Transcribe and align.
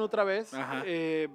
Otra 0.00 0.24
vez. 0.24 0.52
Eh, 0.84 1.28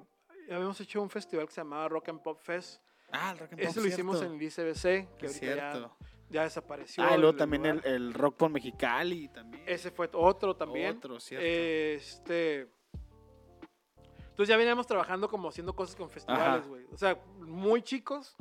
habíamos 0.50 0.80
hecho 0.82 1.02
un 1.02 1.10
festival 1.10 1.46
que 1.48 1.54
se 1.54 1.62
llamaba 1.62 1.88
Rock 1.90 2.10
and 2.10 2.22
Pop 2.22 2.40
Fest. 2.42 2.82
Ah, 3.12 3.32
el 3.32 3.40
rock 3.40 3.54
and 3.54 3.62
pop, 3.62 3.70
Ese 3.70 3.82
lo 3.82 3.88
hicimos 3.88 4.22
en 4.22 4.34
el 4.34 4.42
ICBC, 4.42 5.18
que 5.18 5.26
Es 5.26 5.42
ahorita 5.42 5.92
ya, 6.30 6.44
desapareció. 6.44 7.04
Ah, 7.04 7.16
y 7.16 7.18
luego 7.18 7.32
el 7.32 7.38
también 7.38 7.66
el, 7.66 7.86
el 7.86 8.14
rock 8.14 8.38
por 8.38 8.50
Mexicali 8.50 9.28
también. 9.28 9.64
Ese 9.68 9.92
fue 9.92 10.10
otro 10.14 10.56
también. 10.56 10.98
Otro, 10.98 11.20
cierto. 11.20 11.46
Este. 11.46 12.70
Entonces 14.30 14.48
ya 14.48 14.58
veníamos 14.58 14.88
trabajando 14.88 15.30
como 15.30 15.50
haciendo 15.50 15.76
cosas 15.76 15.96
con 15.96 16.10
festivales, 16.10 16.66
güey. 16.68 16.86
O 16.92 16.98
sea, 16.98 17.20
muy 17.40 17.82
chicos. 17.82 18.36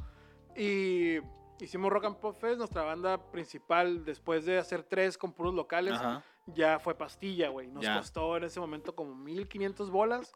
Y 0.57 1.19
hicimos 1.59 1.91
Rock 1.93 2.05
and 2.05 2.17
Pop 2.17 2.37
Fest, 2.37 2.59
nuestra 2.59 2.83
banda 2.83 3.31
principal, 3.31 4.05
después 4.05 4.45
de 4.45 4.59
hacer 4.59 4.83
tres 4.85 5.19
con 5.19 5.33
puros 5.33 5.55
locales, 5.55 5.95
Ajá. 5.95 6.25
Ya 6.47 6.79
fue 6.79 6.95
pastilla, 6.97 7.49
güey. 7.49 7.69
Nos 7.69 7.85
Ya. 7.85 7.97
costó 7.99 8.37
en 8.37 8.45
ese 8.45 8.61
momento 8.61 8.95
como 8.95 9.15
1500 9.15 9.91
bolas. 9.91 10.33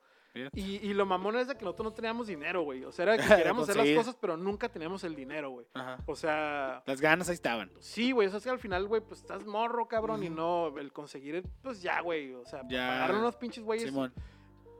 Y, 0.53 0.85
y 0.85 0.95
lo 0.95 1.07
mamón 1.07 1.37
es 1.37 1.47
de 1.47 1.57
que 1.57 1.65
nosotros 1.65 1.85
no 1.85 1.93
teníamos 1.93 2.27
dinero, 2.27 2.63
güey. 2.63 2.83
O 2.85 2.91
sea, 2.91 3.05
era 3.05 3.17
que 3.17 3.23
queríamos 3.55 3.69
hacer 3.69 3.77
las 3.87 3.97
cosas, 3.97 4.17
pero 4.21 4.37
nunca 4.37 4.69
teníamos 4.69 5.05
el 5.05 5.15
dinero, 5.15 5.51
güey. 5.51 5.67
O 6.07 6.17
sea, 6.17 6.83
Las 6.87 7.01
ganas 7.01 7.29
ahí 7.29 7.35
estaban. 7.35 7.71
sí, 7.79 8.11
güey. 8.11 8.27
O 8.27 8.31
sea, 8.31 8.39
es 8.39 8.45
que 8.45 8.51
al 8.51 8.59
final, 8.59 8.89
güey, 8.89 9.01
pues 9.01 9.21
estás 9.21 9.47
morro, 9.47 9.87
cabrón. 9.87 10.25
Y 10.25 10.31
no, 10.31 10.77
el 10.77 10.93
conseguir, 10.93 11.45
pues 11.63 11.83
ya, 11.83 12.01
güey. 12.01 12.35
O 12.35 12.45
sea, 12.47 12.63
Ya. 12.69 12.89
pagarle 12.89 13.19
unos 13.21 13.37
pinches 13.37 13.63
güeyes. 13.63 13.87
Simón. 13.89 14.13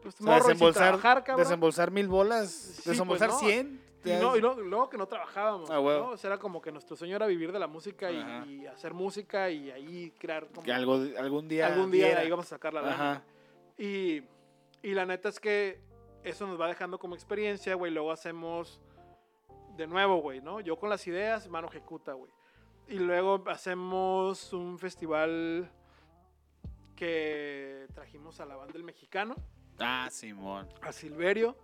Pues 0.03 0.17
O 0.17 0.25
sea, 0.25 0.27
morro 0.27 0.41
sin 0.43 0.49
desembolsar, 0.55 0.83
trabajar, 0.83 1.25
cabrón. 1.25 1.45
desembolsar 1.45 1.91
mil 1.93 2.09
bolas, 2.09 2.51
Sí, 2.51 2.91
desembolsar 2.91 3.31
pues, 3.31 3.43
no. 3.43 3.49
100. 4.05 4.19
Y, 4.19 4.23
no, 4.23 4.37
y 4.37 4.41
luego, 4.41 4.61
luego 4.61 4.89
que 4.89 4.97
no 4.97 5.07
trabajábamos. 5.09 5.69
Ah, 5.71 5.81
huevo. 5.81 6.07
¿no? 6.07 6.11
O 6.13 6.17
sea, 6.17 6.29
era 6.29 6.39
como 6.39 6.63
que 6.63 6.71
nuestro 6.71 6.95
sueño 6.97 7.17
era 7.17 7.27
vivir 7.27 7.51
de 7.51 7.59
la 7.59 7.67
música 7.67 8.11
y, 8.13 8.67
hacer 8.67 8.95
música 8.95 9.51
y 9.51 9.71
ahí 9.71 10.13
crear 10.19 10.47
como 10.47 10.63
que 10.63 10.73
algo, 10.73 10.95
algún 11.19 11.49
día. 11.49 11.67
algún 11.67 11.91
día 11.91 12.07
diera. 12.07 12.21
ahí 12.21 12.31
vamos 12.31 12.47
a 12.47 12.51
sacar 12.51 12.73
la 12.73 12.83
lana. 12.83 13.25
Y, 13.77 14.23
y 14.83 14.95
la 14.95 15.05
neta 15.05 15.29
es 15.29 15.41
que 15.41 15.81
eso 16.23 16.47
nos 16.47 16.61
va 16.61 16.69
dejando 16.69 16.99
como 16.99 17.15
experiencia, 17.15 17.75
güey. 17.75 17.93
Luego 17.93 18.13
hacemos 18.13 18.81
de 19.77 19.87
nuevo, 19.87 20.19
güey, 20.19 20.41
¿no? 20.41 20.61
Yo 20.61 20.77
con 20.77 20.89
las 20.89 21.07
ideas, 21.07 21.49
mano 21.49 21.69
ejecuta, 21.69 22.13
güey. 22.13 22.31
Y 22.87 22.99
luego 22.99 23.43
hacemos 23.47 24.53
un 24.53 24.79
festival 24.79 25.71
que 26.97 27.87
trajimos 27.95 28.41
a 28.41 28.47
la 28.47 28.57
banda 28.57 28.73
del 28.73 28.85
mexicano, 28.85 29.35
Ah, 29.79 30.09
Simón. 30.11 30.69
a 30.83 30.93
Silverio 30.93 31.57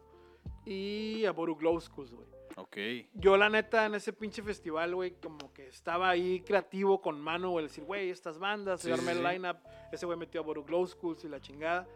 y 0.64 1.24
a 1.24 1.32
Boru 1.32 1.56
Glowskus, 1.56 2.12
güey. 2.12 2.28
Ok. 2.56 2.76
Yo, 3.14 3.36
la 3.36 3.48
neta, 3.48 3.86
en 3.86 3.94
ese 3.94 4.12
pinche 4.12 4.42
festival, 4.42 4.94
güey, 4.94 5.12
como 5.12 5.52
que 5.52 5.68
estaba 5.68 6.10
ahí 6.10 6.40
creativo 6.40 7.00
con 7.00 7.20
mano, 7.20 7.50
güey, 7.50 7.66
decir, 7.66 7.84
güey, 7.84 8.10
estas 8.10 8.38
bandas, 8.38 8.82
Sí, 8.82 8.90
armé 8.90 9.12
sí, 9.14 9.18
el 9.18 9.24
lineup, 9.24 9.56
ese 9.92 10.04
güey 10.04 10.18
metió 10.18 10.40
a 10.40 10.44
Boru 10.44 10.64
Glow 10.64 10.86
Schools 10.86 11.24
y 11.24 11.28
la 11.28 11.40
chingada. 11.40 11.86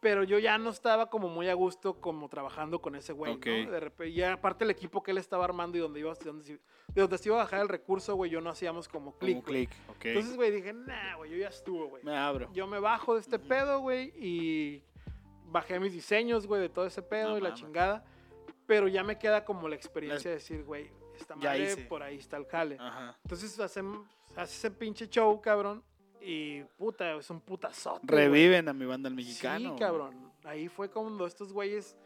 Pero 0.00 0.22
yo 0.22 0.38
ya 0.38 0.58
no 0.58 0.68
estaba 0.68 1.08
como 1.08 1.28
muy 1.28 1.48
a 1.48 1.54
gusto 1.54 1.98
como 1.98 2.28
trabajando 2.28 2.82
con 2.82 2.94
ese 2.94 3.14
güey, 3.14 3.34
Ok. 3.34 3.46
¿no? 3.46 3.70
De 3.70 3.80
repente, 3.80 4.10
y 4.10 4.22
aparte 4.22 4.64
el 4.64 4.70
equipo 4.70 5.02
que 5.02 5.12
él 5.12 5.18
estaba 5.18 5.44
armando 5.46 5.78
y 5.78 5.80
donde 5.80 6.00
iba, 6.00 6.12
de 6.12 6.24
donde, 6.24 6.44
de 6.44 7.00
donde 7.00 7.16
se 7.16 7.28
iba 7.30 7.36
a 7.36 7.44
bajar 7.44 7.60
el 7.60 7.68
recurso, 7.70 8.14
güey, 8.14 8.30
yo 8.30 8.42
no 8.42 8.50
hacíamos 8.50 8.86
como 8.86 9.16
clic. 9.16 9.36
Como 9.36 9.46
güey. 9.46 9.66
click. 9.66 9.78
Ok. 9.88 10.04
Entonces, 10.04 10.36
güey, 10.36 10.50
dije, 10.50 10.74
nah, 10.74 11.16
güey, 11.16 11.30
yo 11.30 11.36
ya 11.38 11.48
estuvo, 11.48 11.86
güey. 11.88 12.02
me 12.04 12.14
abro. 12.16 12.50
Yo 12.52 12.66
me 12.66 12.80
bajo 12.80 13.14
de 13.14 13.20
este 13.20 13.38
pedo, 13.38 13.80
güey, 13.80 14.12
y 14.18 14.82
bajé 15.54 15.78
mis 15.78 15.92
diseños, 15.92 16.46
güey, 16.46 16.60
de 16.60 16.68
todo 16.68 16.84
ese 16.84 17.00
pedo 17.00 17.30
No 17.30 17.38
y 17.38 17.40
la 17.40 17.54
chingada. 17.54 18.04
Pero 18.66 18.88
ya 18.88 19.04
me 19.04 19.18
queda 19.18 19.44
como 19.44 19.68
la 19.68 19.76
experiencia 19.76 20.30
de 20.30 20.36
decir, 20.36 20.64
güey, 20.64 20.90
esta 21.16 21.36
madre, 21.36 21.64
hice. 21.64 21.82
por 21.84 22.02
ahí 22.02 22.16
está 22.16 22.36
el 22.36 22.46
jale. 22.46 22.76
Ajá. 22.80 23.16
Entonces 23.22 23.58
hacemos, 23.60 24.06
hace 24.36 24.56
ese 24.56 24.70
pinche 24.70 25.08
show, 25.08 25.40
cabrón, 25.40 25.82
y 26.20 26.64
puta, 26.76 27.14
es 27.14 27.30
un 27.30 27.40
putazote. 27.40 28.06
güey. 28.06 28.24
Reviven 28.24 28.68
a 28.68 28.72
mi 28.72 28.84
banda 28.84 29.08
el 29.08 29.14
mexicano. 29.14 29.74
Sí, 29.74 29.78
cabrón. 29.78 30.32
Ahí 30.42 30.68
fue 30.68 30.90
cuando 30.90 31.26
estos 31.26 31.52
güeyes 31.52 31.96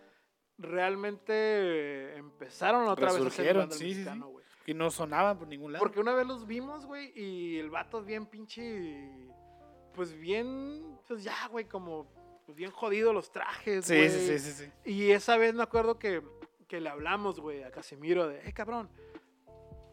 realmente 0.58 2.16
empezaron 2.16 2.86
otra 2.88 3.12
vez 3.12 3.22
a 3.22 3.28
hacer 3.28 3.56
banda 3.56 3.74
sí, 3.74 3.78
sí, 3.78 3.90
sí. 3.90 3.94
mexicano, 4.00 4.28
güey. 4.28 4.44
Y 4.66 4.74
no 4.74 4.90
sonaban 4.90 5.38
por 5.38 5.48
ningún 5.48 5.72
lado. 5.72 5.82
Porque 5.82 6.00
una 6.00 6.12
vez 6.12 6.26
los 6.26 6.46
vimos, 6.46 6.84
güey, 6.84 7.12
y 7.18 7.58
el 7.58 7.70
vato 7.70 8.02
bien 8.02 8.26
pinche. 8.26 9.30
Pues 9.94 10.12
bien. 10.18 10.98
Pues 11.06 11.24
ya, 11.24 11.48
güey, 11.50 11.64
como. 11.66 12.17
Pues 12.48 12.56
bien 12.56 12.70
jodido 12.70 13.12
los 13.12 13.30
trajes, 13.30 13.84
Sí, 13.84 13.94
güey. 13.94 14.08
sí, 14.08 14.26
sí, 14.26 14.38
sí, 14.38 14.52
sí. 14.64 14.90
Y 14.90 15.10
esa 15.10 15.36
vez 15.36 15.52
me 15.52 15.62
acuerdo 15.62 15.98
que, 15.98 16.22
que 16.66 16.80
le 16.80 16.88
hablamos, 16.88 17.40
güey, 17.40 17.62
a 17.62 17.70
Casimiro 17.70 18.26
de, 18.26 18.40
eh, 18.48 18.54
cabrón, 18.54 18.88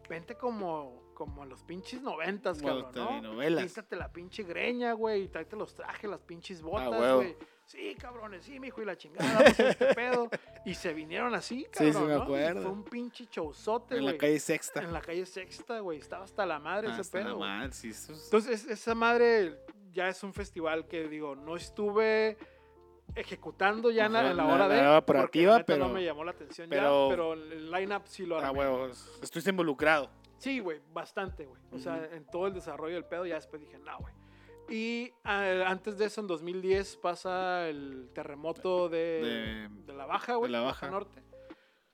vente 0.08 0.36
como, 0.36 1.12
como 1.12 1.44
los 1.44 1.62
pinches 1.64 2.00
noventas, 2.00 2.62
cabrón, 2.62 2.92
¿no? 2.94 3.08
telenovelas. 3.08 3.64
Píntate 3.64 3.96
la 3.96 4.10
pinche 4.10 4.42
greña, 4.42 4.94
güey, 4.94 5.24
y 5.24 5.28
tráete 5.28 5.54
los 5.54 5.74
trajes, 5.74 6.08
las 6.08 6.22
pinches 6.22 6.62
botas, 6.62 6.98
huevo. 6.98 7.16
güey. 7.16 7.36
Sí, 7.66 7.94
cabrones, 7.98 8.44
sí, 8.46 8.58
mijo, 8.58 8.80
y 8.80 8.86
la 8.86 8.96
chingada, 8.96 9.40
hacer 9.40 9.66
este 9.66 9.86
pedo. 9.94 10.30
Y 10.64 10.72
se 10.74 10.94
vinieron 10.94 11.34
así, 11.34 11.66
Sí, 11.72 11.86
sí, 11.88 11.92
cabrón, 11.92 12.06
me 12.08 12.14
acuerdo. 12.14 12.62
Fue 12.62 12.70
un 12.70 12.84
pinche 12.84 13.26
showzote, 13.30 13.96
En 13.96 14.02
güey. 14.02 14.14
la 14.14 14.18
calle 14.18 14.38
Sexta. 14.40 14.80
En 14.82 14.92
la 14.94 15.02
calle 15.02 15.26
Sexta, 15.26 15.80
güey. 15.80 15.98
Estaba 15.98 16.24
hasta 16.24 16.46
la 16.46 16.58
madre 16.58 16.88
ese 16.90 17.00
Hasta 17.02 17.18
la 17.18 17.24
pedo. 17.26 17.36
güey. 17.36 17.50
madre, 17.50 17.72
sí, 17.72 17.90
eso 17.90 18.12
es- 18.14 18.24
Entonces, 18.24 18.64
es- 18.64 18.70
esa 18.70 18.94
madre 18.94 19.58
ya 19.96 20.08
es 20.08 20.22
un 20.22 20.32
festival 20.32 20.86
que, 20.86 21.08
digo, 21.08 21.34
no 21.34 21.56
estuve 21.56 22.36
ejecutando 23.14 23.90
ya 23.90 24.06
en 24.06 24.12
la- 24.12 24.20
Ajá, 24.20 24.30
en 24.32 24.36
la 24.36 24.46
hora 24.46 24.68
la 24.68 24.74
de. 24.92 24.96
operativa, 24.98 25.52
la 25.52 25.58
neta 25.58 25.66
pero- 25.72 25.88
No 25.88 25.94
me 25.94 26.04
llamó 26.04 26.24
la 26.24 26.32
atención 26.32 26.68
pero- 26.68 27.08
ya, 27.08 27.10
pero 27.16 27.32
el 27.32 27.70
line-up 27.70 28.02
sí 28.06 28.26
lo 28.26 28.38
Ah, 28.38 28.48
armé. 28.48 28.58
huevos. 28.60 29.18
Estuviste 29.22 29.50
involucrado. 29.50 30.10
Sí, 30.38 30.58
güey, 30.60 30.80
bastante, 30.92 31.46
güey. 31.46 31.60
O 31.72 31.78
sea, 31.78 32.04
en 32.12 32.26
todo 32.26 32.46
el 32.46 32.52
desarrollo 32.52 32.94
del 32.94 33.04
pedo, 33.06 33.24
ya 33.24 33.36
después 33.36 33.62
dije, 33.62 33.78
no, 33.78 33.98
güey. 33.98 34.12
Y 34.68 35.12
ah, 35.24 35.64
antes 35.66 35.96
de 35.96 36.06
eso, 36.06 36.20
en 36.20 36.26
2010, 36.26 36.96
pasa 36.98 37.68
el 37.68 38.10
terremoto 38.12 38.88
de, 38.88 38.98
De- 38.98 39.68
de 39.86 39.92
la 39.94 40.04
Baja, 40.06 40.34
güey. 40.34 40.50
la 40.50 40.60
Baja. 40.60 40.90
Norte. 40.90 41.22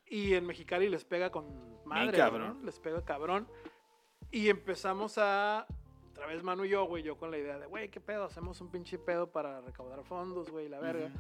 Y 0.07 0.35
en 0.35 0.45
Mexicali 0.47 0.89
les 0.89 1.05
pega 1.05 1.31
con 1.31 1.85
madre, 1.85 2.07
güey, 2.07 2.17
cabrón. 2.19 2.59
¿no? 2.61 2.65
Les 2.67 2.79
pega 2.81 3.05
cabrón. 3.05 3.47
Y 4.31 4.49
empezamos 4.49 5.19
a, 5.19 5.67
otra 6.23 6.35
vez 6.35 6.43
Manu 6.45 6.65
y 6.65 6.69
yo, 6.69 6.85
güey, 6.85 7.03
yo 7.03 7.17
con 7.17 7.31
la 7.33 7.39
idea 7.39 7.59
de, 7.59 7.67
güey, 7.67 7.89
¿qué 7.89 8.01
pedo? 8.01 8.25
Hacemos 8.25 8.61
un 8.61 8.71
pinche 8.71 8.97
pedo 8.99 9.27
para 9.31 9.61
recaudar 9.61 10.05
fondos, 10.05 10.51
güey, 10.51 10.69
la 10.69 10.79
verga. 10.79 11.07
Ujú. 11.07 11.19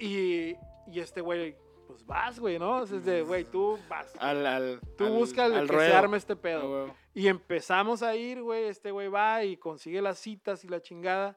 Y, 0.00 0.54
y 0.86 1.00
este 1.00 1.20
güey, 1.22 1.56
pues 1.86 2.04
vas, 2.04 2.38
güey, 2.38 2.58
¿no? 2.58 2.82
Es 2.82 3.04
de, 3.04 3.22
güey, 3.22 3.44
tú 3.44 3.78
vas. 3.88 4.12
Al, 4.18 4.44
al, 4.46 4.80
Tú 4.98 5.04
al- 5.06 5.12
busca 5.12 5.46
el 5.46 5.54
al 5.54 5.68
que 5.70 5.76
se 5.78 5.92
arme 5.94 6.18
este 6.18 6.36
pedo. 6.36 6.94
Y 7.14 7.28
empezamos 7.28 8.02
a 8.02 8.14
ir, 8.16 8.42
güey. 8.42 8.64
Este 8.64 8.90
güey 8.90 9.08
va 9.08 9.42
y 9.44 9.56
consigue 9.56 10.02
las 10.02 10.18
citas 10.18 10.62
y 10.64 10.68
la 10.68 10.82
chingada. 10.82 11.36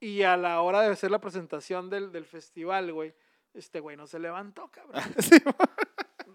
Y 0.00 0.22
a 0.22 0.36
la 0.36 0.60
hora 0.62 0.80
de 0.80 0.88
hacer 0.88 1.10
la 1.12 1.20
presentación 1.20 1.88
del, 1.90 2.10
del 2.10 2.24
festival, 2.24 2.92
güey, 2.92 3.14
este 3.54 3.78
güey 3.80 3.96
no 3.96 4.06
se 4.08 4.18
levantó, 4.18 4.68
cabrón. 4.72 5.02
Sí, 5.20 5.36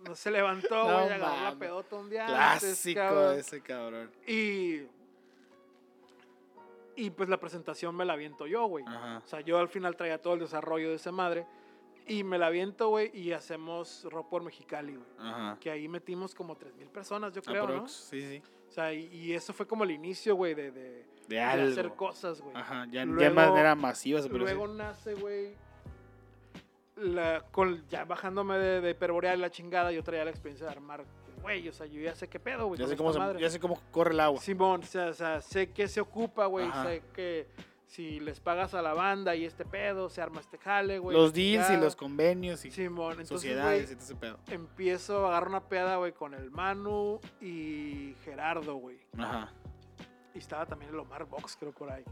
No 0.08 0.16
se 0.16 0.30
levantó, 0.32 0.76
No 0.88 1.02
güey. 1.04 1.14
agarró 1.14 1.44
la 1.44 1.56
pedota 1.58 1.96
un 1.96 2.10
día 2.10 2.26
antes, 2.54 2.62
Clásico 2.70 3.00
cabrón. 3.02 3.40
ese 3.40 3.62
cabrón. 3.62 4.12
Y. 4.28 4.82
Y 6.98 7.10
pues 7.10 7.28
la 7.30 7.38
presentación 7.40 7.96
me 7.96 8.06
la 8.06 8.14
aviento 8.14 8.48
yo, 8.48 8.66
güey. 8.68 8.86
O 8.86 9.28
sea, 9.28 9.42
yo 9.42 9.58
al 9.60 9.68
final 9.68 9.96
traía 9.98 10.22
todo 10.22 10.34
el 10.36 10.40
desarrollo 10.40 10.90
de 10.90 10.96
esa 10.96 11.12
madre. 11.12 11.46
Y 12.08 12.24
me 12.24 12.38
la 12.38 12.48
aviento, 12.48 12.90
güey, 12.90 13.10
y 13.18 13.32
hacemos 13.32 14.06
rock 14.12 14.30
por 14.30 14.44
Mexicali, 14.44 14.96
güey. 14.96 15.58
Que 15.60 15.72
ahí 15.72 15.88
metimos 15.88 16.36
como 16.36 16.56
3.000 16.56 16.88
personas, 16.90 17.34
yo 17.34 17.42
creo, 17.42 17.64
Aprox, 17.64 17.82
¿no? 17.82 17.88
sí, 17.88 18.22
sí. 18.22 18.44
O 18.70 18.72
sea, 18.72 18.94
y, 18.94 19.06
y 19.08 19.34
eso 19.34 19.54
fue 19.54 19.66
como 19.66 19.84
el 19.86 19.92
inicio, 19.92 20.36
güey, 20.36 20.54
de, 20.54 20.72
de, 20.72 21.06
De 21.28 21.42
hacer 21.42 21.94
cosas, 21.96 22.42
güey. 22.42 22.56
Ajá, 22.56 22.86
ya, 22.86 22.92
ya 23.00 23.06
Luego- 23.06 23.22
de 23.22 23.30
manera 23.32 23.74
masiva 23.76 24.22
se 24.22 24.30
Luego 24.30 24.68
nace, 24.68 25.16
güey, 25.16 25.56
la, 26.98 27.42
con, 27.52 27.86
ya 27.90 28.06
bajándome 28.06 28.58
de, 28.58 28.82
de 28.82 28.92
hiperboreal 28.92 29.42
la 29.42 29.50
chingada, 29.50 29.92
yo 29.92 30.04
traía 30.04 30.24
la 30.26 30.32
experiencia 30.32 30.68
de 30.68 30.72
armar, 30.74 31.04
güey, 31.46 31.70
o 31.70 31.74
sea, 31.74 31.86
yo 31.86 32.02
ya 32.02 32.16
sé 32.16 32.28
qué 32.28 32.40
pedo, 32.40 32.66
güey. 32.66 32.80
Ya 32.80 32.88
sé, 32.88 32.98
cómo 32.98 33.14
se- 33.14 33.40
ya 33.40 33.50
sé 33.52 33.60
cómo 33.60 33.80
corre 33.92 34.14
el 34.14 34.20
agua. 34.20 34.42
Simón, 34.42 34.82
o 34.82 34.86
sea, 34.86 35.10
o 35.10 35.14
sea, 35.14 35.42
sé 35.42 35.72
que 35.72 35.88
se 35.88 36.02
ocupa, 36.02 36.48
güey, 36.48 36.68
sé 36.84 37.04
que 37.14 37.48
si 37.86 38.20
les 38.20 38.40
pagas 38.40 38.74
a 38.74 38.82
la 38.82 38.94
banda 38.96 39.36
y 39.36 39.46
este 39.46 39.64
pedo, 39.64 40.10
se 40.10 40.20
arma 40.22 40.40
este 40.42 40.58
jale, 40.58 40.98
güey. 40.98 41.16
los 41.16 41.32
deals 41.34 41.70
y 41.70 41.78
los 41.78 41.96
convenios 41.96 42.66
y 42.66 42.72
Simón, 42.72 43.12
entonces, 43.12 43.30
sociedades 43.42 43.92
y 43.92 43.96
todo 43.96 44.04
ese 44.04 44.16
pedo. 44.16 44.40
empiezo 44.48 45.26
a 45.26 45.30
agarrar 45.30 45.50
una 45.50 45.64
peda, 45.70 45.98
güey, 45.98 46.12
con 46.12 46.34
el 46.34 46.50
Manu 46.50 47.20
y 47.40 48.16
Gerardo, 48.26 48.76
güey. 48.78 48.98
Ajá. 49.18 49.54
Y 50.34 50.40
estaba 50.40 50.66
también 50.66 50.92
el 50.92 51.00
Omar 51.00 51.26
Box, 51.26 51.56
creo, 51.60 51.72
por 51.72 51.92
ahí. 51.92 52.04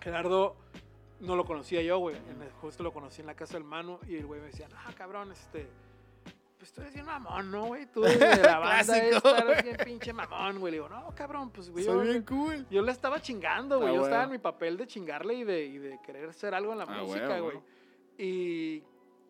Gerardo 0.00 0.56
no 1.20 1.34
lo 1.34 1.44
conocía 1.44 1.82
yo, 1.82 1.98
güey. 1.98 2.16
Justo 2.60 2.82
lo 2.82 2.92
conocí 2.92 3.20
en 3.20 3.26
la 3.26 3.34
casa 3.34 3.54
del 3.54 3.64
Manu 3.64 3.98
y 4.06 4.16
el 4.16 4.26
güey 4.26 4.40
me 4.40 4.46
decía, 4.46 4.68
ah, 4.76 4.92
cabrón, 4.96 5.32
este... 5.32 5.68
Pues 6.66 6.72
tú 6.74 6.80
eres 6.80 6.94
bien 6.94 7.06
mamón, 7.06 7.48
¿no, 7.52 7.66
güey? 7.66 7.86
Tú 7.86 8.00
de 8.02 8.16
la 8.18 8.58
banda 8.58 8.80
esta, 8.80 8.98
eres 8.98 9.22
güey. 9.22 9.62
bien 9.62 9.76
pinche 9.84 10.12
mamón, 10.12 10.58
güey. 10.58 10.72
Le 10.72 10.78
digo, 10.78 10.88
no, 10.88 11.14
cabrón, 11.14 11.50
pues, 11.50 11.70
güey, 11.70 11.84
Soy 11.84 11.94
yo, 12.06 12.10
bien 12.10 12.22
cool. 12.24 12.66
yo 12.68 12.82
le 12.82 12.90
estaba 12.90 13.20
chingando, 13.20 13.78
güey. 13.78 13.92
Ah, 13.92 13.94
yo 13.96 14.02
estaba 14.04 14.24
en 14.24 14.30
mi 14.32 14.38
papel 14.38 14.76
de 14.76 14.84
chingarle 14.88 15.34
y 15.34 15.44
de, 15.44 15.64
y 15.64 15.78
de 15.78 16.00
querer 16.04 16.28
hacer 16.28 16.54
algo 16.54 16.72
en 16.72 16.78
la 16.78 16.84
Ah, 16.88 17.02
música, 17.04 17.38
güey. 17.38 17.60
Y 18.18 18.82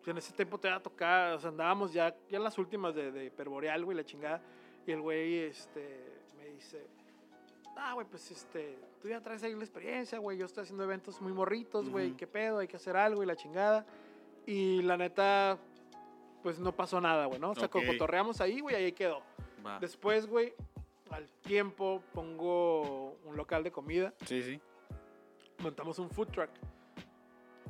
en 0.07 0.17
ese 0.17 0.33
tiempo 0.33 0.57
te 0.59 0.67
iba 0.67 0.77
a 0.77 0.81
tocar, 0.81 1.33
o 1.33 1.39
sea, 1.39 1.49
andábamos 1.49 1.93
ya, 1.93 2.15
ya 2.27 2.37
en 2.37 2.43
las 2.43 2.57
últimas 2.57 2.95
de, 2.95 3.11
de 3.11 3.25
Hiperboreal, 3.25 3.85
güey, 3.85 3.95
la 3.95 4.03
chingada. 4.03 4.41
Y 4.87 4.91
el 4.91 5.01
güey, 5.01 5.35
este, 5.43 6.23
me 6.39 6.45
dice, 6.49 6.87
ah, 7.77 7.93
güey, 7.93 8.07
pues 8.07 8.31
este, 8.31 8.79
tú 8.99 9.09
ya 9.09 9.21
traes 9.21 9.43
ahí 9.43 9.53
la 9.53 9.63
experiencia, 9.63 10.17
güey, 10.17 10.39
yo 10.39 10.45
estoy 10.47 10.63
haciendo 10.63 10.83
eventos 10.85 11.21
muy 11.21 11.33
morritos, 11.33 11.87
güey, 11.87 12.07
Ujú. 12.07 12.17
qué 12.17 12.25
pedo, 12.25 12.57
hay 12.57 12.67
que 12.67 12.77
hacer 12.77 12.97
algo 12.97 13.21
y 13.21 13.27
la 13.27 13.35
chingada. 13.35 13.85
Y 14.47 14.81
la 14.81 14.97
neta, 14.97 15.59
pues 16.43 16.59
no 16.59 16.71
pasó 16.75 16.99
nada, 17.01 17.25
güey, 17.25 17.39
¿no? 17.39 17.51
O 17.51 17.55
sea, 17.55 17.65
Ok. 17.65 17.85
cotorreamos 17.85 18.41
ahí, 18.41 18.59
güey, 18.61 18.75
ahí 18.75 18.91
quedó. 18.91 19.21
Va. 19.65 19.79
Después, 19.79 20.27
güey, 20.27 20.53
al 21.11 21.27
tiempo 21.43 22.01
pongo 22.13 23.17
un 23.25 23.35
local 23.37 23.63
de 23.63 23.71
comida, 23.71 24.13
Sí, 24.25 24.41
sí. 24.43 24.59
montamos 25.59 25.99
un 25.99 26.09
food 26.09 26.27
truck. 26.27 26.49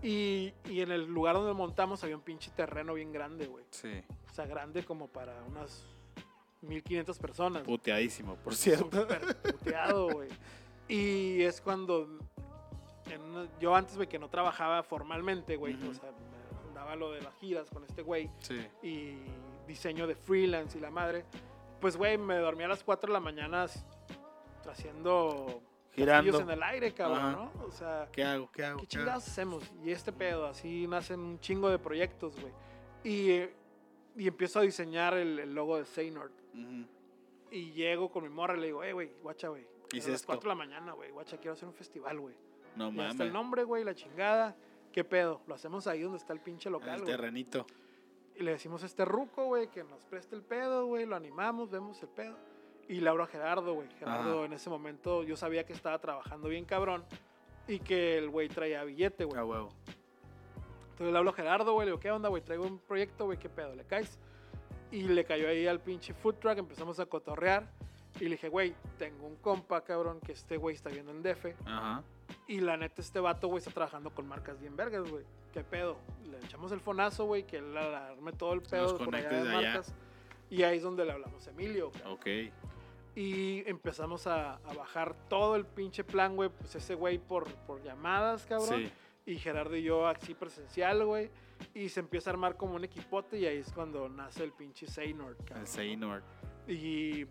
Y, 0.03 0.53
y 0.65 0.81
en 0.81 0.91
el 0.91 1.05
lugar 1.05 1.35
donde 1.35 1.53
montamos 1.53 2.03
había 2.03 2.15
un 2.15 2.21
pinche 2.21 2.51
terreno 2.51 2.93
bien 2.93 3.11
grande, 3.11 3.47
güey. 3.47 3.65
Sí. 3.71 4.03
O 4.29 4.33
sea, 4.33 4.45
grande 4.45 4.83
como 4.85 5.07
para 5.07 5.41
unas 5.43 5.85
1500 6.61 7.17
personas. 7.17 7.63
Puteadísimo, 7.63 8.35
por 8.35 8.53
cierto. 8.55 9.01
Súper 9.01 9.35
puteado, 9.37 10.09
güey. 10.11 10.29
Y 10.87 11.41
es 11.41 11.59
cuando 11.61 12.07
en 13.09 13.49
yo 13.59 13.75
antes, 13.75 13.95
güey, 13.95 14.07
que 14.07 14.19
no 14.19 14.29
trabajaba 14.29 14.83
formalmente, 14.83 15.55
güey, 15.55 15.73
o 15.75 15.93
sea, 15.93 16.11
me 16.87 16.95
daba 16.95 16.95
lo 16.95 17.11
de 17.11 17.21
las 17.21 17.33
giras 17.35 17.69
con 17.69 17.83
este 17.83 18.01
güey 18.01 18.29
Sí. 18.39 18.65
y 18.81 19.17
diseño 19.67 20.07
de 20.07 20.15
freelance 20.15 20.77
y 20.77 20.81
la 20.81 20.89
madre, 20.89 21.25
pues, 21.81 21.97
güey, 21.97 22.17
me 22.17 22.35
dormía 22.37 22.65
a 22.67 22.69
las 22.69 22.83
4 22.83 23.07
de 23.07 23.13
la 23.13 23.19
mañana 23.19 23.65
haciendo 24.69 25.61
Girando. 25.93 26.39
en 26.39 26.49
el 26.49 26.63
aire, 26.63 26.93
cabrón, 26.93 27.19
Ajá. 27.19 27.31
¿no? 27.31 27.51
O 27.65 27.71
sea, 27.71 28.07
¿Qué 28.11 28.23
hago? 28.23 28.49
¿Qué 28.51 28.63
hago? 28.63 28.79
¿qué 28.79 28.87
chingados 28.87 29.27
hacemos? 29.27 29.63
Y 29.83 29.91
este 29.91 30.11
pedo, 30.11 30.45
así 30.47 30.87
nacen 30.87 31.19
un 31.19 31.39
chingo 31.39 31.69
de 31.69 31.79
proyectos, 31.79 32.39
güey. 32.39 32.53
Y, 33.03 33.31
eh, 33.31 33.53
y 34.15 34.27
empiezo 34.27 34.59
a 34.59 34.61
diseñar 34.63 35.15
el, 35.15 35.39
el 35.39 35.53
logo 35.53 35.77
de 35.77 35.85
Seynord. 35.85 36.31
Ujú. 36.53 36.85
Y 37.51 37.71
llego 37.71 38.09
con 38.09 38.23
mi 38.23 38.29
morra 38.29 38.57
y 38.57 38.59
le 38.59 38.65
digo, 38.67 38.83
hey, 38.83 38.91
güey, 38.93 39.11
guacha, 39.21 39.47
güey. 39.49 39.65
Hice 39.93 40.09
A 40.09 40.11
las 40.11 40.21
esto. 40.21 40.27
4 40.27 40.49
de 40.49 40.55
la 40.55 40.55
mañana, 40.55 40.91
güey, 40.93 41.11
guacha, 41.11 41.37
quiero 41.37 41.53
hacer 41.53 41.67
un 41.67 41.73
festival, 41.73 42.19
güey. 42.19 42.35
No 42.75 42.89
está 42.89 43.01
mames. 43.03 43.19
el 43.21 43.33
nombre, 43.33 43.63
güey, 43.63 43.83
la 43.83 43.95
chingada. 43.95 44.55
¿Qué 44.97 45.03
pedo? 45.03 45.41
Lo 45.45 45.53
hacemos 45.53 45.85
ahí 45.85 46.01
donde 46.01 46.17
está 46.17 46.33
el 46.33 46.39
pinche 46.39 46.71
local, 46.71 46.95
El 46.95 47.01
güey. 47.01 47.11
terrenito. 47.15 47.67
Y 48.35 48.41
le 48.41 48.49
decimos 48.49 48.81
a 48.81 48.87
este 48.87 49.05
ruco, 49.05 49.45
güey, 49.45 49.67
que 49.69 49.83
nos 49.83 50.03
preste 50.05 50.35
el 50.35 50.41
pedo, 50.41 50.87
güey. 50.87 51.05
Lo 51.05 51.15
animamos, 51.15 51.69
vemos 51.69 52.01
el 52.01 52.09
pedo. 52.09 52.35
Y 52.87 52.99
le 53.01 53.07
hablo 53.07 53.21
a 53.21 53.27
Gerardo, 53.27 53.75
güey. 53.75 53.87
Gerardo 53.99 54.37
Ajá. 54.39 54.45
en 54.47 54.53
ese 54.53 54.71
momento 54.71 55.21
yo 55.21 55.37
sabía 55.37 55.67
que 55.67 55.73
estaba 55.73 55.99
trabajando 55.99 56.49
bien 56.49 56.65
cabrón. 56.65 57.05
Y 57.67 57.77
que 57.77 58.17
el 58.17 58.31
güey 58.31 58.49
traía 58.49 58.83
billete, 58.85 59.23
güey. 59.25 59.39
A 59.39 59.45
huevo. 59.45 59.69
Entonces 60.93 61.11
le 61.11 61.17
hablo 61.19 61.29
a 61.29 61.33
Gerardo, 61.33 61.73
güey, 61.73 61.85
le 61.85 61.91
digo, 61.91 61.99
¿qué 61.99 62.09
onda, 62.09 62.29
güey? 62.29 62.41
Traigo 62.41 62.65
un 62.65 62.79
proyecto, 62.79 63.25
güey, 63.25 63.37
¿qué 63.37 63.49
pedo? 63.49 63.75
¿Le 63.75 63.83
caes? 63.83 64.17
Y 64.89 65.03
le 65.03 65.25
cayó 65.25 65.47
ahí 65.47 65.67
al 65.67 65.79
pinche 65.79 66.15
food 66.15 66.37
truck, 66.39 66.57
empezamos 66.57 66.99
a 66.99 67.05
cotorrear. 67.05 67.71
Y 68.19 68.23
le 68.23 68.31
dije, 68.31 68.49
güey, 68.49 68.73
tengo 68.97 69.27
un 69.27 69.35
compa, 69.35 69.83
cabrón, 69.83 70.19
que 70.21 70.31
este 70.31 70.57
güey 70.57 70.73
está 70.73 70.89
viendo 70.89 71.11
en 71.11 71.21
DF. 71.21 71.53
Ajá. 71.67 72.03
Y 72.47 72.59
la 72.59 72.77
neta, 72.77 73.01
este 73.01 73.19
vato, 73.19 73.47
güey, 73.47 73.59
está 73.59 73.71
trabajando 73.71 74.09
con 74.09 74.27
marcas 74.27 74.59
bien 74.59 74.75
vergas, 74.75 75.09
güey. 75.09 75.23
¿Qué 75.53 75.63
pedo? 75.63 75.97
Le 76.29 76.37
echamos 76.45 76.71
el 76.71 76.79
fonazo, 76.79 77.25
güey, 77.25 77.43
que 77.45 77.57
él 77.57 77.75
arme 77.77 78.31
todo 78.33 78.53
el 78.53 78.61
pedo 78.61 78.93
Los 78.93 79.01
por 79.01 79.15
allá 79.15 79.29
de 79.29 79.43
de 79.43 79.49
allá. 79.55 79.69
marcas. 79.73 79.93
Y 80.49 80.63
ahí 80.63 80.77
es 80.77 80.83
donde 80.83 81.03
le 81.05 81.11
hablamos 81.11 81.45
a 81.47 81.49
Emilio. 81.49 81.91
cabrón. 81.91 82.13
Ok. 82.13 82.27
Y 83.15 83.63
empezamos 83.67 84.27
a, 84.27 84.53
a 84.55 84.73
bajar 84.73 85.15
todo 85.27 85.55
el 85.55 85.65
pinche 85.65 86.03
plan, 86.03 86.35
güey. 86.35 86.49
Pues 86.49 86.75
ese 86.75 86.93
güey 86.95 87.17
por, 87.17 87.45
por 87.65 87.81
llamadas, 87.81 88.45
cabrón. 88.45 88.85
Sí. 88.85 88.91
Y 89.25 89.37
Gerardo 89.39 89.75
y 89.75 89.83
yo 89.83 90.07
así 90.07 90.33
presencial, 90.35 91.03
güey. 91.03 91.29
Y 91.73 91.89
se 91.89 91.99
empieza 91.99 92.29
a 92.29 92.33
armar 92.33 92.55
como 92.55 92.75
un 92.75 92.83
equipote 92.83 93.39
y 93.39 93.45
ahí 93.45 93.57
es 93.57 93.71
cuando 93.73 94.07
nace 94.07 94.43
el 94.43 94.51
pinche 94.53 94.85
Seynord, 94.87 95.37
cabrón. 95.37 95.61
El 95.61 95.67
Seynord. 95.67 96.23
Y 96.67 97.25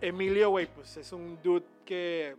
Emilio, 0.00 0.50
güey, 0.50 0.66
pues 0.66 0.96
es 0.96 1.12
un 1.12 1.38
dude 1.42 1.66
que, 1.84 2.34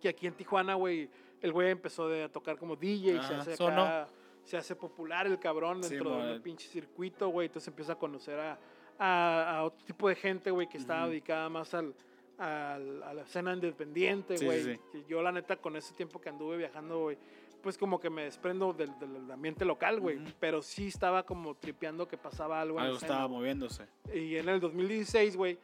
que 0.00 0.08
aquí 0.08 0.26
en 0.26 0.34
Tijuana, 0.34 0.74
güey, 0.74 1.08
el 1.40 1.52
güey 1.52 1.70
empezó 1.70 2.08
de 2.08 2.24
a 2.24 2.28
tocar 2.32 2.56
como 2.58 2.76
DJ, 2.76 3.12
se 3.12 3.18
Ajá, 3.18 3.40
hace 3.40 3.52
acá, 3.64 4.08
se 4.44 4.56
hace 4.56 4.74
popular 4.76 5.26
el 5.26 5.38
cabrón 5.38 5.82
Sí, 5.82 5.90
dentro 5.90 6.10
mon. 6.10 6.26
del 6.26 6.40
pinche 6.42 6.68
circuito, 6.68 7.28
güey. 7.28 7.46
Entonces 7.46 7.68
empieza 7.68 7.92
a 7.92 7.98
conocer 7.98 8.38
a, 8.40 8.58
a, 8.98 9.58
a 9.58 9.64
otro 9.64 9.84
tipo 9.84 10.08
de 10.08 10.14
gente, 10.16 10.50
güey, 10.50 10.68
que 10.68 10.78
estaba 10.78 11.02
Ujú. 11.02 11.10
dedicada 11.10 11.48
más 11.48 11.74
al, 11.74 11.94
al- 12.38 13.02
a 13.02 13.14
la 13.14 13.22
escena 13.22 13.52
independiente, 13.52 14.36
Sí, 14.38 14.44
güey. 14.44 14.62
sí, 14.64 14.80
sí. 14.92 14.98
Y 15.06 15.10
Yo, 15.10 15.22
la 15.22 15.32
neta, 15.32 15.56
con 15.56 15.76
ese 15.76 15.94
tiempo 15.94 16.20
que 16.20 16.28
anduve 16.28 16.56
viajando, 16.56 17.00
güey, 17.00 17.18
pues 17.62 17.76
como 17.76 17.98
que 18.00 18.08
me 18.08 18.22
desprendo 18.24 18.72
del, 18.72 18.96
del 19.00 19.30
ambiente 19.30 19.64
local, 19.64 20.00
güey. 20.00 20.18
Pero 20.40 20.62
sí 20.62 20.86
estaba 20.88 21.24
como 21.24 21.54
tripeando 21.56 22.06
que 22.08 22.16
pasaba 22.16 22.60
algo 22.60 22.78
Algo 22.78 22.96
estaba 22.96 23.26
moviéndose. 23.28 23.86
Y 24.14 24.36
en 24.36 24.48
el 24.48 24.60
2016, 24.60 25.36
güey, 25.36 25.58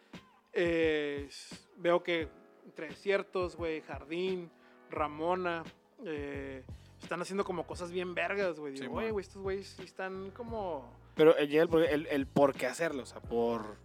eh, 0.52 1.28
veo 1.76 2.02
que 2.02 2.28
entre 2.64 2.88
desiertos, 2.88 3.56
güey, 3.56 3.81
Jardín, 3.82 4.50
Ramona, 4.90 5.62
eh, 6.05 6.64
están 7.00 7.20
haciendo 7.20 7.44
como 7.44 7.66
cosas 7.66 7.90
bien 7.90 8.14
vergas, 8.14 8.58
güey. 8.58 8.72
Digo, 8.75 8.84
Sí, 8.84 8.90
güey, 8.90 9.20
estos 9.20 9.43
güeyes 9.43 9.66
sí 9.69 9.82
están 9.84 10.31
como... 10.31 10.90
Pero 11.14 11.37
el, 11.37 11.55
el, 11.55 11.75
el, 11.84 12.06
el 12.08 12.26
por 12.26 12.55
qué 12.55 12.66
hacerlo, 12.66 13.02
o 13.02 13.06
sea, 13.06 13.20
por 13.20 13.76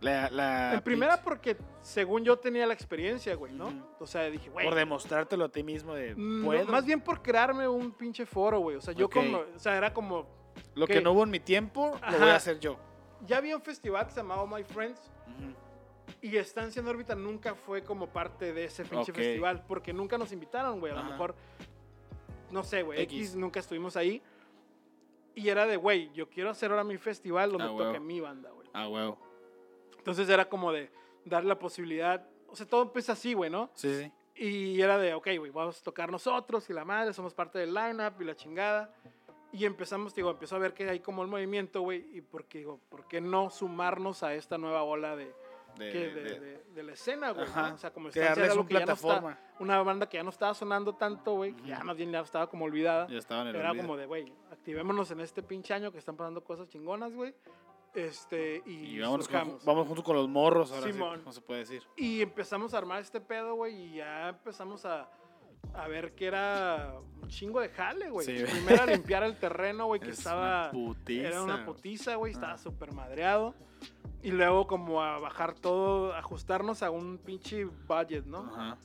la... 0.00 0.28
la 0.30 0.74
en 0.74 0.80
primera 0.82 1.22
porque 1.22 1.56
según 1.82 2.24
yo 2.24 2.36
tenía 2.38 2.66
la 2.66 2.74
experiencia, 2.74 3.34
güey, 3.36 3.52
¿no? 3.52 3.94
O 4.00 4.06
sea, 4.06 4.24
dije, 4.24 4.50
güey... 4.50 4.66
por 4.66 4.74
demostrártelo 4.74 5.44
a 5.44 5.48
ti 5.48 5.62
mismo 5.62 5.94
de 5.94 6.14
no, 6.16 6.46
puedo. 6.46 6.66
más 6.66 6.84
bien 6.84 7.00
por 7.00 7.22
crearme 7.22 7.68
un 7.68 7.92
pinche 7.92 8.26
foro, 8.26 8.58
güey. 8.58 8.76
O 8.76 8.80
sea, 8.80 8.92
yo 8.94 9.08
como... 9.08 9.38
O 9.38 9.58
sea, 9.58 9.76
era 9.76 9.92
como... 9.92 10.26
lo 10.74 10.86
que 10.86 11.00
no 11.00 11.12
hubo 11.12 11.24
en 11.24 11.30
mi 11.30 11.40
tiempo, 11.40 11.98
lo 12.10 12.18
voy 12.18 12.30
a 12.30 12.36
hacer 12.36 12.58
yo. 12.58 12.76
Ya 13.26 13.38
había 13.38 13.56
un 13.56 13.62
festival 13.62 14.06
que 14.06 14.12
se 14.12 14.20
llamaba 14.20 14.46
My 14.46 14.64
Friends. 14.64 15.00
Ujú. 15.26 15.54
Y 16.24 16.38
Estancia 16.38 16.80
en 16.80 16.88
órbita 16.88 17.14
nunca 17.14 17.54
fue 17.54 17.84
como 17.84 18.06
parte 18.06 18.54
de 18.54 18.64
ese 18.64 18.82
pinche 18.86 19.12
festival, 19.12 19.62
porque 19.68 19.92
nunca 19.92 20.16
nos 20.16 20.32
invitaron, 20.32 20.80
güey. 20.80 20.90
A 20.90 20.96
lo 20.96 21.04
mejor, 21.04 21.34
no 22.50 22.64
sé, 22.64 22.80
güey, 22.80 23.02
X. 23.02 23.18
X. 23.18 23.36
nunca 23.36 23.60
estuvimos 23.60 23.94
ahí. 23.94 24.22
Y 25.34 25.50
era 25.50 25.66
de, 25.66 25.76
güey, 25.76 26.10
yo 26.14 26.30
quiero 26.30 26.48
hacer 26.48 26.70
ahora 26.70 26.82
mi 26.82 26.96
festival 26.96 27.52
donde 27.52 27.66
Ah, 27.66 27.76
toque 27.76 28.00
mi 28.00 28.20
banda, 28.20 28.50
güey. 28.52 28.66
Ah, 28.72 28.88
huevo. 28.88 29.18
Entonces 29.98 30.26
era 30.30 30.48
como 30.48 30.72
de 30.72 30.90
darle 31.26 31.50
la 31.50 31.58
posibilidad, 31.58 32.26
o 32.48 32.56
sea, 32.56 32.64
todo 32.64 32.84
empieza 32.84 33.12
así, 33.12 33.34
güey, 33.34 33.50
¿no? 33.50 33.70
Sí, 33.74 33.94
sí. 33.94 34.12
Y 34.34 34.80
era 34.80 34.96
de, 34.96 35.12
ok, 35.12 35.28
güey, 35.36 35.50
vamos 35.50 35.78
a 35.78 35.84
tocar 35.84 36.10
nosotros 36.10 36.70
y 36.70 36.72
la 36.72 36.86
madre, 36.86 37.12
somos 37.12 37.34
parte 37.34 37.58
del 37.58 37.74
lineup 37.74 38.18
y 38.22 38.24
la 38.24 38.34
chingada. 38.34 38.94
Y 39.52 39.66
empezamos, 39.66 40.14
digo, 40.14 40.30
empezó 40.30 40.56
a 40.56 40.58
ver 40.58 40.72
que 40.72 40.88
hay 40.88 41.00
como 41.00 41.20
el 41.20 41.28
movimiento, 41.28 41.82
güey, 41.82 42.16
y 42.16 42.22
porque, 42.22 42.58
digo, 42.58 42.80
¿por 42.88 43.06
qué 43.08 43.20
no 43.20 43.50
sumarnos 43.50 44.22
a 44.22 44.34
esta 44.34 44.56
nueva 44.56 44.84
ola 44.84 45.16
de, 45.16 45.34
De, 45.78 45.92
de, 45.92 46.62
de- 46.74 46.82
la 46.82 46.92
escena, 46.92 47.30
güey. 47.30 47.46
¿no? 47.54 47.74
O 47.74 47.78
sea, 47.78 47.92
como 47.92 48.10
crearles 48.10 48.38
era 48.38 48.44
que 48.44 48.48
ya 48.48 48.54
no 48.54 48.62
está- 48.62 49.00
plataforma. 49.00 49.38
una 49.60 49.82
banda 49.82 50.08
que 50.08 50.16
ya 50.16 50.22
no 50.22 50.30
estaba 50.30 50.52
sonando 50.54 50.94
tanto, 50.94 51.34
güey, 51.34 51.54
que 51.54 51.68
ya 51.68 51.76
Ujú. 51.78 51.86
más 51.86 51.96
bien 51.96 52.10
ya 52.12 52.20
estaba 52.20 52.48
como 52.48 52.64
olvidada. 52.64 53.06
ya 53.08 53.18
estaban 53.18 53.46
en 53.48 53.54
el 53.56 53.60
Era 53.60 53.74
como 53.74 53.96
de, 53.96 54.06
güey, 54.06 54.32
activémonos 54.50 55.10
en 55.12 55.20
este 55.20 55.42
pinche 55.42 55.72
año 55.74 55.90
que 55.92 55.98
están 55.98 56.16
pasando 56.16 56.42
cosas 56.44 56.68
chingonas, 56.68 57.12
güey. 57.14 57.34
Este, 57.94 58.60
y, 58.66 58.96
Y 58.96 58.98
vamos 59.00 59.28
junto 59.86 60.02
con 60.02 60.16
los 60.16 60.28
morros, 60.28 60.72
ahora 60.72 60.90
Simón. 60.92 61.18
sí, 61.18 61.22
no 61.26 61.32
se 61.32 61.40
puede 61.40 61.60
decir. 61.60 61.82
Y 61.96 62.22
empezamos 62.22 62.74
a 62.74 62.78
armar 62.78 63.00
este 63.00 63.20
pedo, 63.20 63.54
güey, 63.54 63.74
y 63.74 63.94
ya 63.98 64.30
empezamos 64.30 64.84
a, 64.84 65.08
a 65.74 65.86
ver 65.86 66.12
que 66.16 66.26
era 66.26 66.96
un 67.22 67.28
chingo 67.28 67.60
de 67.60 67.68
jale, 67.68 68.10
güey. 68.10 68.26
Sí. 68.26 68.44
Primero 68.50 68.82
a 68.82 68.86
limpiar 68.86 69.22
el 69.22 69.36
terreno, 69.38 69.86
güey, 69.86 70.00
que 70.00 70.08
Es 70.10 70.18
estaba... 70.18 70.70
una 70.70 70.70
putiza. 70.72 71.28
Era 71.28 71.42
una 71.42 71.64
putiza, 71.64 72.16
güey, 72.16 72.32
estaba 72.32 72.54
Ah. 72.54 72.58
súper 72.58 72.92
madreado. 72.92 73.54
Y 74.24 74.30
luego 74.32 74.66
como 74.66 75.02
a 75.02 75.18
bajar 75.18 75.54
todo, 75.54 76.14
ajustarnos 76.14 76.82
a 76.82 76.90
un 76.90 77.18
pinche 77.18 77.64
budget, 77.64 78.24
¿no? 78.24 78.50
Ajá. 78.56 78.78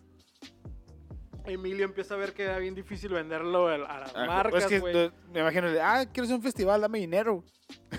Emilio 1.46 1.86
empieza 1.86 2.14
a 2.14 2.18
ver 2.18 2.34
que 2.34 2.44
era 2.44 2.58
bien 2.60 2.76
difícil 2.76 3.12
venderlo 3.14 3.68
a 3.70 3.76
a 3.76 4.00
las 4.00 4.16
Ah, 4.16 4.26
marcas, 4.26 4.64
es 4.64 4.82
que 4.82 5.12
me 5.32 5.40
imagino, 5.40 5.68
ah, 5.82 6.06
quiero 6.12 6.26
hacer 6.26 6.36
un 6.36 6.44
festival, 6.44 6.82
dame 6.82 7.00
dinero. 7.00 7.44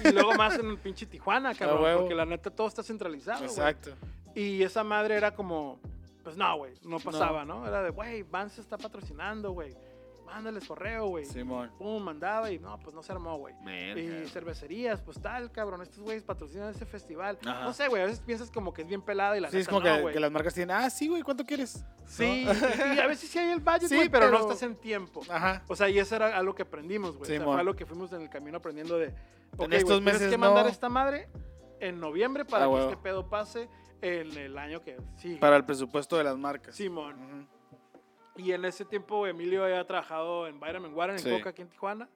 Y 0.04 0.12
luego 0.12 0.34
más 0.34 0.58
en 0.58 0.66
el 0.68 0.78
pinche 0.78 1.06
Tijuana, 1.06 1.54
cabrón. 1.58 1.82
huevo. 1.82 2.00
porque 2.00 2.14
la 2.14 2.26
neta 2.26 2.50
todo 2.50 2.68
está 2.68 2.82
centralizado, 2.82 3.38
güey. 3.38 3.50
Exacto. 3.50 3.92
Y 4.34 4.62
esa 4.62 4.84
madre 4.84 5.16
era 5.16 5.34
como, 5.34 5.80
pues 6.22 6.36
no, 6.36 6.58
güey, 6.58 6.74
no 6.84 6.98
pasaba, 7.00 7.44
¿no? 7.44 7.66
Era 7.66 7.82
de, 7.82 7.90
güey, 7.90 8.22
Vance 8.22 8.60
está 8.60 8.76
patrocinando, 8.76 9.52
güey. 9.52 9.74
Mándales 10.30 10.66
correo, 10.66 11.06
güey. 11.08 11.24
Simón. 11.26 11.70
Pum, 11.78 12.02
mandaba 12.02 12.50
y 12.50 12.58
no, 12.58 12.78
pues 12.80 12.94
no 12.94 13.02
se 13.02 13.12
armó, 13.12 13.36
güey. 13.38 13.54
Y 13.96 14.28
cervecerías, 14.28 15.00
pues 15.00 15.20
tal, 15.20 15.50
cabrón, 15.50 15.82
estos 15.82 16.00
güeyes 16.00 16.22
patrocinan 16.22 16.70
ese 16.70 16.86
festival. 16.86 17.38
Ajá. 17.44 17.64
No 17.64 17.72
sé, 17.72 17.88
güey, 17.88 18.02
a 18.02 18.06
veces 18.06 18.20
piensas 18.20 18.50
como 18.50 18.72
que 18.72 18.82
es 18.82 18.88
bien 18.88 19.02
pelada 19.02 19.36
y 19.36 19.40
la 19.40 19.50
Sí, 19.50 19.58
es 19.58 19.66
como 19.68 19.80
no, 19.80 19.86
que, 19.96 20.00
güey. 20.02 20.14
que 20.14 20.20
las 20.20 20.30
marcas 20.30 20.54
tienen, 20.54 20.76
ah, 20.76 20.88
sí, 20.88 21.08
güey, 21.08 21.22
¿cuánto 21.22 21.44
quieres? 21.44 21.84
Sí, 22.06 22.44
¿No? 22.46 22.52
y, 22.52 22.96
y 22.96 22.98
a 23.00 23.06
veces 23.06 23.28
sí 23.30 23.38
hay 23.38 23.50
el 23.50 23.60
budget, 23.60 23.88
Sí, 23.88 23.96
güey, 23.96 24.08
pero, 24.08 24.30
no 24.30 24.38
estás 24.38 24.62
en 24.62 24.76
tiempo. 24.76 25.22
Ajá. 25.28 25.62
O 25.68 25.76
sea, 25.76 25.88
y 25.88 25.98
eso 25.98 26.16
era 26.16 26.36
algo 26.36 26.54
que 26.54 26.62
aprendimos, 26.62 27.10
güey. 27.16 27.22
o 27.22 27.26
sea, 27.26 27.38
Simón. 27.38 27.54
fue 27.54 27.60
algo 27.60 27.74
que 27.74 27.86
fuimos 27.86 28.12
en 28.12 28.22
el 28.22 28.30
camino 28.30 28.58
aprendiendo 28.58 28.98
de. 28.98 29.08
Ok, 29.08 29.72
estos 29.72 29.84
güey, 29.84 29.84
tienes 29.84 30.02
meses 30.02 30.30
que 30.30 30.38
mandar 30.38 30.64
no. 30.64 30.70
esta 30.70 30.88
madre 30.88 31.28
en 31.80 31.98
noviembre 31.98 32.44
para 32.44 32.64
Ah, 32.64 32.68
que 32.68 32.74
huevo. 32.74 32.90
este 32.90 33.02
pedo 33.02 33.28
pase 33.28 33.68
en 34.02 34.36
el 34.36 34.56
año 34.58 34.80
que 34.80 34.96
sí. 35.16 35.36
Para 35.40 35.56
el 35.56 35.64
presupuesto 35.64 36.16
de 36.16 36.24
las 36.24 36.36
marcas. 36.38 36.74
Simón. 36.76 37.16
Ujú. 37.16 37.46
Y 38.40 38.52
en 38.52 38.64
ese 38.64 38.84
tiempo 38.84 39.26
Emilio 39.26 39.64
había 39.64 39.86
trabajado 39.86 40.46
en 40.46 40.58
Vitamin 40.58 40.94
Water, 40.94 41.16
en 41.16 41.18
Sí. 41.18 41.30
Coca, 41.30 41.50
aquí 41.50 41.62
en 41.62 41.68
Tijuana, 41.68 42.08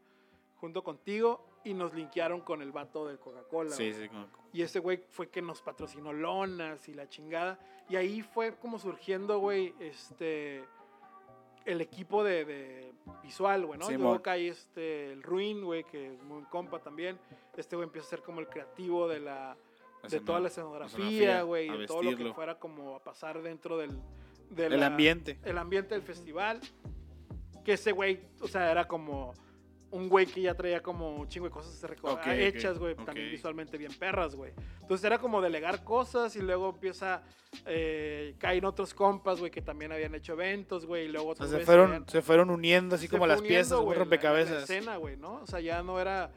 junto 0.56 0.82
contigo. 0.82 1.44
y 1.66 1.72
nos 1.72 1.94
linkearon 1.94 2.42
con 2.42 2.60
el 2.60 2.72
vato 2.72 3.06
de 3.08 3.16
Coca-Cola. 3.16 3.70
Sí, 3.70 3.94
sí, 3.94 4.10
Y 4.52 4.60
ese 4.60 4.80
güey 4.80 5.02
fue 5.10 5.30
que 5.30 5.40
nos 5.40 5.62
patrocinó 5.62 6.12
lonas 6.12 6.86
y 6.90 6.94
la 6.94 7.08
chingada. 7.08 7.58
Y 7.88 7.96
ahí 7.96 8.20
fue 8.20 8.54
como 8.56 8.78
surgiendo, 8.78 9.38
güey, 9.38 9.74
este. 9.80 10.62
El 11.64 11.80
equipo 11.80 12.22
de, 12.22 12.44
de 12.44 12.92
visual, 13.22 13.64
güey, 13.64 13.78
¿no? 13.78 13.86
Simón. 13.86 14.02
Luego 14.02 14.22
cae 14.22 14.48
este, 14.48 15.12
el 15.12 15.22
Ruin, 15.22 15.64
güey, 15.64 15.84
que 15.84 16.12
es 16.12 16.22
muy 16.22 16.42
compa 16.44 16.78
también. 16.80 17.18
Este 17.56 17.76
güey 17.76 17.86
empieza 17.86 18.08
a 18.08 18.10
ser 18.10 18.22
como 18.22 18.40
el 18.40 18.48
creativo 18.48 19.08
de 19.08 19.20
la, 19.20 19.56
de 20.10 20.20
toda 20.20 20.40
la 20.40 20.48
escenografía, 20.48 21.40
güey, 21.44 21.70
de 21.70 21.86
todo 21.86 22.02
lo 22.02 22.14
que 22.14 22.34
fuera 22.34 22.58
como 22.58 22.94
a 22.96 23.02
pasar 23.02 23.40
dentro 23.40 23.78
del, 23.78 23.98
de 24.50 24.66
El 24.66 24.80
la- 24.80 24.86
ambiente. 24.86 25.38
el 25.44 25.58
ambiente 25.58 25.94
del 25.94 26.02
festival. 26.02 26.60
Que 27.64 27.72
ese 27.74 27.92
güey, 27.92 28.20
o 28.40 28.48
sea, 28.48 28.70
era 28.70 28.86
como 28.86 29.32
un 29.90 30.08
güey 30.08 30.26
que 30.26 30.42
ya 30.42 30.54
traía 30.54 30.82
como 30.82 31.14
un 31.16 31.28
chingo 31.28 31.46
de 31.46 31.52
cosas 31.52 31.80
reco- 31.88 32.10
Ok, 32.12 32.18
ok, 32.22 32.26
hechas, 32.26 32.78
güey, 32.78 32.94
también 32.96 33.30
visualmente 33.30 33.78
bien 33.78 33.92
perras, 33.94 34.34
güey. 34.34 34.52
Entonces 34.82 35.04
era 35.04 35.18
como 35.18 35.40
delegar 35.40 35.84
cosas 35.84 36.34
y 36.36 36.40
luego 36.42 36.70
empieza, 36.70 37.22
eh, 37.64 38.34
caen 38.38 38.64
otros 38.64 38.92
compas, 38.92 39.38
güey, 39.38 39.50
que 39.52 39.62
también 39.62 39.92
habían 39.92 40.14
hecho 40.14 40.32
eventos, 40.32 40.84
güey, 40.84 41.04
y 41.04 41.08
luego 41.08 41.30
O 41.30 41.34
sea, 41.36 41.46
se 41.46 41.60
fueron, 41.60 41.86
habían- 41.92 42.08
se 42.08 42.22
fueron 42.22 42.50
uniendo 42.50 42.96
así 42.96 43.06
como 43.08 43.26
las 43.26 43.38
uniendo, 43.38 43.54
piezas, 43.54 43.78
güey, 43.78 43.88
la- 43.90 43.94
La, 43.94 43.98
rompecabezas. 44.00 44.62
escena, 44.64 44.96
güey, 44.96 45.16
¿no? 45.16 45.34
O 45.36 45.46
sea, 45.46 45.60
ya 45.60 45.82
no 45.84 46.00
era, 46.00 46.32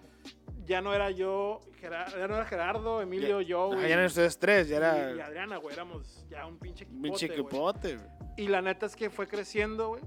ya 0.68 0.82
no 0.82 0.94
era 0.94 1.10
yo, 1.12 1.62
ya 1.82 2.28
no 2.28 2.36
era 2.36 2.46
Gerardo, 2.46 3.02
Emilio, 3.02 3.42
yo, 3.42 3.68
güey. 3.68 3.82
ya 3.82 3.88
eran 3.96 4.06
ustedes 4.06 4.38
tres, 4.38 4.68
ya 4.68 4.78
era 4.78 5.16
y 5.16 5.20
Adriana, 5.20 5.58
güey, 5.58 5.74
éramos 5.74 6.26
ya 6.30 6.46
un 6.46 6.58
pinche 6.60 6.84
equipote, 6.84 7.08
güey. 7.10 7.16
chiquipote. 7.18 7.96
güey. 7.98 8.10
Y 8.38 8.48
la 8.50 8.62
neta 8.62 8.86
es 8.86 8.96
que 8.96 9.10
fue 9.10 9.28
creciendo, 9.28 9.88
güey. 9.90 10.04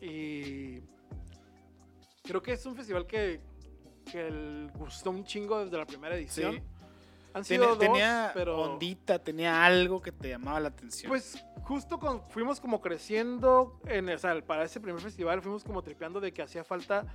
Y 0.00 0.82
creo 2.22 2.42
que 2.42 2.52
es 2.52 2.66
un 2.66 2.74
festival 2.76 3.06
que, 3.06 3.40
que 4.10 4.26
el- 4.26 4.70
gustó 4.74 5.10
un 5.10 5.24
chingo 5.24 5.64
desde 5.64 5.76
la 5.78 5.86
primera 5.86 6.14
edición. 6.16 6.54
Sí. 6.54 6.62
Han 7.32 7.42
Tenía, 7.42 7.64
sido 7.64 7.66
dos, 7.70 7.78
tenía 7.78 8.30
pero 8.32 8.58
ondita, 8.60 9.18
tenía 9.18 9.64
algo 9.64 10.00
que 10.00 10.12
te 10.12 10.28
llamaba 10.28 10.60
la 10.60 10.68
atención. 10.68 11.08
pues 11.08 11.44
justo 11.62 11.98
con, 11.98 12.22
fuimos 12.30 12.60
como 12.60 12.80
creciendo 12.80 13.80
en, 13.86 14.08
o 14.08 14.18
sea, 14.18 14.40
para 14.42 14.62
ese 14.64 14.78
primer 14.80 15.00
festival 15.02 15.40
fuimos 15.42 15.64
como 15.64 15.82
tripeando 15.82 16.20
de 16.20 16.32
que 16.32 16.42
hacía 16.42 16.62
falta 16.62 17.06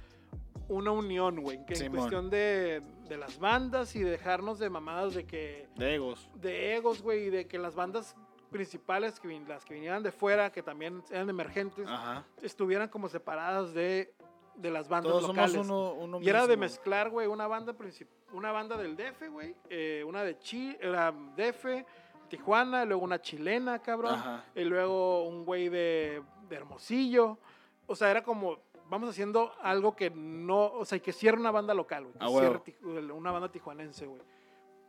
una 0.70 0.92
unión, 0.92 1.42
güey, 1.42 1.66
que 1.66 1.74
en 1.74 1.92
cuestión 1.92 2.30
de, 2.30 2.82
de 3.08 3.18
las 3.18 3.40
bandas 3.40 3.96
y 3.96 4.04
de 4.04 4.12
dejarnos 4.12 4.60
de 4.60 4.70
mamadas 4.70 5.16
de 5.16 5.26
que 5.26 5.68
de 5.76 5.96
egos. 5.96 6.30
de 6.36 6.76
egos, 6.76 7.02
güey, 7.02 7.26
y 7.26 7.30
de 7.30 7.48
que 7.48 7.58
las 7.58 7.76
bandas 7.76 8.16
principales, 8.50 9.20
que 9.20 9.28
las 9.48 9.66
que 9.66 9.74
vinieran 9.74 10.04
de 10.04 10.12
fuera, 10.12 10.52
que 10.52 10.64
también 10.64 11.04
eran 11.12 11.30
emergentes, 11.30 11.88
Ajá. 11.88 12.26
estuvieran 12.42 12.90
como 12.90 13.10
separadas 13.10 13.74
de, 13.74 14.14
de 14.56 14.72
las 14.72 14.88
bandas 14.88 15.12
Todos 15.12 15.28
locales. 15.28 15.52
somos 15.52 15.68
uno, 15.68 15.94
uno 15.94 16.22
y 16.22 16.30
era 16.30 16.48
de 16.48 16.58
mezclar, 16.58 17.10
güey, 17.10 17.28
una 17.28 17.48
banda 17.48 17.76
una 18.32 18.52
banda 18.52 18.78
del 18.78 18.96
DF, 18.96 19.30
güey, 19.32 19.56
eh, 19.70 20.04
una 20.06 20.24
de 20.24 20.38
Chi, 20.40 20.76
era 20.80 21.12
DF, 21.12 21.84
Tijuana, 22.30 22.86
luego 22.86 23.04
una 23.04 23.22
chilena, 23.22 23.80
cabrón, 23.80 24.14
Ajá. 24.14 24.46
y 24.56 24.64
luego 24.64 25.24
un 25.28 25.46
güey 25.46 25.70
de, 25.70 26.22
de 26.48 26.56
Hermosillo. 26.56 27.40
O 27.88 27.96
sea, 27.96 28.12
era 28.12 28.22
como 28.24 28.60
vamos 28.90 29.10
haciendo 29.10 29.54
algo 29.62 29.96
que 29.96 30.10
no, 30.10 30.66
o 30.74 30.86
sea, 30.86 31.00
que 31.00 31.14
cierre 31.14 31.38
una 31.40 31.52
banda 31.52 31.74
local, 31.74 32.04
güey, 32.06 32.14
que 32.18 32.26
Ah, 32.26 32.30
cierre 32.30 32.60
ti- 32.60 32.76
una 32.84 33.32
banda 33.32 33.52
tijuanense, 33.52 34.06
güey. 34.06 34.22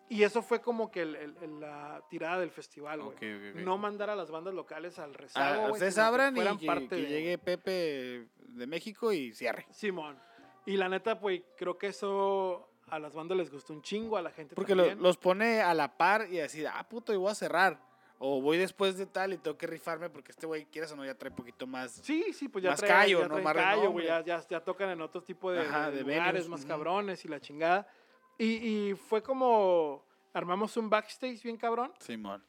Y 0.08 0.24
eso 0.24 0.42
fue 0.42 0.60
como 0.60 0.90
que 0.90 1.02
el- 1.02 1.14
el- 1.14 1.36
el- 1.40 1.60
la 1.60 2.02
tirada 2.10 2.40
del 2.40 2.50
festival, 2.50 3.00
güey. 3.02 3.16
No 3.64 3.78
mandar 3.78 4.10
a 4.10 4.16
las 4.16 4.30
bandas 4.30 4.52
locales 4.54 4.98
al 4.98 5.10
Ah, 5.10 5.16
rezago, 5.16 5.60
güey, 5.60 5.72
ustedes 5.74 5.98
abran 5.98 6.36
y 6.36 6.56
que, 6.58 6.66
parte 6.66 6.88
que 6.88 6.96
de- 6.96 7.08
llegue 7.08 7.38
Pepe 7.38 8.26
de 8.38 8.66
México 8.66 9.12
y 9.12 9.32
cierre. 9.32 9.66
Simón. 9.70 10.18
Y 10.66 10.76
la 10.76 10.88
neta, 10.88 11.20
pues 11.20 11.42
creo 11.56 11.78
que 11.78 11.86
eso 11.88 12.66
a 12.88 12.98
las 12.98 13.14
bandas 13.14 13.38
les 13.38 13.52
gustó 13.52 13.72
un 13.72 13.82
chingo, 13.82 14.16
a 14.16 14.22
la 14.22 14.30
gente 14.32 14.56
Porque 14.56 14.74
lo- 14.74 14.92
los 14.96 15.16
pone 15.16 15.60
a 15.60 15.72
la 15.74 15.96
par 15.96 16.26
y 16.28 16.38
decir, 16.38 16.66
ah, 16.66 16.84
puto, 16.88 17.12
y 17.12 17.16
voy 17.16 17.30
a 17.30 17.34
cerrar. 17.36 17.80
O 18.22 18.42
voy 18.42 18.58
después 18.58 18.98
de 18.98 19.06
tal 19.06 19.32
y 19.32 19.38
tengo 19.38 19.56
que 19.56 19.66
rifarme 19.66 20.10
porque 20.10 20.32
este 20.32 20.46
güey, 20.46 20.66
quieras 20.66 20.92
o 20.92 20.96
no, 20.96 21.06
ya 21.06 21.14
trae 21.16 21.30
poquito 21.30 21.66
más. 21.66 21.90
Sí, 21.90 22.34
sí, 22.34 22.48
pues 22.48 22.62
ya 22.62 22.70
Más 22.72 22.80
traen, 22.80 22.94
callo, 22.94 23.20
ya 23.22 23.28
¿no? 23.28 23.38
Más 23.40 23.54
callo, 23.54 23.90
güey, 23.92 24.06
ya, 24.06 24.22
ya, 24.22 24.46
ya 24.46 24.60
tocan 24.62 24.90
en 24.90 25.00
otro 25.00 25.22
tipo 25.22 25.50
de, 25.50 25.60
Ajá, 25.60 25.90
de 25.90 25.96
de 25.96 26.02
lugares 26.02 26.32
venues, 26.44 26.48
más 26.50 26.66
cabrones 26.66 27.24
y 27.24 27.28
la 27.28 27.40
chingada. 27.40 27.88
Y, 28.36 28.90
y 28.90 28.94
fue 28.94 29.22
como, 29.22 30.04
armamos 30.34 30.76
un 30.76 30.90
backstage 30.90 31.42
bien 31.42 31.56
cabrón 31.56 31.92
Simón. 31.98 32.44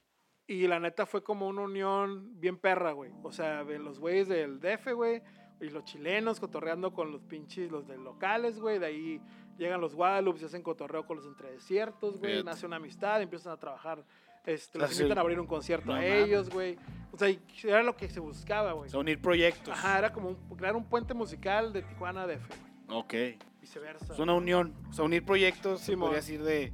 y 0.45 0.67
la 0.67 0.77
neta 0.81 1.05
fue 1.05 1.23
como 1.23 1.47
una 1.47 1.61
unión 1.61 2.37
bien 2.39 2.57
perra, 2.57 2.91
güey. 2.91 3.13
O 3.23 3.31
sea, 3.31 3.63
de 3.63 3.79
los 3.79 3.97
güeyes 3.97 4.27
del 4.27 4.59
DF, 4.59 4.93
güey, 4.93 5.23
y 5.61 5.69
los 5.69 5.85
chilenos 5.85 6.41
cotorreando 6.41 6.91
con 6.91 7.13
los 7.13 7.23
pinches, 7.23 7.71
los 7.71 7.87
de 7.87 7.97
locales, 7.97 8.59
güey. 8.59 8.77
De 8.77 8.87
ahí 8.87 9.21
llegan 9.57 9.79
los 9.79 9.95
Guadalupe 9.95 10.41
y 10.41 10.45
hacen 10.45 10.63
cotorreo 10.63 11.05
con 11.05 11.15
los 11.15 11.25
entredesiertos, 11.25 12.19
güey. 12.19 12.43
Nace 12.43 12.65
una 12.65 12.75
amistad, 12.75 13.21
empiezan 13.21 13.53
a 13.53 13.57
trabajar. 13.57 14.03
Este, 14.45 14.79
los 14.79 14.91
invitan 14.91 15.15
sí. 15.15 15.17
a 15.17 15.21
abrir 15.21 15.39
un 15.39 15.47
concierto 15.47 15.87
No 15.87 15.93
a 15.93 16.05
ellos, 16.05 16.49
güey. 16.49 16.77
O 17.11 17.17
sea, 17.17 17.29
era 17.63 17.83
lo 17.83 17.95
que 17.95 18.09
se 18.09 18.19
buscaba, 18.19 18.71
güey. 18.73 18.87
O 18.87 18.89
sea, 18.91 18.99
unir 18.99 19.21
proyectos. 19.21 19.73
Ajá, 19.73 19.99
era 19.99 20.11
como 20.11 20.29
un- 20.29 20.57
crear 20.57 20.75
un 20.75 20.85
puente 20.85 21.13
musical 21.13 21.73
de 21.73 21.83
Tijuana 21.83 22.23
a 22.23 22.27
DF, 22.27 22.47
güey. 22.87 22.99
Ok. 22.99 23.13
Viceversa. 23.61 24.13
Es 24.13 24.19
una 24.19 24.33
unión. 24.33 24.73
O 24.89 24.93
sea, 24.93 25.05
unir 25.05 25.23
proyectos, 25.23 25.81
Simón. 25.81 26.07
podría 26.09 26.21
decir 26.21 26.41
de, 26.43 26.73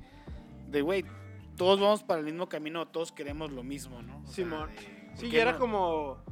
de, 0.67 0.81
güey, 0.81 1.03
todos 1.57 1.79
vamos 1.79 2.03
para 2.03 2.19
el 2.19 2.25
mismo 2.25 2.47
camino, 2.47 2.88
todos 2.88 3.12
queremos 3.12 3.51
lo 3.51 3.63
mismo, 3.63 4.01
¿no? 4.01 4.19
O 4.19 4.25
sea, 4.25 4.36
Simón. 4.36 4.69
de, 4.69 4.75
¿por 5.09 5.17
Sí, 5.17 5.27
y 5.27 5.36
era 5.38 5.53
no? 5.53 5.59
como 5.59 6.24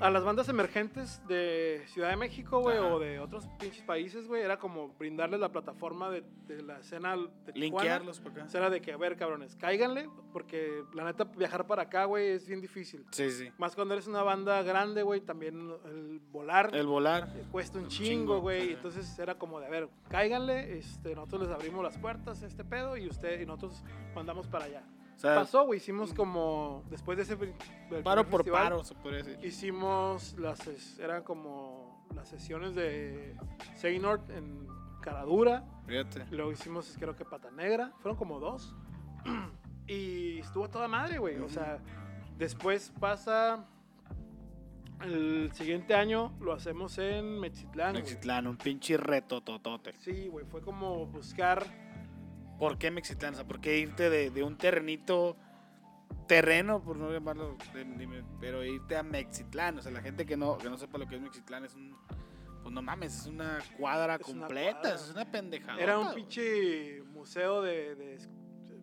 a 0.00 0.10
las 0.10 0.24
bandas 0.24 0.48
emergentes 0.48 1.20
de 1.28 1.82
Ciudad 1.86 2.10
de 2.10 2.16
México, 2.16 2.60
güey, 2.60 2.78
o 2.78 2.98
de 2.98 3.20
otros 3.20 3.46
pinches 3.58 3.82
países, 3.82 4.26
güey, 4.26 4.42
era 4.42 4.58
como 4.58 4.88
brindarles 4.98 5.40
la 5.40 5.50
plataforma 5.50 6.10
de, 6.10 6.24
de 6.46 6.62
la 6.62 6.78
escena 6.78 7.16
de 7.16 7.52
Tijuana. 7.52 7.54
Linkearlos 7.54 8.20
para 8.20 8.34
acá. 8.34 8.44
O 8.44 8.48
sea, 8.48 8.60
era 8.60 8.70
de 8.70 8.80
que, 8.80 8.92
a 8.92 8.96
ver, 8.96 9.16
cabrones, 9.16 9.56
cáiganle, 9.56 10.08
porque 10.32 10.82
la 10.94 11.04
neta 11.04 11.24
viajar 11.24 11.66
para 11.66 11.82
acá, 11.82 12.06
güey, 12.06 12.28
es 12.30 12.48
bien 12.48 12.60
difícil. 12.60 13.04
Sí, 13.10 13.30
sí. 13.30 13.50
Más 13.58 13.74
cuando 13.74 13.94
eres 13.94 14.06
una 14.06 14.22
banda 14.22 14.62
grande, 14.62 15.02
güey, 15.02 15.20
también 15.20 15.70
el 15.84 16.20
volar 16.32 16.74
El 16.74 16.86
volar. 16.86 17.28
cuesta 17.52 17.78
un 17.78 17.84
un 17.84 17.90
chingo, 17.90 18.40
güey. 18.40 18.72
Entonces 18.72 19.18
era 19.18 19.34
como 19.34 19.60
de, 19.60 19.66
a 19.66 19.70
ver, 19.70 19.88
cáiganle, 20.08 20.78
este, 20.78 21.14
nosotros 21.14 21.42
les 21.42 21.50
abrimos 21.50 21.82
las 21.82 21.98
puertas 21.98 22.42
a 22.42 22.46
este 22.46 22.64
pedo 22.64 22.96
y 22.96 23.06
usted 23.08 23.40
y 23.40 23.46
nosotros 23.46 23.82
mandamos 24.14 24.46
para 24.46 24.64
allá. 24.64 24.82
Sea, 25.20 25.34
Pasó, 25.34 25.66
güey, 25.66 25.76
hicimos 25.76 26.14
como, 26.14 26.82
después 26.88 27.18
de 27.18 27.24
ese 27.24 27.36
paro 28.02 28.24
por 28.24 28.40
festival, 28.40 28.62
paro, 28.62 28.84
se 28.84 28.94
podría 28.94 29.22
decir. 29.22 29.44
Hicimos 29.44 30.34
las, 30.38 30.66
eran 30.98 31.24
como 31.24 32.08
las 32.14 32.26
sesiones 32.26 32.74
de 32.74 33.36
Seynord 33.74 34.30
en 34.30 34.66
Caradura. 35.02 35.62
Fíjate. 35.86 36.24
Luego 36.30 36.52
hicimos, 36.52 36.96
creo 36.98 37.14
que 37.16 37.26
Pata 37.26 37.50
Negra. 37.50 37.92
Fueron 37.98 38.16
como 38.16 38.40
dos. 38.40 38.74
Y 39.86 40.38
estuvo 40.38 40.70
toda 40.70 40.86
madre, 40.86 41.18
güey. 41.18 41.38
O 41.40 41.48
sea, 41.48 41.80
después 42.38 42.92
pasa. 43.00 43.66
El 45.02 45.50
siguiente 45.52 45.94
año 45.94 46.32
lo 46.40 46.52
hacemos 46.52 46.96
en 46.98 47.40
Mexitlán. 47.40 47.94
Mexitlán, 47.94 48.46
un 48.46 48.56
pinche 48.56 48.96
reto 48.96 49.40
totote. 49.40 49.94
Sí, 49.98 50.28
güey. 50.28 50.46
Fue 50.46 50.60
como 50.60 51.06
buscar. 51.06 51.66
¿Por 52.60 52.78
qué 52.78 52.90
Mexitlán? 52.92 53.32
O 53.32 53.36
sea, 53.36 53.46
¿por 53.46 53.60
qué 53.60 53.78
irte 53.78 54.08
de, 54.10 54.30
de 54.30 54.42
un 54.44 54.56
terrenito, 54.58 55.34
terreno, 56.28 56.82
por 56.82 56.96
no 56.96 57.10
llamarlo, 57.10 57.56
de- 57.74 58.22
pero 58.38 58.62
irte 58.62 58.96
a 58.96 59.02
Mexitlán? 59.02 59.78
O 59.78 59.82
sea, 59.82 59.90
la 59.90 60.02
gente 60.02 60.26
que 60.26 60.36
no, 60.36 60.58
que 60.58 60.68
no 60.68 60.76
sepa 60.76 60.98
lo 60.98 61.08
que 61.08 61.16
es 61.16 61.22
Mexitlán 61.22 61.64
es 61.64 61.74
un... 61.74 61.96
Pues 62.62 62.74
no 62.74 62.82
mames, 62.82 63.20
es 63.22 63.26
una 63.26 63.58
cuadra 63.78 64.16
Es 64.16 64.28
una 64.28 64.40
completa, 64.42 64.80
cuadra. 64.80 64.94
es 64.94 65.10
una 65.10 65.30
pendejada. 65.30 65.80
Era 65.80 65.98
un 65.98 66.14
pinche 66.14 67.02
museo 67.14 67.62
de, 67.62 68.18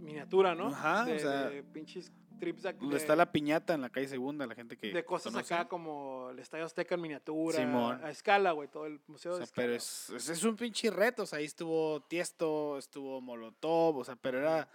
miniatura, 0.01 0.55
¿no? 0.55 0.67
Ajá, 0.69 1.05
de, 1.05 1.15
o 1.15 1.19
sea, 1.19 1.49
de 1.49 1.61
pinches 1.61 2.11
trips 2.39 2.65
ac- 2.65 2.77
Donde 2.77 2.95
de- 2.95 3.01
está 3.01 3.15
la 3.15 3.31
piñata 3.31 3.73
en 3.73 3.81
la 3.81 3.89
calle 3.89 4.07
Segunda, 4.07 4.45
la 4.47 4.55
gente 4.55 4.77
que 4.77 4.91
de 4.93 5.03
cosas 5.05 5.33
conoce. 5.33 5.53
acá 5.53 5.67
como 5.67 6.29
el 6.31 6.39
Estadio 6.39 6.65
Azteca 6.65 6.95
en 6.95 7.01
miniatura, 7.01 7.57
Simón. 7.59 7.99
a 8.03 8.09
escala, 8.09 8.51
güey, 8.51 8.69
todo 8.69 8.85
el 8.85 8.99
museo 9.07 9.33
O 9.33 9.37
de 9.37 9.45
sea, 9.45 9.53
pero 9.55 9.73
escala, 9.75 10.17
es, 10.17 10.29
es, 10.29 10.37
es 10.37 10.43
un 10.43 10.55
pinche 10.55 10.89
reto. 10.89 11.23
O 11.23 11.25
sea, 11.25 11.39
ahí 11.39 11.45
estuvo 11.45 12.01
Tiesto, 12.01 12.77
estuvo 12.77 13.19
Molotov, 13.21 13.97
o 13.97 14.03
sea, 14.03 14.15
pero 14.15 14.39
era 14.39 14.69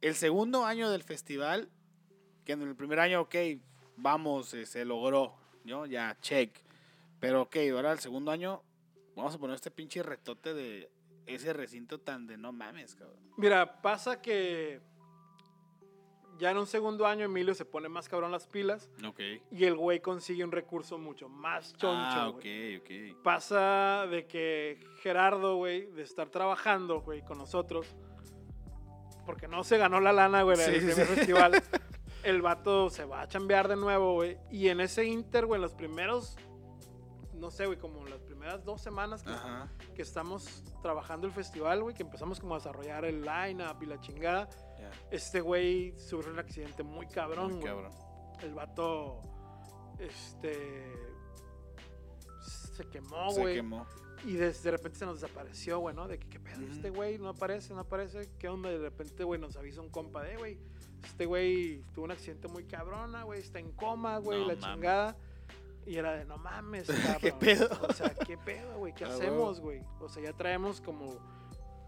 el 0.00 0.14
segundo 0.14 0.64
año 0.64 0.90
del 0.90 1.02
festival, 1.02 1.68
que 2.44 2.52
en 2.52 2.62
el 2.62 2.74
primer 2.76 2.98
año, 3.00 3.20
ok, 3.22 3.34
vamos, 3.96 4.52
eh, 4.54 4.66
se 4.66 4.84
logró, 4.84 5.34
¿no? 5.64 5.86
Ya, 5.86 6.16
check. 6.20 6.56
Pero 7.20 7.42
ok, 7.42 7.56
ahora 7.72 7.92
el 7.92 8.00
segundo 8.00 8.30
año, 8.32 8.62
vamos 9.14 9.34
a 9.34 9.38
poner 9.38 9.54
este 9.54 9.70
pinche 9.70 10.02
retote 10.02 10.54
de 10.54 10.90
ese 11.26 11.52
recinto 11.52 12.00
tan 12.00 12.26
de 12.26 12.36
no 12.36 12.50
mames, 12.52 12.96
cabrón. 12.96 13.20
Mira, 13.36 13.80
pasa 13.80 14.20
que 14.20 14.80
ya 16.38 16.50
en 16.50 16.58
un 16.58 16.66
segundo 16.66 17.06
año 17.06 17.24
Emilio 17.24 17.54
se 17.54 17.64
pone 17.64 17.88
más 17.88 18.08
cabrón 18.08 18.32
las 18.32 18.46
pilas 18.46 18.90
Ok. 19.06 19.20
y 19.50 19.64
el 19.64 19.76
güey 19.76 20.00
consigue 20.00 20.42
un 20.44 20.50
recurso 20.52 20.98
mucho 20.98 21.28
más 21.28 21.72
choncho, 21.74 21.92
Ah, 22.20 22.28
güey. 22.32 22.76
ok, 22.76 22.82
ok. 23.14 23.22
Pasa 23.22 24.06
de 24.10 24.26
que 24.26 24.78
Gerardo, 25.02 25.56
güey, 25.56 25.86
de 25.92 26.02
estar 26.02 26.28
trabajando, 26.30 27.00
güey, 27.02 27.22
con 27.22 27.38
nosotros, 27.38 27.86
porque 29.24 29.46
no 29.48 29.62
se 29.64 29.78
ganó 29.78 30.00
la 30.00 30.12
lana, 30.12 30.42
güey, 30.42 30.58
en 30.58 30.64
Sí, 30.64 30.70
el 30.72 30.78
primer 30.78 31.06
sí. 31.06 31.14
festival, 31.14 31.52
el 32.24 32.42
vato 32.42 32.90
se 32.90 33.04
va 33.04 33.22
a 33.22 33.28
chambear 33.28 33.68
de 33.68 33.76
nuevo, 33.76 34.14
güey, 34.14 34.38
y 34.50 34.68
en 34.68 34.80
ese 34.80 35.04
inter, 35.04 35.46
güey, 35.46 35.58
en 35.58 35.62
los 35.62 35.74
primeros, 35.74 36.36
no 37.34 37.50
sé, 37.50 37.66
güey, 37.66 37.78
como 37.78 38.04
las 38.06 38.20
primeras 38.22 38.64
dos 38.64 38.80
semanas 38.80 39.22
que, 39.22 39.32
que 39.94 40.02
estamos 40.02 40.64
trabajando 40.82 41.26
el 41.26 41.32
festival, 41.32 41.82
güey, 41.82 41.94
que 41.94 42.02
empezamos 42.02 42.40
como 42.40 42.54
a 42.54 42.58
desarrollar 42.58 43.04
el 43.04 43.22
line-up 43.22 43.76
y 43.82 43.86
la 43.86 44.00
chingada, 44.00 44.48
Este 45.10 45.40
güey 45.40 45.94
sufrió 45.98 46.32
un 46.32 46.38
accidente 46.38 46.82
muy 46.82 47.06
cabrón, 47.06 47.52
Muy 47.52 47.60
güey. 47.60 47.66
cabrón. 47.72 47.92
El 48.42 48.54
vato, 48.54 49.20
este, 49.98 50.92
se 52.74 52.84
quemó, 52.88 53.30
Se 53.30 53.40
güey. 53.40 53.54
quemó. 53.56 53.86
Y 54.24 54.34
de, 54.34 54.52
de 54.52 54.70
repente 54.70 54.98
se 55.00 55.06
nos 55.06 55.20
desapareció, 55.20 55.80
güey, 55.80 55.94
¿no? 55.96 56.06
De 56.06 56.18
que, 56.18 56.28
¿qué 56.28 56.38
pedo? 56.40 56.60
Este 56.70 56.90
güey 56.90 57.18
no 57.18 57.28
aparece, 57.30 57.74
no 57.74 57.80
aparece. 57.80 58.28
¿Qué 58.38 58.48
onda? 58.48 58.70
De 58.70 58.78
repente, 58.78 59.24
güey, 59.24 59.40
nos 59.40 59.56
avisa 59.56 59.80
un 59.80 59.90
compa 59.90 60.22
de, 60.22 60.36
güey, 60.36 60.58
este 61.04 61.26
güey 61.26 61.82
tuvo 61.92 62.04
un 62.04 62.12
accidente 62.12 62.46
muy 62.46 62.64
cabrona, 62.64 63.24
güey, 63.24 63.40
está 63.40 63.58
en 63.58 63.72
coma, 63.72 64.18
güey, 64.18 64.40
No 64.40 64.46
la 64.46 64.54
mames. 64.54 64.74
chingada. 64.74 65.16
Y 65.84 65.96
era 65.96 66.12
de, 66.12 66.24
no 66.24 66.38
mames, 66.38 66.86
cabrón. 66.86 67.18
¿Qué 67.20 67.32
pedo? 67.32 67.68
O 67.88 67.92
sea, 67.92 68.14
¿qué 68.14 68.38
pedo, 68.38 68.78
güey? 68.78 68.94
¿Qué 68.94 69.04
Ah, 69.06 69.08
hacemos, 69.08 69.58
güey? 69.60 69.82
O 70.00 70.08
sea, 70.08 70.22
ya 70.22 70.32
traemos 70.32 70.80
como, 70.80 71.16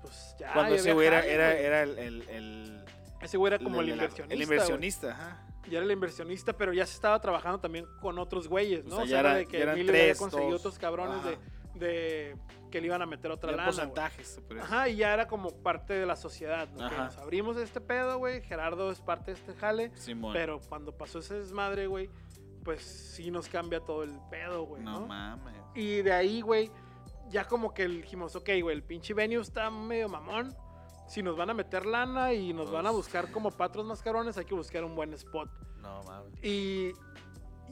pues 0.04 0.36
ya. 0.38 0.52
Cuando 0.52 0.74
ese 0.74 0.92
güey 0.92 1.06
era, 1.06 1.24
era, 1.24 1.54
era 1.54 1.82
el, 1.82 1.98
el, 1.98 2.28
el, 2.28 2.84
Ese 3.20 3.36
güey 3.36 3.52
era 3.54 3.62
como 3.62 3.80
el, 3.80 3.88
inversionista. 3.88 4.22
El 4.34 4.38
güey. 4.38 4.42
inversionista, 4.42 5.10
ajá. 5.12 5.46
Ya 5.70 5.78
era 5.78 5.86
el 5.86 5.92
inversionista, 5.92 6.52
pero 6.52 6.72
ya 6.74 6.84
se 6.84 6.92
estaba 6.94 7.18
trabajando 7.20 7.58
también 7.58 7.86
con 8.00 8.18
otros 8.18 8.48
güeyes, 8.48 8.84
¿no? 8.84 8.96
O 8.96 8.98
sea, 8.98 9.04
O 9.04 9.06
sea, 9.08 9.20
era- 9.20 9.34
de 9.34 9.46
que 9.46 9.62
Emilio 9.62 9.92
había 9.92 10.14
conseguido 10.14 10.56
otros 10.56 10.78
cabrones 10.78 11.24
de, 11.24 11.30
Ajá. 11.32 11.40
de 11.74 12.36
que 12.70 12.80
le 12.82 12.86
iban 12.88 13.00
a 13.00 13.06
meter 13.06 13.30
otra 13.30 13.50
Ya 13.52 13.56
lana. 13.56 13.68
porcentajes. 13.70 14.40
Ajá, 14.60 14.88
y 14.90 14.96
ya 14.96 15.14
era 15.14 15.26
como 15.26 15.50
parte 15.62 15.94
de 15.94 16.04
la 16.04 16.16
sociedad, 16.16 16.68
¿no? 16.72 16.86
Que 16.88 16.94
Ajá. 16.94 17.04
nos 17.04 17.16
abrimos 17.18 17.56
este 17.56 17.80
pedo, 17.80 18.18
güey. 18.18 18.42
Gerardo 18.42 18.90
es 18.90 19.00
parte 19.00 19.30
de 19.32 19.38
este 19.38 19.54
jale. 19.54 19.90
Simón. 19.96 20.32
Pero 20.34 20.60
cuando 20.68 20.94
pasó 20.96 21.20
ese 21.20 21.34
desmadre, 21.34 21.86
güey, 21.86 22.10
pues 22.62 22.82
sí 22.82 23.30
nos 23.30 23.48
cambia 23.48 23.80
todo 23.80 24.02
el 24.02 24.18
pedo, 24.30 24.64
güey, 24.64 24.82
no, 24.82 25.00
¿no? 25.00 25.06
mames. 25.06 25.54
Y 25.74 26.02
de 26.02 26.12
ahí, 26.12 26.40
güey, 26.42 26.70
ya 27.34 27.46
como 27.48 27.74
que 27.74 27.88
dijimos, 27.88 28.36
ok, 28.36 28.48
güey, 28.62 28.76
el 28.76 28.82
pinche 28.84 29.12
venue 29.12 29.40
está 29.42 29.68
medio 29.70 30.08
mamón. 30.08 30.54
Si 31.08 31.20
nos 31.22 31.36
van 31.36 31.50
a 31.50 31.54
meter 31.54 31.84
lana 31.84 32.32
y 32.32 32.52
nos 32.54 32.70
van 32.70 32.86
a 32.86 32.90
Pues- 32.90 33.04
buscar 33.04 33.30
como 33.32 33.50
patros 33.50 33.84
más 33.84 34.00
cabrones, 34.02 34.38
hay 34.38 34.44
que 34.44 34.54
buscar 34.54 34.84
un 34.84 34.94
buen 34.94 35.12
spot. 35.14 35.50
No 35.82 36.00
mames. 36.04 36.32
Y, 36.44 36.92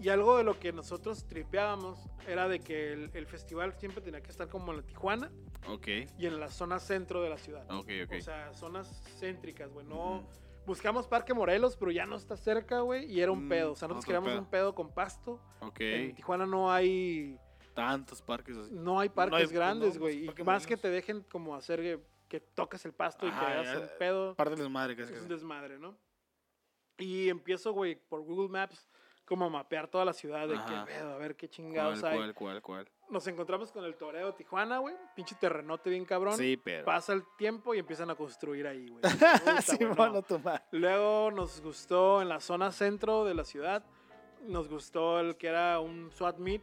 y 0.00 0.08
algo 0.08 0.36
de 0.36 0.44
lo 0.44 0.58
que 0.58 0.72
nosotros 0.72 1.26
tripeábamos 1.28 1.98
era 2.26 2.48
de 2.48 2.58
que 2.60 2.92
el, 2.92 3.10
el 3.14 3.26
festival 3.26 3.72
siempre 3.74 4.02
tenía 4.02 4.20
que 4.20 4.30
estar 4.30 4.48
como 4.48 4.72
en 4.72 4.78
la 4.78 4.82
Tijuana 4.82 5.30
Ok, 5.68 5.86
y 6.18 6.26
en 6.26 6.40
la 6.40 6.48
zona 6.50 6.78
centro 6.80 7.22
de 7.22 7.30
la 7.30 7.38
ciudad. 7.38 7.64
ok, 7.70 7.88
ok. 8.06 8.14
O 8.18 8.20
sea, 8.20 8.52
zonas 8.52 9.02
céntricas, 9.20 9.70
güey. 9.72 9.86
No. 9.86 10.26
Buscamos 10.66 11.06
Parque 11.08 11.32
Morelos, 11.34 11.76
pero 11.76 11.90
ya 11.90 12.04
no 12.04 12.16
está 12.16 12.36
cerca, 12.36 12.80
güey. 12.80 13.10
Y 13.10 13.20
era 13.20 13.32
un 13.32 13.46
Mm, 13.46 13.48
pedo. 13.48 13.72
O 13.72 13.76
sea, 13.76 13.88
nosotros 13.88 14.04
otro 14.04 14.06
queríamos 14.08 14.30
pedo. 14.30 14.40
un 14.40 14.50
pedo 14.50 14.74
con 14.74 14.92
pasto. 14.92 15.40
ok. 15.60 15.80
En 15.80 16.14
Tijuana 16.14 16.46
no 16.46 16.70
hay 16.70 17.38
Tantos 17.74 18.20
parques 18.22 18.56
así. 18.56 18.70
no 18.72 19.00
hay 19.00 19.08
parques 19.08 19.48
hay- 19.48 19.54
grandes, 19.54 19.98
güey. 19.98 20.26
y 20.26 20.42
más 20.44 20.66
que 20.66 20.76
te 20.76 20.88
dejen 20.90 21.22
como 21.30 21.54
hacer 21.54 21.80
que, 21.80 22.00
que 22.28 22.40
toques 22.40 22.84
el 22.84 22.92
pasto 22.92 23.26
y 23.26 23.30
que 23.30 23.36
hagas 23.36 23.68
el 23.76 23.88
pedo. 23.98 24.34
Parte 24.34 24.56
de 24.56 24.62
las 24.62 24.70
madres 24.70 24.96
casi. 24.96 25.12
Es 25.14 25.22
un 25.22 25.28
desmadre, 25.28 25.78
¿no? 25.78 25.96
Y 26.98 27.28
empiezo, 27.28 27.72
güey, 27.72 27.96
por 27.96 28.20
Google 28.22 28.48
Maps, 28.48 28.86
como 29.24 29.46
a 29.46 29.48
mapear 29.48 29.88
toda 29.88 30.04
la 30.04 30.12
ciudad 30.12 30.46
de 30.46 30.56
Ajá. 30.56 30.84
qué 30.86 30.92
pedo, 30.92 31.12
a 31.12 31.16
ver 31.16 31.36
qué 31.36 31.48
chingados 31.48 32.00
¿Cuál, 32.00 32.12
hay. 32.12 32.18
cuál, 32.18 32.34
cuál, 32.34 32.62
cuál? 32.62 32.90
Nos 33.08 33.26
encontramos 33.26 33.70
con 33.72 33.84
el 33.84 33.94
Toreo 33.96 34.34
Tijuana, 34.34 34.78
güey. 34.78 34.94
Pinche 35.14 35.34
terrenote 35.36 35.90
bien 35.90 36.04
cabrón. 36.04 36.36
Sí, 36.36 36.56
pero. 36.62 36.84
Pasa 36.84 37.12
el 37.12 37.22
tiempo 37.36 37.74
y 37.74 37.78
empiezan 37.78 38.10
a 38.10 38.14
construir 38.14 38.66
ahí, 38.66 38.88
güey. 38.88 39.00
Puta, 39.02 39.40
güey, 39.44 39.62
Simón, 39.62 39.96
no. 39.96 40.12
no 40.12 40.22
toma. 40.22 40.62
Luego 40.72 41.30
nos 41.30 41.60
gustó 41.60 42.20
en 42.22 42.28
la 42.28 42.40
zona 42.40 42.72
centro 42.72 43.24
de 43.24 43.34
la 43.34 43.44
ciudad. 43.44 43.84
Nos 44.46 44.68
gustó 44.68 45.20
el 45.20 45.36
que 45.36 45.46
era 45.48 45.78
un 45.80 46.10
SWAT 46.12 46.38
meet 46.38 46.62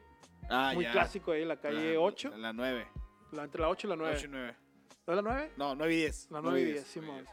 Ah, 0.50 0.72
muy 0.74 0.84
ya. 0.86 0.92
clásico 0.92 1.32
ahí, 1.32 1.46
la 1.46 1.58
calle 1.60 1.94
La- 1.94 2.00
8. 2.00 2.34
La 2.38 2.54
9. 2.54 2.88
La, 3.32 3.44
entre 3.44 3.62
la 3.62 3.70
8 3.70 3.88
y 3.88 3.90
la 3.90 3.96
9. 3.96 4.16
8 4.18 4.26
y 4.26 4.30
9. 4.30 4.56
¿No 5.08 5.14
es 5.14 5.16
la 5.16 5.22
9? 5.22 5.52
No, 5.58 5.76
9 5.76 5.94
y 5.94 5.98
10. 5.98 6.28
La 6.32 6.42
9 6.42 6.62
y 6.62 6.66
10, 6.66 6.84
Simón. 6.88 7.26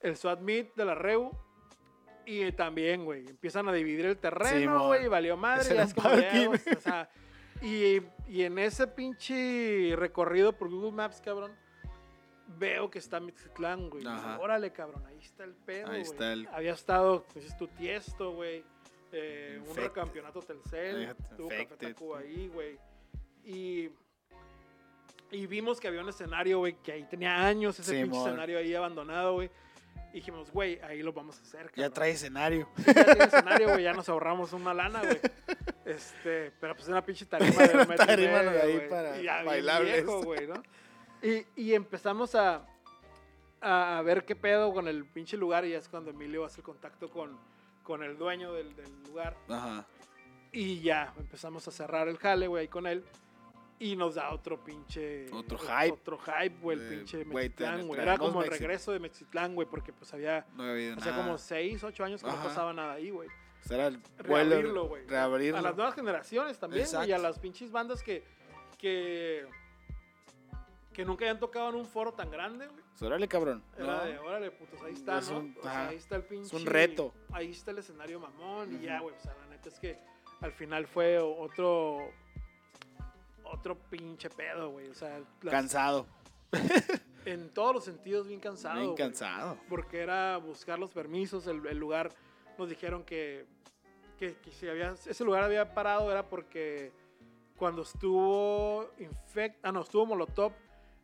El 0.00 0.16
SWAT 0.16 0.40
meet 0.40 0.74
de 0.74 0.84
la 0.84 0.94
REU. 0.94 1.30
Y 2.24 2.52
también, 2.52 3.04
güey, 3.04 3.26
empiezan 3.28 3.68
a 3.68 3.72
dividir 3.72 4.06
el 4.06 4.16
terreno, 4.16 4.86
güey, 4.86 5.06
y 5.06 5.08
valió 5.08 5.36
madre. 5.36 5.82
Es 5.82 5.92
como, 5.92 6.08
ya, 6.14 6.48
o 6.50 6.80
sea, 6.80 7.10
y, 7.60 8.00
y 8.28 8.42
en 8.44 8.58
ese 8.60 8.86
pinche 8.86 9.92
recorrido 9.96 10.52
por 10.56 10.70
Google 10.70 10.92
Maps, 10.92 11.20
cabrón, 11.20 11.52
veo 12.58 12.88
que 12.90 13.00
está 13.00 13.18
Mixiclán, 13.18 13.90
güey. 13.90 14.04
Órale, 14.38 14.70
cabrón, 14.72 15.04
ahí 15.06 15.18
está 15.18 15.42
el 15.42 15.54
pedo, 15.54 15.86
Ahí 15.88 16.02
güey. 16.02 16.02
está 16.02 16.32
el- 16.32 16.46
Había 16.52 16.72
estado, 16.74 17.24
pues, 17.32 17.44
es 17.44 17.56
tu 17.56 17.66
tiesto, 17.66 18.32
güey. 18.34 18.64
Eh, 19.12 19.54
un 19.60 19.68
Infected. 19.68 19.82
recampeonato 19.88 20.40
Telcel. 20.40 21.14
Tuvo 21.36 21.48
Café. 21.48 21.76
Tacuba 21.76 22.18
ahí, 22.20 22.48
güey. 22.48 22.78
Y, 23.44 23.90
y 25.30 25.46
vimos 25.46 25.80
que 25.80 25.88
había 25.88 26.00
un 26.00 26.08
escenario, 26.08 26.58
güey, 26.58 26.74
que 26.82 26.92
ahí 26.92 27.04
tenía 27.04 27.46
años 27.46 27.78
ese 27.78 28.02
pinche 28.02 28.18
escenario 28.18 28.58
ahí 28.58 28.74
abandonado, 28.74 29.34
güey. 29.34 29.50
Y 30.12 30.16
dijimos, 30.16 30.50
güey, 30.50 30.78
ahí 30.82 31.02
lo 31.02 31.12
vamos 31.12 31.38
a 31.38 31.42
hacer, 31.42 31.70
Ya 31.74 31.88
trae 31.88 32.10
escenario. 32.10 32.68
Ya 32.86 33.04
tiene 33.04 33.24
escenario, 33.24 33.68
güey, 33.70 33.82
ya 33.82 33.94
nos 33.94 34.08
ahorramos 34.08 34.52
una 34.52 34.74
lana, 34.74 35.00
güey. 35.00 35.20
Este, 35.84 36.52
pero 36.60 36.74
pues 36.76 36.86
una 36.88 37.04
pinche 37.04 37.24
tarima 37.26 37.66
de 37.66 37.78
un 37.78 37.78
metro 37.88 38.06
Tarima 38.06 38.38
de 38.42 38.60
ahí 38.62 38.86
para 38.88 39.18
Y 39.20 39.24
ya 39.24 39.42
bailables. 39.42 40.04
viejo, 40.04 40.24
¿no? 40.48 40.62
Y, 41.22 41.46
y 41.56 41.74
empezamos 41.74 42.34
a, 42.34 42.66
a, 43.60 44.02
ver 44.04 44.24
qué 44.24 44.36
pedo 44.36 44.72
con 44.72 44.86
el 44.86 45.04
pinche 45.06 45.36
lugar 45.36 45.64
y 45.64 45.70
ya 45.70 45.78
es 45.78 45.88
cuando 45.88 46.10
Emilio 46.10 46.44
hace 46.44 46.60
el 46.60 46.64
contacto 46.64 47.08
con, 47.08 47.38
con 47.82 48.02
el 48.02 48.16
dueño 48.18 48.52
del, 48.52 48.74
del 48.76 48.90
lugar. 49.04 49.36
Ajá. 49.48 49.86
Y 50.52 50.80
ya 50.80 51.12
empezamos 51.18 51.66
a 51.66 51.70
cerrar 51.70 52.08
el 52.08 52.18
jale, 52.18 52.46
güey, 52.46 52.62
ahí 52.62 52.68
con 52.68 52.86
él. 52.86 53.04
Y 53.78 53.96
nos 53.96 54.14
da 54.14 54.30
otro 54.32 54.62
pinche. 54.62 55.26
Otro 55.32 55.58
hype. 55.58 55.90
Otro 55.92 56.18
hype, 56.18 56.56
güey, 56.60 56.78
el 56.78 56.88
pinche 56.88 57.24
Mexitlán, 57.24 57.86
güey. 57.88 58.00
Era 58.00 58.16
como 58.16 58.42
el 58.42 58.48
Mexi- 58.48 58.52
regreso 58.58 58.92
de 58.92 59.00
Mexitlán, 59.00 59.54
güey, 59.56 59.66
porque 59.68 59.92
pues 59.92 60.12
había. 60.14 60.46
No 60.54 60.62
había 60.64 60.94
Hacía 60.94 61.16
como 61.16 61.36
6, 61.36 61.82
8 61.82 62.04
años 62.04 62.22
que 62.22 62.28
Ajá. 62.28 62.36
no 62.36 62.44
pasaba 62.44 62.72
nada 62.72 62.92
ahí, 62.92 63.10
güey. 63.10 63.28
Será 63.62 63.88
el. 63.88 64.00
Reabrirlo, 64.18 64.86
güey. 64.88 65.04
Reabrirlo. 65.06 65.58
A 65.58 65.62
las 65.62 65.74
nuevas 65.74 65.94
generaciones 65.94 66.58
también. 66.58 66.86
Y 67.06 67.12
a 67.12 67.18
las 67.18 67.38
pinches 67.40 67.72
bandas 67.72 68.02
que. 68.04 68.22
que. 68.78 69.46
que 70.92 71.04
nunca 71.04 71.24
habían 71.24 71.40
tocado 71.40 71.70
en 71.70 71.76
un 71.76 71.86
foro 71.86 72.12
tan 72.12 72.30
grande, 72.30 72.68
güey. 72.68 72.81
Pues, 72.92 73.02
Órale, 73.02 73.26
cabrón. 73.28 73.62
Era 73.76 73.86
No. 73.86 74.04
de, 74.04 74.18
órale, 74.18 74.50
putos, 74.50 74.80
ahí 74.82 74.92
está, 74.92 75.18
Es 75.18 75.30
¿no? 75.30 75.38
un- 75.40 75.56
o 75.58 75.62
sea, 75.62 75.70
ajá. 75.72 75.88
ahí 75.88 75.96
está 75.96 76.16
el 76.16 76.24
pinche. 76.24 76.54
un 76.56 76.66
reto. 76.66 77.12
Ahí 77.32 77.50
está 77.50 77.70
el 77.72 77.78
escenario 77.78 78.20
mamón 78.20 78.74
y 78.80 78.84
ya, 78.84 79.00
güey. 79.00 79.14
O 79.16 79.20
sea, 79.20 79.34
la 79.34 79.46
neta 79.46 79.68
es 79.68 79.78
que 79.80 79.98
al 80.40 80.52
final 80.52 80.86
fue 80.86 81.18
otro. 81.18 81.98
Otro 83.44 83.76
pinche 83.90 84.30
pedo, 84.30 84.70
güey. 84.70 84.88
O 84.88 84.94
sea, 84.94 85.20
las- 85.42 85.52
Cansado. 85.52 86.06
en 87.24 87.50
todos 87.50 87.74
los 87.74 87.84
sentidos 87.84 88.26
bien 88.28 88.40
cansado. 88.40 88.80
Bien 88.80 88.94
cansado. 88.94 89.58
Porque 89.68 90.00
era 90.00 90.36
buscar 90.38 90.78
los 90.78 90.90
permisos, 90.90 91.46
el, 91.46 91.64
el 91.66 91.78
lugar. 91.78 92.10
Nos 92.58 92.68
dijeron 92.68 93.02
que, 93.04 93.46
que, 94.18 94.36
que 94.36 94.50
si 94.52 94.68
había, 94.68 94.90
ese 95.06 95.24
lugar 95.24 95.42
había 95.44 95.74
parado 95.74 96.10
era 96.10 96.28
porque 96.28 96.92
cuando 97.56 97.82
estuvo 97.82 98.90
Infect, 98.98 99.64
ah 99.64 99.72
no, 99.72 99.80
estuvo 99.82 100.04
Molotov, 100.06 100.52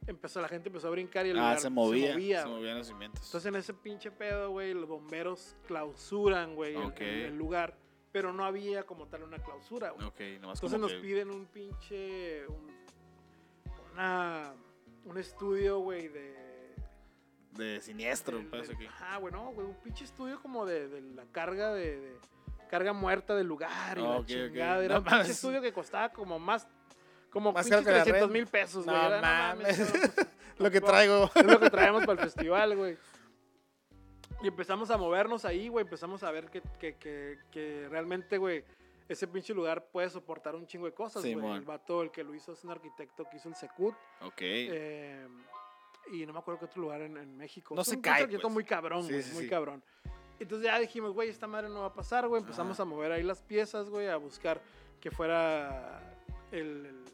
empezó, 0.06 0.40
la 0.40 0.48
gente 0.48 0.68
empezó 0.68 0.88
a 0.88 0.90
brincar 0.90 1.26
y 1.26 1.30
el 1.30 1.38
Ah, 1.38 1.40
lugar 1.42 1.61
se 1.61 1.70
movía. 1.70 2.08
Se, 2.08 2.12
movía, 2.14 2.46
movían 2.46 2.78
los 2.78 2.87
cimientos. 2.87 3.24
Entonces 3.26 3.46
en 3.48 3.56
ese 3.56 3.74
pinche 3.74 4.11
pedo, 4.11 4.50
güey, 4.50 4.72
los 4.74 4.88
bomberos 4.88 5.56
clausuran, 5.66 6.54
güey, 6.54 6.74
el- 6.76 6.82
Ok. 6.82 7.00
el, 7.00 7.08
el 7.26 7.37
lugar. 7.38 7.76
Pero 8.11 8.32
no 8.32 8.44
había 8.44 8.84
como 8.84 9.06
tal 9.06 9.22
una 9.24 9.38
clausura, 9.38 9.90
güey. 9.90 10.06
ok, 10.06 10.20
nomás 10.40 10.58
Entonces 10.58 10.72
como 10.72 10.78
nos 10.78 10.92
que- 10.92 10.98
piden 11.00 11.30
un 11.30 11.46
pinche. 11.46 12.46
Un, 12.48 12.68
una, 13.92 14.54
un 15.04 15.18
estudio, 15.18 15.80
güey, 15.80 16.08
de. 16.08 16.74
de 17.52 17.80
siniestro, 17.80 18.42
parece 18.50 18.76
que. 18.76 18.87
Ajá, 18.88 19.18
güey, 19.18 19.32
no, 19.32 19.50
güey, 19.52 19.66
un 19.66 19.74
pinche 19.76 20.04
estudio 20.04 20.40
como 20.40 20.64
de, 20.64 20.88
de 20.88 21.00
la 21.02 21.24
carga 21.26 21.72
de, 21.74 22.00
de 22.00 22.16
carga 22.70 22.92
muerta 22.94 23.34
del 23.34 23.46
lugar 23.46 23.98
y 23.98 24.02
Ah, 24.02 24.18
la 24.20 24.24
chingada. 24.26 24.84
Era 24.84 24.94
No 24.94 25.00
un 25.00 25.06
pinche 25.06 25.32
estudio 25.32 25.61
que 25.61 25.72
costaba 25.72 26.08
como 26.11 26.38
más. 26.38 26.66
Como 27.30 27.52
Más 27.52 27.64
pinches 27.66 27.84
caro 27.84 27.84
que 27.84 27.98
la 27.98 28.04
300 28.04 28.20
renta. 28.22 28.32
mil 28.32 28.46
pesos, 28.46 28.84
güey. 28.84 28.96
No 28.96 29.20
mames. 29.20 29.76
pues, 29.76 29.90
Lo 30.58 30.70
que 30.70 30.80
tampoco- 30.80 30.86
traigo. 30.92 31.30
es 31.34 31.44
lo 31.44 31.60
que 31.60 31.70
traemos 31.70 32.00
para 32.06 32.12
el 32.12 32.18
festival, 32.30 32.76
güey. 32.76 32.96
Y 34.42 34.48
empezamos 34.48 34.90
a 34.90 34.96
movernos 34.96 35.44
ahí, 35.44 35.68
güey. 35.68 35.84
Empezamos 35.84 36.22
a 36.22 36.30
ver 36.30 36.46
que, 36.50 36.62
que, 36.80 36.94
que, 36.96 37.38
que 37.50 37.86
realmente, 37.90 38.38
güey, 38.38 38.64
ese 39.08 39.26
pinche 39.26 39.52
lugar 39.54 39.86
puede 39.90 40.08
soportar 40.10 40.54
un 40.54 40.66
chingo 40.66 40.86
de 40.86 40.92
cosas, 40.94 41.22
güey. 41.24 41.56
El 41.56 41.62
vato, 41.62 42.02
el 42.02 42.10
que 42.10 42.22
lo 42.24 42.34
hizo, 42.34 42.52
es 42.52 42.62
un 42.64 42.70
arquitecto 42.70 43.24
que 43.30 43.36
hizo 43.36 43.48
el 43.48 43.54
Secut. 43.56 43.94
Ok. 44.22 44.40
eh, 44.40 45.26
y 46.12 46.24
no 46.24 46.32
me 46.32 46.38
acuerdo 46.38 46.60
qué 46.60 46.64
otro 46.66 46.80
lugar 46.82 47.02
en, 47.02 47.16
en 47.18 47.36
México. 47.36 47.74
No 47.74 47.82
Es 47.82 47.88
se 47.88 47.96
un 47.96 48.02
cae, 48.02 48.22
arquitecto 48.22 48.42
pues. 48.48 48.54
muy 48.54 48.64
cabrón, 48.64 49.06
güey. 49.06 49.22
sí, 49.22 49.34
muy 49.34 49.48
cabrón. 49.48 49.82
Entonces 50.40 50.64
ya 50.66 50.78
dijimos, 50.78 51.12
güey, 51.12 51.28
esta 51.28 51.46
madre 51.46 51.68
no 51.68 51.80
va 51.80 51.86
a 51.86 51.92
pasar, 51.92 52.26
güey. 52.28 52.40
Empezamos 52.40 52.78
a 52.80 52.84
mover 52.84 53.12
ahí 53.12 53.22
las 53.24 53.42
piezas, 53.42 53.90
güey, 53.90 54.08
a 54.08 54.16
buscar 54.16 54.60
que 55.00 55.10
fuera 55.10 56.00
el, 56.52 56.86
el- 56.86 57.04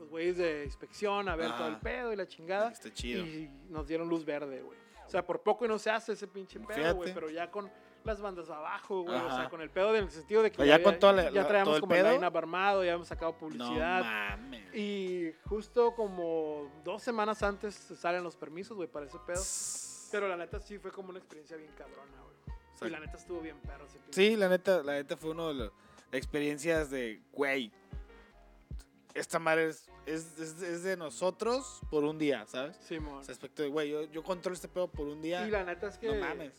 los 0.00 0.08
güeyes 0.08 0.36
de 0.38 0.64
inspección, 0.64 1.28
a 1.28 1.36
ver 1.36 1.50
todo 1.52 1.66
el 1.68 1.74
Ajá. 1.74 1.80
pedo 1.82 2.12
y 2.12 2.16
la 2.16 2.26
chingada. 2.26 2.70
Está 2.70 2.92
chido. 2.92 3.24
Y 3.24 3.50
nos 3.68 3.86
dieron 3.86 4.08
luz 4.08 4.24
verde, 4.24 4.62
güey. 4.62 4.78
O 5.06 5.10
sea, 5.10 5.24
por 5.26 5.42
poco 5.42 5.64
y 5.64 5.68
no 5.68 5.78
se 5.78 5.90
hace 5.90 6.12
ese 6.12 6.26
pinche 6.26 6.58
pedo, 6.60 6.94
güey. 6.94 7.12
Pero 7.12 7.28
ya 7.30 7.50
con 7.50 7.70
las 8.04 8.20
bandas 8.20 8.48
abajo, 8.48 9.02
güey. 9.02 9.14
O 9.18 9.30
sea, 9.30 9.48
con 9.50 9.60
el 9.60 9.68
pedo 9.70 9.94
en 9.94 10.04
el 10.04 10.10
sentido 10.10 10.42
de 10.42 10.50
que 10.50 10.62
O 10.62 10.64
ya 10.64 10.82
con 10.82 10.98
toda 10.98 11.12
la- 11.12 11.30
ya 11.30 11.46
traíamos 11.46 11.74
todo 11.74 11.80
como 11.82 11.94
el 11.94 12.04
line-up 12.14 12.36
armado, 12.36 12.82
ya 12.82 12.92
habíamos 12.92 13.08
sacado 13.08 13.32
No 13.32 13.38
publicidad. 13.38 14.02
mames. 14.02 14.74
y 14.74 15.32
justo 15.44 15.94
como 15.94 16.70
dos 16.84 17.02
semanas 17.02 17.42
antes 17.42 17.74
salen 17.74 18.22
los 18.24 18.36
permisos, 18.36 18.76
güey, 18.76 18.88
para 18.88 19.04
ese 19.06 19.18
pedo. 19.26 19.42
Pero 20.12 20.28
la 20.28 20.36
neta 20.36 20.58
sí 20.60 20.78
fue 20.78 20.90
como 20.92 21.10
una 21.10 21.18
experiencia 21.18 21.56
bien 21.56 21.70
cabrona, 21.76 22.22
güey. 22.22 22.36
Y 22.46 22.50
Exacto. 22.72 22.88
la 22.88 23.00
neta 23.00 23.16
estuvo 23.18 23.40
bien 23.40 23.58
perro. 23.60 23.86
Sí, 24.10 24.34
la 24.36 24.48
neta, 24.48 24.82
la 24.82 24.92
neta 24.94 25.16
fue 25.16 25.30
una 25.32 25.48
de 25.48 25.54
las 25.54 25.70
experiencias 26.12 26.90
de, 26.90 27.20
güey, 27.32 27.70
esta 29.14 29.38
madre 29.38 29.68
es, 29.68 29.88
es, 30.06 30.38
es- 30.38 30.62
es 30.62 30.82
de 30.82 30.96
nosotros 30.96 31.80
por 31.90 32.04
un 32.04 32.18
día, 32.18 32.46
¿sabes? 32.46 32.76
Simón. 32.76 33.22
Ese 33.22 33.32
aspecto 33.32 33.62
de, 33.62 33.68
güey, 33.68 33.90
yo, 33.90 34.04
yo 34.04 34.22
controlo 34.22 34.54
este 34.54 34.68
pedo 34.68 34.88
por 34.88 35.06
un 35.08 35.20
día. 35.22 35.46
Y 35.46 35.50
la 35.50 35.64
neta 35.64 35.88
es 35.88 35.98
que 35.98 36.08
no 36.08 36.14
mames. 36.20 36.52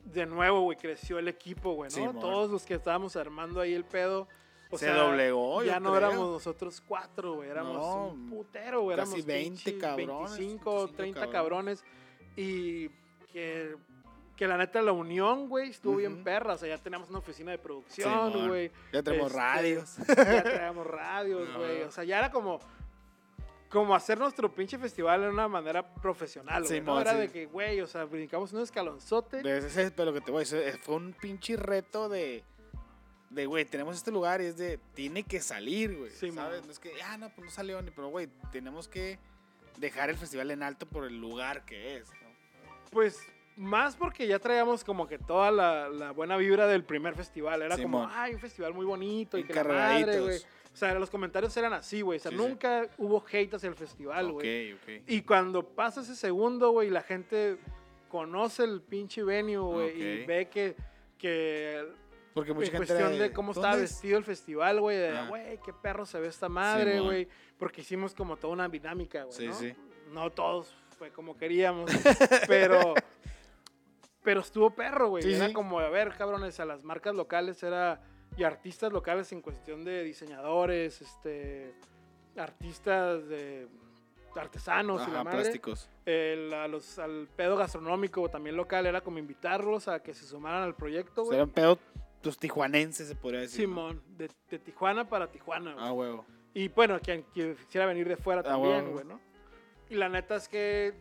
de 0.00 0.26
nuevo, 0.26 0.60
güey, 0.62 0.76
creció 0.76 1.18
el 1.18 1.28
equipo, 1.28 1.72
güey, 1.74 1.90
¿no? 1.90 1.96
Simón. 1.96 2.20
Todos 2.20 2.50
los 2.50 2.64
que 2.64 2.74
estábamos 2.74 3.16
armando 3.16 3.60
ahí 3.60 3.72
el 3.74 3.84
pedo. 3.84 4.28
O 4.70 4.78
Se 4.78 4.86
sea, 4.86 4.96
doblegó, 4.96 5.62
yo 5.62 5.66
Ya 5.70 5.78
no 5.78 5.94
creo. 5.94 6.08
éramos 6.08 6.30
nosotros 6.32 6.82
cuatro, 6.86 7.34
güey. 7.36 7.48
Éramos 7.48 7.76
No, 7.76 8.06
un 8.08 8.28
putero, 8.28 8.80
güey. 8.82 8.96
casi 8.96 9.12
Éramos 9.12 9.26
20 9.26 9.50
pinches 9.64 9.74
cabrones, 9.80 10.30
25, 10.38 10.70
25 10.72 10.96
30 10.96 11.30
cabrones. 11.30 11.80
cabrones. 11.82 11.84
Y 12.36 12.88
que, 13.32 13.76
que 14.36 14.46
la 14.48 14.56
neta, 14.56 14.82
la 14.82 14.92
unión, 14.92 15.48
güey, 15.48 15.70
estuvo 15.70 15.96
bien 15.96 16.14
Ujú. 16.14 16.24
perra. 16.24 16.54
O 16.54 16.58
sea, 16.58 16.68
ya 16.68 16.78
teníamos 16.82 17.08
una 17.10 17.18
oficina 17.20 17.50
de 17.52 17.58
producción, 17.58 18.48
güey. 18.48 18.70
Ya 18.92 19.02
tenemos 19.02 19.28
Este, 19.28 19.38
radios. 19.38 19.96
Ya 20.08 20.42
traíamos 20.42 20.86
radios, 20.86 21.48
güey. 21.56 21.82
O 21.82 21.90
sea, 21.90 22.04
ya 22.04 22.18
era 22.18 22.30
como. 22.30 22.60
Como 23.70 23.92
hacer 23.96 24.18
nuestro 24.18 24.54
pinche 24.54 24.78
festival 24.78 25.22
de 25.22 25.28
una 25.30 25.48
manera 25.48 25.82
profesional, 25.94 26.62
güey. 26.64 26.80
¿no? 26.80 27.00
Era 27.00 27.12
sí. 27.12 27.18
de 27.18 27.28
que, 27.30 27.46
güey, 27.46 27.80
o 27.80 27.88
sea, 27.88 28.04
brincamos 28.04 28.52
un 28.52 28.60
escalonzote. 28.60 29.38
Ese 29.40 29.82
es 29.82 29.90
pero 29.90 30.06
lo 30.06 30.12
que 30.12 30.20
te 30.20 30.30
voy 30.30 30.38
a 30.38 30.44
decir. 30.44 30.58
eh, 30.60 30.78
Fue 30.80 30.94
un 30.94 31.12
pinche 31.12 31.56
reto 31.56 32.08
de. 32.08 32.44
De, 33.30 33.46
güey, 33.46 33.64
tenemos 33.64 33.96
este 33.96 34.12
lugar 34.12 34.40
y 34.40 34.44
es 34.46 34.56
de. 34.56 34.78
Tiene 34.94 35.24
que 35.24 35.40
salir, 35.40 35.96
güey. 35.96 36.10
Sí, 36.12 36.30
¿Sabes? 36.30 36.58
man. 36.60 36.66
No 36.66 36.70
es 36.72 36.78
que, 36.78 36.92
ah, 37.02 37.16
no, 37.18 37.30
pues 37.30 37.46
no 37.46 37.50
salió 37.50 37.82
ni. 37.82 37.90
Pero, 37.90 38.08
güey, 38.10 38.28
tenemos 38.52 38.86
que 38.86 39.18
dejar 39.78 40.08
el 40.08 40.16
festival 40.16 40.52
en 40.52 40.62
alto 40.62 40.86
por 40.86 41.04
el 41.04 41.20
lugar 41.20 41.64
que 41.64 41.96
es. 41.96 42.08
¿no? 42.10 42.28
Pues 42.92 43.18
más 43.56 43.96
porque 43.96 44.26
ya 44.26 44.38
traíamos 44.38 44.82
como 44.84 45.06
que 45.06 45.18
toda 45.18 45.50
la, 45.50 45.88
la 45.88 46.10
buena 46.12 46.36
vibra 46.36 46.66
del 46.66 46.84
primer 46.84 47.14
festival. 47.14 47.62
Era 47.62 47.76
como, 47.78 48.08
ay, 48.10 48.34
un 48.34 48.40
festival 48.40 48.74
muy 48.74 48.84
bonito 48.86 49.38
y 49.38 49.44
que 49.44 49.54
la 49.54 49.64
madre, 49.64 50.20
güey. 50.20 50.38
O 50.72 50.76
sea, 50.76 50.92
los 50.94 51.08
comentarios 51.08 51.56
eran 51.56 51.72
así, 51.72 52.00
güey. 52.00 52.18
O 52.18 52.20
sea, 52.22 52.32
Sí, 52.32 52.36
sí. 52.36 52.42
nunca 52.42 52.88
hubo 52.98 53.24
hate 53.30 53.54
hacia 53.54 53.68
el 53.68 53.76
festival, 53.76 54.32
güey. 54.32 54.72
Ok, 54.72 54.80
ok. 54.82 54.88
Y 55.06 55.22
cuando 55.22 55.62
pasa 55.68 56.00
ese 56.00 56.16
segundo, 56.16 56.70
güey, 56.72 56.90
la 56.90 57.02
gente 57.02 57.58
conoce 58.08 58.64
el 58.64 58.80
pinche 58.80 59.22
venue, 59.22 59.56
güey, 59.58 60.02
y 60.02 60.26
ve 60.26 60.48
que, 60.48 60.74
que 61.18 61.84
Porque 62.32 62.52
mucha 62.52 62.66
en 62.66 62.72
gente. 62.78 62.86
cuestión 62.86 63.18
de 63.18 63.32
cómo 63.32 63.52
estaba 63.52 63.76
vestido 63.76 64.18
el 64.18 64.24
festival, 64.24 64.80
güey, 64.80 64.96
de, 64.98 65.08
Ah. 65.10 65.26
güey, 65.28 65.58
qué 65.64 65.72
perro 65.72 66.04
se 66.06 66.18
ve 66.18 66.26
esta 66.28 66.48
madre, 66.48 67.00
güey, 67.00 67.28
porque 67.56 67.80
hicimos 67.82 68.14
como 68.14 68.36
toda 68.36 68.52
una 68.52 68.68
dinámica, 68.68 69.24
güey, 69.24 69.36
Sí, 69.36 69.46
¿no? 69.46 69.54
sí. 69.54 69.74
No 70.12 70.30
todos 70.30 70.74
fue 70.98 71.10
como 71.10 71.36
queríamos, 71.36 71.90
pero 72.48 72.94
pero 74.24 74.40
estuvo 74.40 74.70
perro, 74.70 75.10
güey. 75.10 75.22
Sí, 75.22 75.34
era 75.34 75.46
sí. 75.48 75.52
como, 75.52 75.78
a 75.78 75.88
ver, 75.90 76.14
cabrones, 76.16 76.58
a 76.58 76.64
las 76.64 76.82
marcas 76.82 77.14
locales 77.14 77.62
era 77.62 78.00
y 78.36 78.42
artistas 78.42 78.92
locales 78.92 79.30
en 79.32 79.40
cuestión 79.42 79.84
de 79.84 80.02
diseñadores, 80.02 81.00
este 81.02 81.74
artistas 82.36 83.28
de 83.28 83.68
artesanos 84.34 85.06
y 85.06 85.10
la 85.12 85.22
madre. 85.22 85.38
plásticos. 85.42 85.88
El- 86.04 86.52
a 86.52 86.66
los, 86.66 86.98
al 86.98 87.28
pedo 87.36 87.56
gastronómico 87.56 88.28
también 88.28 88.56
local 88.56 88.86
era 88.86 89.00
como 89.00 89.18
invitarlos 89.18 89.86
a 89.86 90.02
que 90.02 90.12
se 90.14 90.24
sumaran 90.26 90.64
al 90.64 90.74
proyecto, 90.74 91.22
O 91.22 91.24
sea, 91.26 91.28
güey. 91.28 91.36
eran 91.36 91.50
pedo 91.50 91.78
tus 92.20 92.36
tijuanenses, 92.38 93.06
se 93.06 93.14
podría 93.14 93.40
decir. 93.42 93.68
¿no? 93.68 93.74
Simón, 93.74 94.02
de, 94.16 94.28
de 94.50 94.58
Tijuana 94.58 95.08
para 95.08 95.30
Tijuana, 95.30 95.74
güey. 95.74 95.84
Ah, 95.86 95.92
huevo. 95.92 96.24
Y 96.54 96.68
bueno, 96.68 96.98
quien, 97.00 97.22
quien 97.34 97.54
quisiera 97.54 97.86
venir 97.86 98.08
de 98.08 98.16
fuera 98.16 98.40
Ah, 98.40 98.44
también, 98.44 98.90
güey, 98.92 99.04
¿no? 99.04 99.20
Y 99.90 99.94
la 99.94 100.08
neta 100.08 100.36
es 100.36 100.48
que 100.48 100.94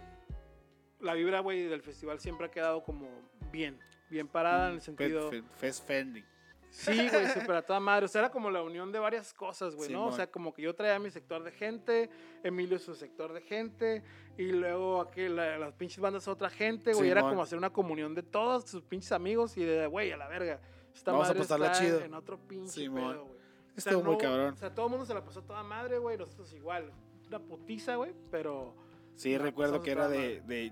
la 1.03 1.13
vibra, 1.13 1.39
güey, 1.41 1.63
del 1.67 1.81
festival 1.81 2.19
siempre 2.19 2.47
ha 2.47 2.51
quedado 2.51 2.83
como 2.83 3.07
bien, 3.51 3.79
bien 4.09 4.27
parada 4.27 4.69
en 4.69 4.75
el 4.75 4.79
Fe- 4.81 4.85
sentido... 4.85 5.29
fe- 5.29 5.43
Fest 5.57 5.85
friendly. 5.85 6.23
Sí, 6.69 7.07
güey, 7.09 7.27
súper 7.33 7.57
a 7.57 7.61
toda 7.61 7.79
madre. 7.79 8.05
O 8.05 8.07
sea, 8.07 8.21
era 8.21 8.31
como 8.31 8.49
la 8.49 8.63
unión 8.63 8.91
de 8.91 8.97
varias 8.97 9.31
cosas, 9.33 9.75
güey, 9.75 9.91
¿no? 9.91 10.07
O 10.07 10.11
sea, 10.11 10.25
como 10.31 10.53
que 10.53 10.63
yo 10.63 10.73
traía 10.73 10.97
mi 10.97 11.11
sector 11.11 11.43
de 11.43 11.51
gente, 11.51 12.09
Emilio 12.43 12.79
su 12.79 12.95
sector 12.95 13.31
de 13.31 13.41
gente, 13.41 14.01
y 14.37 14.45
luego 14.51 15.01
aquí 15.01 15.27
la- 15.29 15.59
las 15.59 15.73
pinches 15.73 15.99
bandas 15.99 16.27
otra 16.27 16.49
gente, 16.49 16.93
güey. 16.93 17.09
Era 17.11 17.21
Simón. 17.21 17.31
como 17.33 17.43
hacer 17.43 17.57
una 17.59 17.69
comunión 17.71 18.15
de 18.15 18.23
todos 18.23 18.67
sus 18.69 18.81
pinches 18.81 19.11
amigos 19.11 19.55
y 19.57 19.63
de, 19.63 19.85
güey, 19.85 20.11
a 20.11 20.17
la 20.17 20.27
verga. 20.27 20.59
Esta 20.95 21.11
Vamos 21.11 21.27
a 21.27 21.29
madre 21.29 21.39
pasarla 21.41 21.71
está 21.71 21.79
chido. 21.79 21.99
en 22.01 22.13
otro 22.15 22.39
pinche 22.39 22.71
Simón. 22.81 23.11
pedo, 23.13 23.25
güey. 23.25 23.37
O 23.75 23.81
sea, 23.81 23.91
Estuvo 23.91 24.03
muy 24.03 24.11
no- 24.13 24.17
cabrón. 24.17 24.53
O 24.53 24.57
sea, 24.57 24.73
todo 24.73 24.85
el 24.85 24.89
mundo 24.91 25.05
se 25.05 25.13
la 25.13 25.23
pasó 25.23 25.41
toda 25.43 25.63
madre, 25.63 25.97
güey. 25.99 26.17
Nosotros 26.17 26.51
igual. 26.53 26.91
Una 27.27 27.39
putiza, 27.39 27.95
güey, 27.95 28.13
pero... 28.31 28.75
Sí, 29.15 29.35
No, 29.37 29.43
recuerdo 29.43 29.81
que 29.83 29.91
era 29.91 30.07
de, 30.07 30.41
de. 30.41 30.71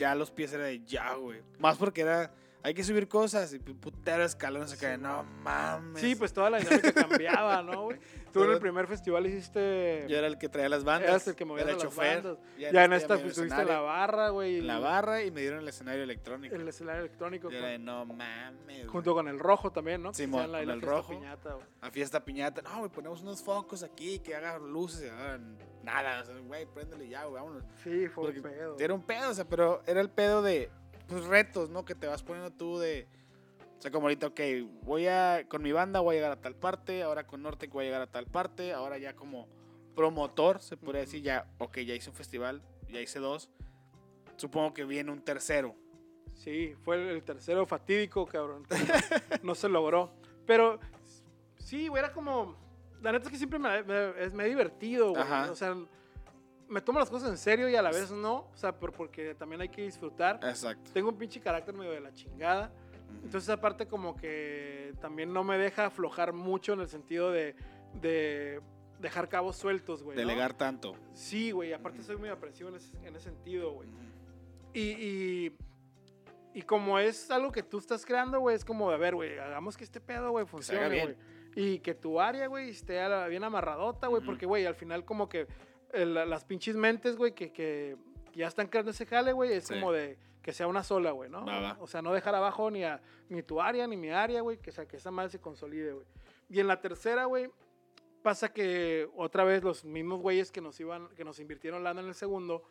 Ya 0.00 0.14
los 0.14 0.30
pies 0.30 0.50
era 0.54 0.64
de 0.64 0.82
ya, 0.86 1.12
güey. 1.12 1.42
Más 1.58 1.76
porque 1.76 2.00
era. 2.00 2.32
Hay 2.62 2.74
que 2.74 2.84
subir 2.84 3.08
cosas 3.08 3.52
y 3.54 3.58
pu- 3.58 3.74
putero 3.78 4.22
escalón 4.22 4.68
se 4.68 4.76
cae. 4.76 4.96
Sí, 4.96 5.02
No 5.02 5.22
mames. 5.24 6.00
Sí, 6.00 6.14
pues 6.14 6.32
toda 6.32 6.50
la 6.50 6.58
dinámica 6.58 6.92
cambiaba, 6.92 7.62
¿no, 7.62 7.84
güey? 7.84 7.98
Tú 8.32 8.44
en 8.44 8.50
el 8.52 8.58
primer 8.60 8.86
festival 8.86 9.26
hiciste... 9.26 10.04
Yo 10.08 10.16
era 10.16 10.26
el 10.28 10.38
que 10.38 10.48
traía 10.48 10.68
las 10.68 10.84
bandas. 10.84 11.08
Eras 11.10 11.26
el 11.28 11.34
que 11.34 11.44
movía 11.44 11.62
era 11.64 11.72
el 11.72 11.78
las 11.78 11.84
chofer. 11.84 12.22
bandas. 12.22 12.38
Ya, 12.58 12.70
Ya 12.70 12.84
en 12.84 12.92
este 12.92 13.14
esta 13.14 13.24
pues, 13.24 13.66
la 13.66 13.80
barra, 13.80 14.28
güey. 14.28 14.60
la 14.60 14.78
barra 14.78 15.24
y 15.24 15.30
me 15.32 15.40
dieron 15.40 15.60
el 15.60 15.68
escenario 15.68 16.02
electrónico. 16.04 16.54
El 16.54 16.68
escenario 16.68 17.00
electrónico. 17.00 17.50
Y 17.50 17.56
era 17.56 17.68
de 17.68 17.78
no 17.78 18.04
mames. 18.04 18.86
junto 18.88 19.14
con 19.14 19.26
el 19.26 19.38
rojo 19.38 19.72
también, 19.72 20.02
¿no? 20.02 20.12
Que 20.12 20.26
la- 20.26 20.42
con 20.42 20.52
la 20.52 20.60
el 20.60 20.80
rojo. 20.82 21.12
piñata, 21.12 21.54
güey. 21.54 21.66
A 21.80 21.90
fiesta 21.90 22.24
piñata. 22.24 22.62
No, 22.62 22.78
güey, 22.80 22.90
ponemos 22.90 23.22
unos 23.22 23.42
focos 23.42 23.82
aquí 23.82 24.20
que 24.20 24.36
hagan 24.36 24.70
luces 24.70 25.10
hagan 25.10 25.58
nada. 25.82 26.20
O 26.22 26.24
sea, 26.26 26.36
güey, 26.38 26.66
préndele 26.66 27.08
ya, 27.08 27.24
güey, 27.24 27.42
vámonos. 27.42 27.64
Sí, 27.82 28.06
fue 28.08 28.24
Porque 28.26 28.38
un 28.38 28.42
pedo. 28.44 28.76
Era 28.78 28.94
un 28.94 29.02
pedo, 29.02 29.30
o 29.30 29.34
sea, 29.34 29.44
pero 29.48 29.82
era 29.86 30.00
el 30.00 30.10
pedo 30.10 30.40
de, 30.42 30.70
pues, 31.10 31.24
retos, 31.26 31.68
¿no? 31.70 31.84
Que 31.84 31.94
te 31.94 32.06
vas 32.06 32.22
poniendo 32.22 32.50
tú 32.52 32.78
de, 32.78 33.06
o 33.78 33.80
sea, 33.82 33.90
como 33.90 34.06
ahorita, 34.06 34.28
ok, 34.28 34.40
voy 34.82 35.06
a, 35.06 35.44
con 35.48 35.62
mi 35.62 35.72
banda 35.72 36.00
voy 36.00 36.14
a 36.14 36.18
llegar 36.18 36.32
a 36.32 36.40
tal 36.40 36.54
parte, 36.54 37.02
ahora 37.02 37.26
con 37.26 37.42
Nortec 37.42 37.70
voy 37.72 37.84
a 37.84 37.86
llegar 37.88 38.02
a 38.02 38.06
tal 38.10 38.26
parte, 38.26 38.72
ahora 38.72 38.98
ya 38.98 39.14
como 39.14 39.48
promotor, 39.94 40.60
se 40.62 40.76
podría 40.76 41.02
decir, 41.02 41.22
ya, 41.22 41.46
ok, 41.58 41.78
ya 41.80 41.94
hice 41.94 42.10
un 42.10 42.16
festival, 42.16 42.62
ya 42.88 43.00
hice 43.00 43.18
dos, 43.18 43.50
supongo 44.36 44.72
que 44.72 44.84
viene 44.84 45.10
un 45.12 45.22
tercero. 45.22 45.74
Sí, 46.34 46.74
fue 46.84 46.96
el- 47.10 47.22
tercero 47.22 47.66
fatídico, 47.66 48.24
cabrón. 48.26 48.66
no, 49.42 49.54
se 49.54 49.68
logró. 49.68 50.10
Pero 50.46 50.80
sí, 51.58 51.88
güey, 51.88 52.02
era 52.02 52.12
como. 52.12 52.56
La 53.02 53.12
neta 53.12 53.26
es 53.26 53.32
que 53.32 53.36
siempre 53.36 53.58
me, 53.58 53.82
me- 53.82 54.30
me 54.30 54.44
he 54.44 54.48
divertido, 54.48 55.10
güey. 55.10 55.22
Ajá. 55.22 55.50
O 55.50 55.54
sea, 55.54 55.74
me 56.70 56.80
tomo 56.80 56.98
las 56.98 57.10
cosas 57.10 57.28
en 57.30 57.36
serio 57.38 57.68
y 57.68 57.76
a 57.76 57.82
la 57.82 57.90
vez 57.90 58.10
no. 58.10 58.48
O 58.52 58.56
sea, 58.56 58.72
por- 58.78 58.92
porque 58.92 59.34
también 59.34 59.60
hay 59.60 59.68
que 59.68 59.82
disfrutar. 59.82 60.40
Exacto. 60.42 60.90
Tengo 60.94 61.08
un 61.10 61.16
pinche 61.18 61.40
carácter 61.40 61.74
medio 61.74 61.90
de 61.92 62.00
la 62.00 62.12
chingada. 62.14 62.72
Entonces, 63.24 63.50
aparte, 63.50 63.86
como 63.86 64.16
que 64.16 64.94
también 65.00 65.32
no 65.32 65.42
me 65.44 65.58
deja 65.58 65.86
aflojar 65.86 66.32
mucho 66.32 66.72
en 66.74 66.80
el 66.80 66.88
sentido 66.88 67.32
de, 67.32 67.56
de 68.00 68.60
dejar 69.00 69.28
cabos 69.28 69.56
sueltos, 69.56 70.02
güey. 70.02 70.16
¿no? 70.16 70.20
Delegar 70.20 70.54
tanto. 70.54 70.94
Sí, 71.12 71.50
güey. 71.50 71.72
Aparte, 71.72 72.02
soy 72.02 72.16
muy 72.16 72.28
aprensivo 72.28 72.68
en 72.68 72.76
ese, 72.76 72.96
en 73.04 73.16
ese 73.16 73.24
sentido, 73.24 73.72
güey. 73.72 73.88
Y, 74.72 74.80
y, 74.80 75.56
y 76.54 76.62
como 76.62 77.00
es 77.00 77.30
algo 77.32 77.50
que 77.50 77.64
tú 77.64 77.78
estás 77.78 78.06
creando, 78.06 78.38
güey, 78.38 78.54
es 78.54 78.64
como, 78.64 78.90
a 78.90 78.96
ver, 78.96 79.16
güey, 79.16 79.38
hagamos 79.38 79.76
que 79.76 79.82
este 79.82 80.00
pedo, 80.00 80.30
güey, 80.30 80.46
funcione, 80.46 81.02
güey. 81.02 81.16
Y 81.56 81.80
que 81.80 81.94
tu 81.94 82.20
área, 82.20 82.46
güey, 82.46 82.70
esté 82.70 83.00
bien 83.28 83.42
amarradota, 83.42 84.06
güey, 84.06 84.22
porque, 84.24 84.46
güey, 84.46 84.66
al 84.66 84.76
final 84.76 85.04
como 85.04 85.28
que 85.28 85.48
la- 85.92 86.24
las 86.26 86.44
pinches 86.44 86.76
mentes, 86.76 87.16
güey, 87.16 87.34
que, 87.34 87.52
que 87.52 87.96
ya 88.34 88.46
están 88.48 88.68
creando 88.68 88.90
ese 88.92 89.06
jale, 89.06 89.32
güey, 89.32 89.52
es 89.52 89.64
Sí. 89.66 89.74
como 89.74 89.92
de 89.92 90.18
que 90.42 90.52
sea 90.52 90.66
una 90.66 90.82
sola, 90.82 91.10
güey, 91.10 91.28
¿no? 91.28 91.44
Va. 91.44 91.76
O 91.80 91.86
sea, 91.86 92.00
no 92.02 92.12
dejar 92.12 92.34
abajo 92.34 92.70
ni, 92.70 92.82
a, 92.84 93.00
ni 93.28 93.42
tu 93.42 93.60
área, 93.60 93.86
ni 93.86 93.96
mi 93.96 94.10
área, 94.10 94.40
güey, 94.40 94.58
que, 94.58 94.72
sea, 94.72 94.86
que 94.86 94.96
esa 94.96 95.10
madre 95.10 95.30
se 95.30 95.40
consolide, 95.40 95.92
güey. 95.92 96.06
Y 96.48 96.60
en 96.60 96.66
la 96.68 96.80
tercera, 96.80 97.26
güey, 97.26 97.50
pasa 98.22 98.52
que 98.52 99.08
otra 99.16 99.44
vez 99.44 99.62
los 99.62 99.84
mismos 99.84 100.20
güeyes 100.20 100.50
que 100.50 100.60
nos 100.60 100.78
iban, 100.80 101.08
que 101.14 101.24
nos 101.24 101.38
invirtieron 101.40 101.84
lana 101.84 102.00
en 102.00 102.08
el 102.08 102.14
segundo, 102.14 102.62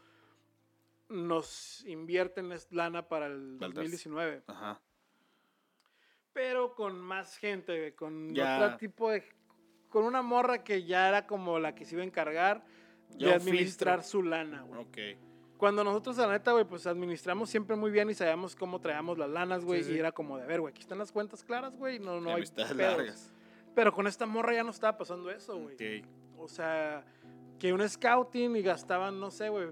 nos 1.10 1.84
invierten 1.86 2.50
lana 2.72 3.08
para 3.08 3.28
el 3.28 3.58
Para 3.60 3.68
el 3.68 3.74
2019. 3.74 4.44
Ajá. 4.48 4.82
Pero 6.34 6.76
con 6.76 6.98
más 7.00 7.38
gente, 7.38 7.78
güey, 7.78 7.92
con 7.94 8.34
Ya. 8.34 8.58
otro 8.64 8.78
tipo 8.78 9.10
de... 9.12 9.24
Con 9.90 10.04
una 10.06 10.22
morra 10.22 10.64
que 10.64 10.84
ya 10.84 11.10
era 11.10 11.26
como 11.26 11.58
la 11.60 11.74
que 11.74 11.84
se 11.86 11.96
iba 11.96 12.04
a 12.04 12.06
encargar 12.06 12.64
de 13.18 13.34
administrar 13.34 14.00
filtro. 14.02 14.10
su 14.10 14.24
lana, 14.24 14.62
güey. 14.62 14.82
Ok. 14.82 14.98
Cuando 15.58 15.84
nosotros, 15.84 16.18
la 16.18 16.28
neta, 16.28 16.54
güey, 16.54 16.64
pues 16.64 16.88
administramos 16.88 17.50
siempre 17.50 17.76
muy 17.76 17.92
bien 17.92 18.10
y 18.10 18.14
sabíamos 18.14 18.56
cómo 18.56 18.80
traíamos 18.80 19.18
las 19.18 19.30
lanas, 19.30 19.66
güey. 19.66 19.84
Sí, 19.84 19.90
sí. 19.90 19.96
Y 19.96 20.00
era 20.00 20.12
como 20.14 20.38
de, 20.38 20.44
a 20.44 20.48
ver, 20.48 20.62
güey, 20.62 20.72
aquí 20.72 20.82
están 20.82 20.98
las 21.00 21.12
cuentas 21.12 21.44
claras, 21.44 21.76
güey. 21.76 22.00
No, 22.00 22.22
no 22.22 22.34
hay 22.34 22.46
pedos". 22.46 22.76
largas. 22.76 23.34
Pero 23.76 23.92
con 23.94 24.08
esta 24.08 24.26
morra 24.26 24.54
ya 24.54 24.64
no 24.64 24.72
estaba 24.72 24.98
pasando 24.98 25.30
eso, 25.30 25.58
güey. 25.60 25.76
Ok. 25.76 26.06
O 26.38 26.48
sea, 26.48 27.04
que 27.60 27.74
un 27.74 27.88
scouting 27.88 28.56
y 28.56 28.62
gastaban, 28.62 29.20
no 29.20 29.30
sé, 29.32 29.50
güey, 29.50 29.68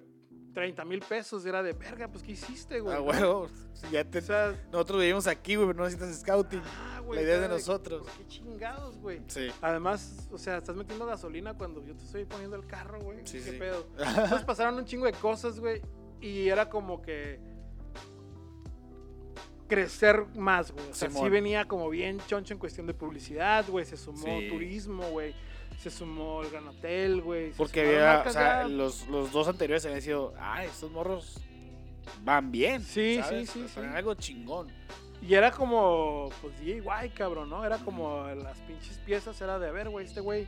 30 0.54 0.84
mil 0.84 1.00
pesos. 1.02 1.46
Era 1.46 1.64
de 1.64 1.72
verga, 1.72 2.10
pues 2.10 2.22
¿qué 2.24 2.34
hiciste, 2.34 2.82
güey? 2.82 2.94
Ah, 2.96 3.02
huevo. 3.02 3.48
Ya 3.90 4.04
te- 4.04 4.18
O 4.20 4.22
sea, 4.22 4.54
nosotros 4.74 5.00
vivimos 5.00 5.26
aquí, 5.28 5.56
güey, 5.56 5.68
pero 5.68 5.78
no 5.80 5.86
necesitas 5.86 6.20
scouting. 6.20 6.62
ah, 6.66 6.97
güey, 7.08 7.20
La 7.20 7.26
idea 7.26 7.40
de 7.40 7.50
nosotros. 7.50 8.06
Qué 8.18 8.28
chingados, 8.28 8.98
güey. 9.00 9.22
Sí. 9.28 9.48
Además, 9.62 10.28
o 10.32 10.38
sea, 10.38 10.58
estás 10.58 10.76
metiendo 10.76 11.06
gasolina 11.08 11.56
cuando 11.56 11.84
yo 11.84 11.96
te 11.96 12.04
estoy 12.04 12.26
poniendo 12.26 12.56
el 12.56 12.68
carro, 12.68 13.00
güey. 13.02 13.20
Sí, 13.26 13.40
¿Qué 13.44 13.52
sí. 13.52 13.58
pedo? 13.58 13.88
Entonces 13.98 14.44
pasaron 14.44 14.76
un 14.76 14.86
chingo 14.86 15.06
de 15.08 15.14
cosas, 15.14 15.60
güey. 15.60 15.82
Y 16.22 16.48
era 16.50 16.70
como 16.70 17.02
que. 17.02 17.40
Crecer 19.68 20.26
más, 20.36 20.72
güey. 20.72 20.90
O 20.90 20.94
sea, 20.94 21.10
sí 21.10 21.30
venía 21.30 21.66
como 21.66 21.90
bien 21.90 22.22
choncho 22.28 22.54
en 22.54 22.60
cuestión 22.60 22.88
de 22.88 22.94
publicidad, 22.94 23.66
güey. 23.68 23.86
Se 23.86 23.98
sumó 23.98 24.40
Sí. 24.40 24.48
turismo, 24.50 25.10
güey. 25.10 25.36
Se 25.80 25.90
sumó 25.90 26.42
el 26.42 26.50
Gran 26.50 26.68
Hotel, 26.70 27.22
güey. 27.22 27.52
Porque 27.52 27.82
había, 27.82 28.24
o 28.26 28.30
sea, 28.32 28.68
los, 28.68 29.08
los 29.10 29.32
dos 29.32 29.48
anteriores 29.48 29.86
habían 29.86 30.02
sido, 30.02 30.34
ah, 30.40 30.64
estos 30.64 30.90
morros 30.92 31.42
van 32.24 32.50
bien. 32.52 32.82
Sí, 32.82 33.20
¿sabes? 33.22 33.50
sí, 33.50 33.64
sí, 33.68 33.74
sí. 33.74 33.80
algo 33.82 34.14
chingón. 34.16 34.70
Y 35.22 35.34
era 35.34 35.52
como, 35.52 36.30
pues 36.42 36.60
DIY, 36.60 37.10
cabrón, 37.16 37.50
¿no? 37.50 37.66
Era 37.66 37.78
como 37.80 38.24
las 38.28 38.58
pinches 38.60 38.98
piezas, 39.00 39.40
era 39.42 39.58
de, 39.60 39.68
a 39.68 39.72
ver, 39.72 39.90
güey, 39.90 40.06
este 40.06 40.22
güey 40.22 40.48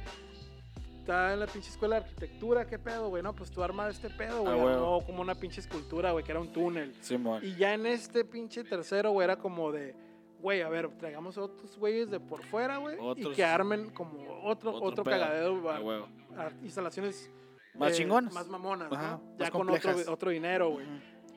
está 1.00 1.34
en 1.34 1.40
la 1.40 1.48
pinche 1.48 1.70
escuela 1.70 1.96
de 2.00 2.04
arquitectura, 2.06 2.68
¿qué 2.68 2.78
pedo, 2.78 3.10
güey? 3.10 3.24
No, 3.24 3.34
pues 3.36 3.50
tú 3.52 3.64
armas 3.64 3.96
este 3.96 4.10
pedo, 4.10 4.42
güey. 4.44 4.54
Ah. 4.60 4.74
Armó 4.74 5.04
como 5.06 5.22
una 5.22 5.36
pinche 5.36 5.60
escultura, 5.62 6.12
güey, 6.12 6.24
que 6.24 6.32
era 6.32 6.40
un 6.40 6.54
túnel. 6.54 6.94
Simón. 7.02 7.44
Y 7.44 7.56
ya 7.56 7.74
en 7.74 7.86
este 7.88 8.24
pinche 8.24 8.64
tercero, 8.64 9.12
güey, 9.12 9.26
era 9.26 9.38
como 9.38 9.72
de, 9.72 9.96
güey, 10.40 10.62
a 10.62 10.70
ver, 10.70 10.88
traigamos 10.98 11.38
otros 11.38 11.76
güeyes 11.78 12.10
de 12.12 12.20
por 12.20 12.44
fuera, 12.46 12.78
güey. 12.78 12.96
Y 13.18 13.32
que 13.32 13.44
armen 13.44 13.90
como 13.90 14.20
otro, 14.44 14.74
Otro 14.76 15.04
cagadero, 15.04 15.68
Ah, 15.70 15.78
a- 15.78 15.82
huevo. 15.82 16.08
a 16.38 16.52
instalaciones 16.64 17.30
Más 17.74 17.92
eh, 17.92 17.96
chingonas. 17.96 18.34
Más 18.34 18.48
mamonas, 18.48 18.92
Ajá, 18.92 19.12
¿no? 19.12 19.18
más 19.18 19.38
Ya 19.40 19.52
con 19.52 19.70
otro, 19.70 19.92
otro 20.14 20.30
dinero, 20.30 20.70
güey. 20.70 20.86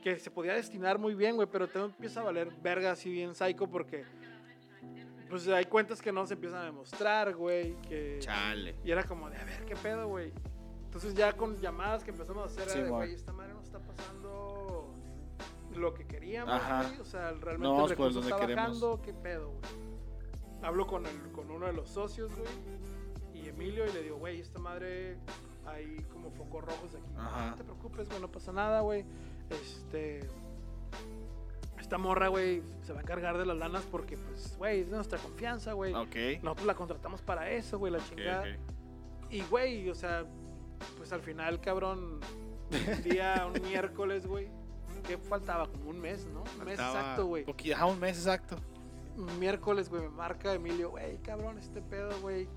Que 0.02 0.18
se 0.18 0.30
podía 0.30 0.54
destinar 0.54 0.98
muy 0.98 1.14
bien, 1.14 1.36
güey, 1.36 1.48
pero 1.50 1.68
te 1.68 1.78
empieza 1.78 2.20
a 2.20 2.24
valer 2.24 2.50
verga 2.60 2.90
así 2.90 3.10
bien 3.10 3.34
psycho 3.34 3.68
porque 3.68 4.04
pues 5.30 5.48
hay 5.48 5.64
cuentas 5.64 6.02
que 6.02 6.12
no 6.12 6.26
se 6.26 6.34
empiezan 6.34 6.60
a 6.60 6.64
demostrar, 6.64 7.34
güey, 7.34 7.74
que 7.88 8.18
Chale. 8.20 8.76
y 8.84 8.90
era 8.90 9.04
como 9.04 9.30
de, 9.30 9.38
a 9.38 9.44
ver, 9.44 9.64
qué 9.64 9.74
pedo, 9.76 10.08
güey. 10.08 10.32
Entonces 10.84 11.14
ya 11.14 11.32
con 11.34 11.58
llamadas 11.58 12.04
que 12.04 12.10
empezamos 12.10 12.42
a 12.42 12.46
hacer 12.46 12.64
era 12.64 12.74
de, 12.74 12.84
Simón. 12.84 12.98
güey, 12.98 13.14
esta 13.14 13.32
madre 13.32 13.54
no 13.54 13.62
está 13.62 13.78
pasando 13.78 14.92
lo 15.74 15.94
que 15.94 16.06
queríamos, 16.06 16.60
güey, 16.60 17.00
o 17.00 17.04
sea, 17.04 17.30
realmente 17.30 17.58
No 17.60 17.74
el 17.76 17.80
por 17.80 17.90
recurso 17.90 18.20
está 18.20 18.36
queremos. 18.40 18.56
bajando, 18.66 19.00
qué 19.02 19.14
pedo, 19.14 19.48
güey. 19.52 19.92
Hablo 20.62 20.86
con 20.86 21.06
el, 21.06 21.32
con 21.32 21.50
uno 21.50 21.64
de 21.66 21.72
los 21.72 21.88
socios, 21.88 22.30
güey, 22.36 22.50
y 23.42 23.48
Emilio 23.48 23.86
y 23.88 23.92
le 23.92 24.02
digo, 24.02 24.18
güey, 24.18 24.40
esta 24.40 24.58
madre 24.58 25.16
hay 25.64 25.96
como 26.12 26.30
focos 26.32 26.62
rojos 26.62 26.94
aquí. 26.94 27.14
Ajá. 27.16 27.50
No 27.50 27.56
te 27.56 27.64
preocupes, 27.64 28.08
güey, 28.08 28.20
no 28.20 28.30
pasa 28.30 28.52
nada, 28.52 28.80
güey. 28.82 29.04
Este. 29.50 30.20
Esta 31.78 31.98
morra, 31.98 32.28
güey, 32.28 32.62
se 32.82 32.92
va 32.92 33.00
a 33.00 33.02
encargar 33.02 33.36
de 33.36 33.44
las 33.44 33.56
lanas 33.56 33.82
porque, 33.90 34.16
pues, 34.16 34.56
güey, 34.56 34.80
es 34.80 34.90
de 34.90 34.96
nuestra 34.96 35.18
confianza, 35.18 35.72
güey. 35.72 35.92
Ok. 35.92 36.42
Nosotros 36.42 36.66
la 36.66 36.74
contratamos 36.74 37.20
para 37.20 37.50
eso, 37.50 37.78
güey, 37.78 37.92
la 37.92 37.98
chingada. 37.98 38.44
Y, 39.30 39.42
güey, 39.42 39.90
o 39.90 39.94
sea, 39.94 40.24
pues 40.96 41.12
al 41.12 41.20
final, 41.20 41.60
cabrón, 41.60 42.20
un 42.70 43.02
día, 43.02 43.46
un 43.54 43.60
miércoles, 43.62 44.26
güey. 44.26 44.48
¿Qué 45.06 45.18
faltaba? 45.18 45.66
Como 45.66 45.90
un 45.90 46.00
mes, 46.00 46.26
¿no? 46.26 46.44
Un 46.58 46.64
mes 46.64 46.78
exacto, 46.78 47.26
güey. 47.26 47.44
Ajá, 47.74 47.86
un 47.86 47.98
mes 47.98 48.16
exacto. 48.18 48.56
Miércoles, 49.38 49.88
güey, 49.88 50.02
me 50.02 50.08
marca 50.08 50.54
Emilio, 50.54 50.90
güey, 50.90 51.18
cabrón, 51.18 51.58
este 51.58 51.82
pedo, 51.82 52.18
güey. 52.20 52.48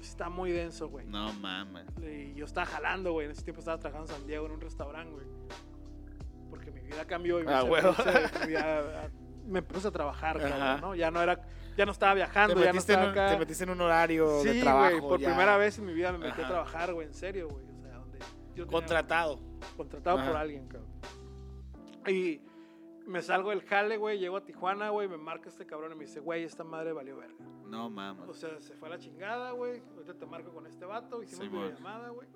Está 0.00 0.28
muy 0.28 0.50
denso, 0.52 0.88
güey. 0.88 1.06
No 1.06 1.32
mames. 1.34 1.86
Y 2.02 2.34
yo 2.34 2.44
estaba 2.44 2.66
jalando, 2.66 3.12
güey. 3.12 3.26
En 3.26 3.32
ese 3.32 3.42
tiempo 3.42 3.60
estaba 3.60 3.78
trabajando 3.78 4.12
en 4.12 4.18
San 4.18 4.26
Diego 4.26 4.46
en 4.46 4.52
un 4.52 4.60
restaurante, 4.60 5.12
güey. 5.12 5.26
Porque 6.50 6.70
mi 6.70 6.80
vida 6.80 7.04
cambió 7.06 7.40
y 7.40 7.44
me, 7.44 7.52
Ah, 7.52 9.08
me 9.46 9.62
puse 9.62 9.88
a 9.88 9.90
trabajar, 9.90 10.38
Ajá. 10.38 10.48
cabrón, 10.48 10.80
¿no? 10.80 10.94
Ya 10.94 11.10
no 11.10 11.22
era, 11.22 11.40
ya 11.76 11.86
no 11.86 11.92
estaba 11.92 12.12
Te 12.12 12.16
viajando, 12.16 12.54
ya 12.56 12.64
no 12.64 12.70
en 12.70 12.76
estaba 12.78 13.04
un, 13.04 13.10
acá. 13.10 13.28
te 13.30 13.38
metiste 13.38 13.64
en 13.64 13.70
un 13.70 13.80
horario 13.80 14.40
sí, 14.42 14.48
de 14.48 14.60
trabajo. 14.60 14.88
güey, 14.98 15.00
por 15.08 15.20
ya 15.20 15.28
primera 15.28 15.56
vez 15.56 15.78
en 15.78 15.86
mi 15.86 15.92
vida 15.94 16.12
me 16.12 16.18
metí 16.18 16.32
Ajá. 16.40 16.44
a 16.44 16.48
trabajar, 16.48 16.92
güey, 16.94 17.06
en 17.06 17.14
serio, 17.14 17.48
güey. 17.48 17.64
O 17.64 17.82
sea, 17.82 17.92
donde 17.98 18.18
yo 18.18 18.64
tenía- 18.64 18.66
Contratado. 18.70 19.40
contratado 19.76 20.16
por 20.16 20.26
Ajá. 20.30 20.40
alguien, 20.40 20.66
cabrón. 20.68 20.90
Y 22.08 22.40
me 23.06 23.22
salgo 23.22 23.50
del 23.50 23.62
jale, 23.62 23.96
güey, 23.96 24.18
llego 24.18 24.36
a 24.36 24.44
Tijuana, 24.44 24.90
güey, 24.90 25.08
me 25.08 25.16
marca 25.16 25.48
este 25.48 25.64
cabrón 25.66 25.92
y 25.92 25.94
me 25.96 26.04
dice, 26.04 26.20
güey, 26.20 26.44
esta 26.44 26.64
madre 26.64 26.92
valió 26.92 27.16
verga. 27.16 27.36
No 27.66 27.88
mames. 27.90 28.28
O 28.28 28.34
sea, 28.34 28.60
se 28.60 28.74
fue 28.74 28.88
a 28.88 28.92
la 28.92 28.98
chingada, 28.98 29.52
güey. 29.52 29.82
Ahorita 29.94 30.14
te 30.14 30.26
marco 30.26 30.52
con 30.52 30.66
este 30.66 30.84
vato. 30.84 31.22
Hicimos 31.22 31.44
Simón. 31.46 31.74
llamada, 31.74 32.10
güey. 32.10 32.28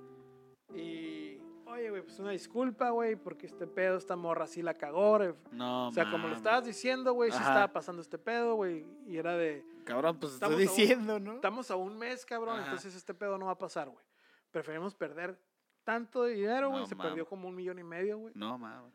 Y, 0.74 1.38
oye, 1.66 1.90
güey, 1.90 2.02
pues 2.02 2.18
una 2.20 2.30
disculpa, 2.30 2.90
güey, 2.90 3.16
porque 3.16 3.46
este 3.46 3.66
pedo, 3.66 3.96
esta 3.96 4.16
morra 4.16 4.46
sí 4.46 4.62
la 4.62 4.74
cagó. 4.74 5.18
güey. 5.18 5.34
No 5.52 5.88
o 5.88 5.92
sea, 5.92 6.10
como 6.10 6.28
lo 6.28 6.34
estabas 6.36 6.64
diciendo, 6.64 7.12
güey, 7.12 7.30
sí 7.30 7.38
estaba 7.38 7.72
pasando 7.72 8.02
este 8.02 8.18
pedo, 8.18 8.54
güey. 8.54 8.84
Y 9.06 9.16
era 9.18 9.36
de, 9.36 9.64
Cabrón, 9.84 10.18
pues 10.20 10.34
Estamos 10.34 10.60
estoy 10.60 10.66
un- 10.72 10.76
diciendo, 10.76 11.18
¿no? 11.20 11.34
estamos 11.34 11.70
a 11.70 11.76
un 11.76 11.98
mes, 11.98 12.24
cabrón, 12.24 12.56
Ajá. 12.58 12.64
entonces 12.66 12.94
este 12.94 13.14
pedo 13.14 13.38
no 13.38 13.46
va 13.46 13.52
a 13.52 13.58
pasar, 13.58 13.88
güey. 13.88 14.04
Preferimos 14.50 14.94
perder 14.94 15.36
tanto 15.84 16.24
dinero, 16.24 16.68
güey. 16.68 16.80
No 16.82 16.86
se 16.86 16.94
mames. 16.94 17.10
perdió 17.10 17.26
como 17.26 17.48
un 17.48 17.54
millón 17.54 17.78
y 17.78 17.84
medio, 17.84 18.18
güey. 18.18 18.32
No 18.36 18.56
mames. 18.58 18.92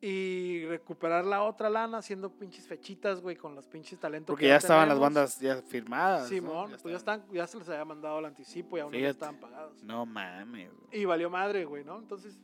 Y 0.00 0.64
recuperar 0.66 1.24
la 1.24 1.42
otra 1.42 1.68
lana 1.68 1.98
haciendo 1.98 2.30
pinches 2.30 2.66
fechitas, 2.68 3.20
güey, 3.20 3.34
con 3.34 3.56
los 3.56 3.66
pinches 3.66 3.98
talentos 3.98 4.32
Porque 4.32 4.44
que 4.44 4.48
ya 4.50 4.56
estaban 4.58 4.88
las 4.88 4.98
bandas 4.98 5.40
ya 5.40 5.60
firmadas. 5.62 6.22
¿no? 6.22 6.28
Simón, 6.28 6.70
Ya 6.70 6.76
pues 6.78 6.92
ya, 6.92 6.98
están, 6.98 7.24
ya 7.32 7.46
se 7.48 7.58
les 7.58 7.68
había 7.68 7.84
mandado 7.84 8.20
el 8.20 8.24
anticipo 8.26 8.76
y 8.76 8.80
aún 8.80 8.92
no 8.92 8.96
Fíjate. 8.96 9.10
estaban 9.10 9.40
pagados. 9.40 9.82
No 9.82 10.06
mames. 10.06 10.70
güey. 10.72 11.00
Y 11.00 11.04
valió 11.04 11.28
madre, 11.30 11.64
güey, 11.64 11.82
¿no? 11.84 11.98
Entonces, 11.98 12.38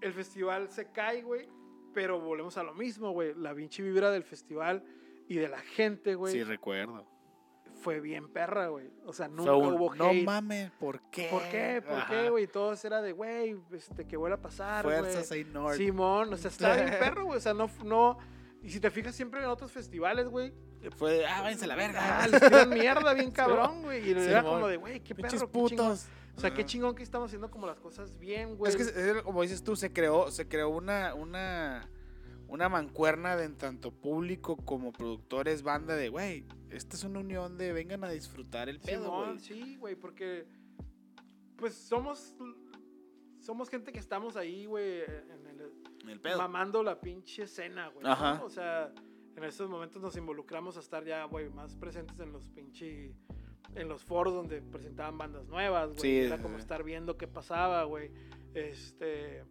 el 0.00 0.12
festival 0.12 0.70
se 0.70 0.92
cae, 0.92 1.22
güey, 1.22 1.48
pero 1.92 2.20
volvemos 2.20 2.56
a 2.56 2.62
lo 2.62 2.72
mismo, 2.74 3.10
güey. 3.10 3.34
La 3.34 3.52
pinche 3.52 3.82
vibra 3.82 4.12
del 4.12 4.22
festival 4.22 4.84
y 5.26 5.36
de 5.36 5.48
la 5.48 5.58
gente, 5.58 6.14
güey, 6.14 6.32
Sí, 6.34 6.44
recuerdo. 6.44 7.04
Fue 7.80 8.00
bien 8.00 8.28
perra, 8.28 8.68
güey. 8.68 8.90
O 9.06 9.12
sea, 9.12 9.28
nunca 9.28 9.54
hubo 9.54 9.94
no 9.94 10.10
hate. 10.10 10.24
mames, 10.24 10.70
¿por 10.72 11.00
qué? 11.10 11.28
¿Por 11.30 11.42
qué? 11.48 11.82
¿Por 11.86 11.98
Ajá. 11.98 12.08
qué, 12.08 12.30
güey? 12.30 12.46
Todos 12.46 12.84
era 12.84 13.02
de, 13.02 13.12
güey, 13.12 13.56
este, 13.72 14.06
que 14.06 14.16
vuelva 14.16 14.36
a 14.36 14.40
pasar, 14.40 14.84
güey. 14.84 14.98
Fuerzas 14.98 15.32
ahí 15.32 15.44
norte. 15.44 15.78
Simón, 15.78 16.32
o 16.32 16.36
sea, 16.36 16.50
está 16.50 16.74
bien 16.76 16.90
perro, 17.00 17.24
güey. 17.24 17.38
O 17.38 17.40
sea, 17.40 17.54
no, 17.54 17.70
no... 17.84 18.18
Y 18.62 18.70
si 18.70 18.78
te 18.78 18.90
fijas 18.90 19.14
siempre 19.14 19.40
en 19.40 19.46
otros 19.46 19.72
festivales, 19.72 20.28
güey, 20.28 20.52
Fue 20.96 21.12
de, 21.14 21.26
ah, 21.26 21.40
váyanse 21.40 21.64
a 21.64 21.68
la 21.68 21.76
verga. 21.76 22.22
ah, 22.22 22.28
les 22.28 22.40
tiran 22.40 22.68
mierda 22.70 23.14
bien 23.14 23.30
cabrón, 23.30 23.82
güey. 23.82 24.06
Y 24.06 24.12
era 24.12 24.42
como 24.42 24.68
de, 24.68 24.76
güey, 24.76 25.00
qué 25.00 25.14
perro, 25.14 25.28
qué 25.28 25.36
chingón. 25.36 25.50
putos. 25.50 26.06
O 26.36 26.40
sea, 26.40 26.54
qué 26.54 26.64
chingón 26.64 26.94
que 26.94 27.02
estamos 27.02 27.28
haciendo 27.28 27.50
como 27.50 27.66
las 27.66 27.80
cosas 27.80 28.18
bien, 28.18 28.56
güey. 28.56 28.72
Es 28.72 28.76
que, 28.76 29.22
como 29.22 29.42
dices 29.42 29.62
tú, 29.62 29.76
se 29.76 29.92
creó, 29.92 30.30
se 30.30 30.46
creó 30.46 30.68
una, 30.70 31.14
una, 31.14 31.88
una 32.50 32.68
mancuerna 32.68 33.36
de 33.36 33.44
en 33.44 33.56
tanto 33.56 33.92
público 33.92 34.56
como 34.56 34.92
productores, 34.92 35.62
banda 35.62 35.94
de, 35.94 36.08
güey, 36.08 36.44
esta 36.68 36.96
es 36.96 37.04
una 37.04 37.20
unión 37.20 37.56
de 37.56 37.72
vengan 37.72 38.02
a 38.04 38.10
disfrutar 38.10 38.68
el 38.68 38.80
pedo, 38.80 39.24
güey. 39.24 39.38
sí, 39.38 39.76
güey, 39.76 39.94
porque 39.94 40.46
pues 41.56 41.74
somos 41.74 42.34
somos 43.40 43.70
gente 43.70 43.92
que 43.92 43.98
estamos 44.00 44.36
ahí, 44.36 44.66
güey, 44.66 45.02
en 45.02 45.46
el, 45.46 46.10
El 46.10 46.20
pedo. 46.20 46.38
mamando 46.38 46.82
la 46.82 47.00
pinche 47.00 47.44
escena, 47.44 47.88
güey. 47.88 48.04
O 48.42 48.50
sea, 48.50 48.92
en 49.36 49.44
estos 49.44 49.70
momentos 49.70 50.02
nos 50.02 50.16
involucramos 50.16 50.76
a 50.76 50.80
estar 50.80 51.04
ya, 51.04 51.24
güey, 51.24 51.48
más 51.50 51.76
presentes 51.76 52.18
en 52.20 52.32
los 52.32 52.48
pinche 52.48 53.14
en 53.76 53.88
los 53.88 54.04
foros 54.04 54.34
donde 54.34 54.60
presentaban 54.60 55.16
bandas 55.16 55.46
nuevas, 55.46 55.90
güey. 55.90 56.00
Sí, 56.00 56.18
Era 56.18 56.42
como 56.42 56.58
estar 56.58 56.82
viendo 56.82 57.16
qué 57.16 57.28
pasaba, 57.28 57.84
güey. 57.84 58.10
Este 58.52 59.44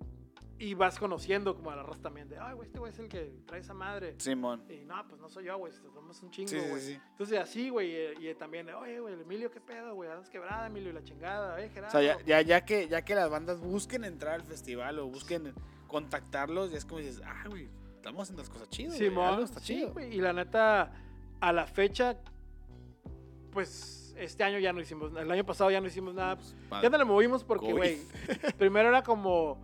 y 0.59 0.73
vas 0.73 0.99
conociendo 0.99 1.55
como 1.55 1.71
a 1.71 1.75
la 1.77 1.83
raza 1.83 2.01
también 2.01 2.27
de, 2.27 2.37
ay, 2.37 2.53
güey, 2.53 2.67
este 2.67 2.79
güey 2.79 2.91
es 2.91 2.99
el 2.99 3.07
que 3.07 3.33
trae 3.45 3.61
esa 3.61 3.73
madre. 3.73 4.15
Simón. 4.19 4.63
Y 4.69 4.83
no, 4.85 5.07
pues 5.07 5.19
no 5.21 5.29
soy 5.29 5.45
yo, 5.45 5.57
güey, 5.57 5.71
somos 5.73 6.21
un 6.21 6.29
chingo, 6.31 6.49
Sí, 6.49 6.57
güey. 6.57 6.81
sí, 6.81 6.93
sí. 6.95 7.01
Entonces 7.11 7.39
así, 7.39 7.69
güey, 7.69 7.95
y, 8.19 8.27
y 8.29 8.35
también, 8.35 8.69
oye, 8.71 8.99
güey, 8.99 9.13
Emilio, 9.13 9.49
¿qué 9.49 9.61
pedo, 9.61 9.95
güey? 9.95 10.09
Andas 10.11 10.29
quebrada, 10.29 10.67
Emilio, 10.67 10.89
y 10.89 10.93
la 10.93 11.03
chingada, 11.03 11.59
eh, 11.63 11.67
O 11.69 11.73
Gerardo. 11.73 11.91
sea, 11.91 12.01
ya, 12.01 12.21
ya, 12.25 12.41
ya 12.41 12.65
que, 12.65 12.87
ya 12.89 13.01
que 13.03 13.15
las 13.15 13.29
bandas 13.29 13.59
busquen 13.61 14.03
entrar 14.03 14.33
al 14.35 14.43
festival 14.43 14.99
o 14.99 15.07
busquen 15.07 15.53
contactarlos, 15.87 16.71
ya 16.71 16.77
es 16.77 16.85
como 16.85 16.99
dices, 16.99 17.21
ah, 17.25 17.45
güey, 17.47 17.69
estamos 17.95 18.23
haciendo 18.23 18.41
las 18.43 18.49
cosas 18.49 18.69
chidas. 18.69 18.97
Simón, 18.97 19.41
está 19.43 19.59
sí, 19.61 19.75
chido. 19.77 19.93
güey, 19.93 20.13
y 20.13 20.19
la 20.19 20.33
neta, 20.33 20.91
a 21.39 21.53
la 21.53 21.65
fecha, 21.67 22.17
pues, 23.51 24.13
este 24.17 24.43
año 24.43 24.59
ya 24.59 24.73
no 24.73 24.81
hicimos, 24.81 25.13
el 25.15 25.31
año 25.31 25.45
pasado 25.45 25.71
ya 25.71 25.79
no 25.79 25.87
hicimos 25.87 26.13
nada, 26.13 26.35
Pues, 26.35 26.53
ya 26.81 26.89
no 26.89 26.97
le 26.97 27.05
movimos 27.05 27.43
porque, 27.43 27.71
güey, 27.71 27.99
primero 28.57 28.89
era 28.89 29.01
como 29.03 29.57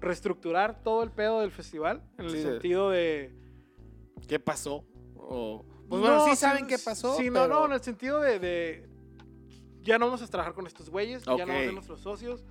reestructurar 0.00 0.82
todo 0.82 1.02
el 1.02 1.10
pedo 1.10 1.40
del 1.40 1.50
festival, 1.50 2.02
en 2.18 2.26
el 2.26 2.30
Sí, 2.32 2.42
sentido 2.42 2.90
de... 2.90 3.34
¿Qué 4.28 4.38
pasó? 4.38 4.84
O, 5.14 5.64
pues 5.88 6.02
No, 6.02 6.08
bueno, 6.08 6.24
sí 6.26 6.36
saben 6.36 6.66
qué 6.66 6.78
pasó. 6.78 7.16
Sí, 7.16 7.30
pero... 7.30 7.48
no, 7.48 7.60
no, 7.60 7.66
en 7.66 7.72
el 7.72 7.80
sentido 7.80 8.20
de, 8.20 8.38
de 8.38 8.88
ya 9.80 9.98
no 9.98 10.06
vamos 10.06 10.22
a 10.22 10.26
trabajar 10.26 10.54
con 10.54 10.66
estos 10.66 10.90
güeyes, 10.90 11.24
ya 11.24 11.32
no 11.32 11.38
vamos 11.38 11.56
a 11.56 11.60
ser 11.60 11.72
nuestros 11.72 12.00
socios, 12.00 12.44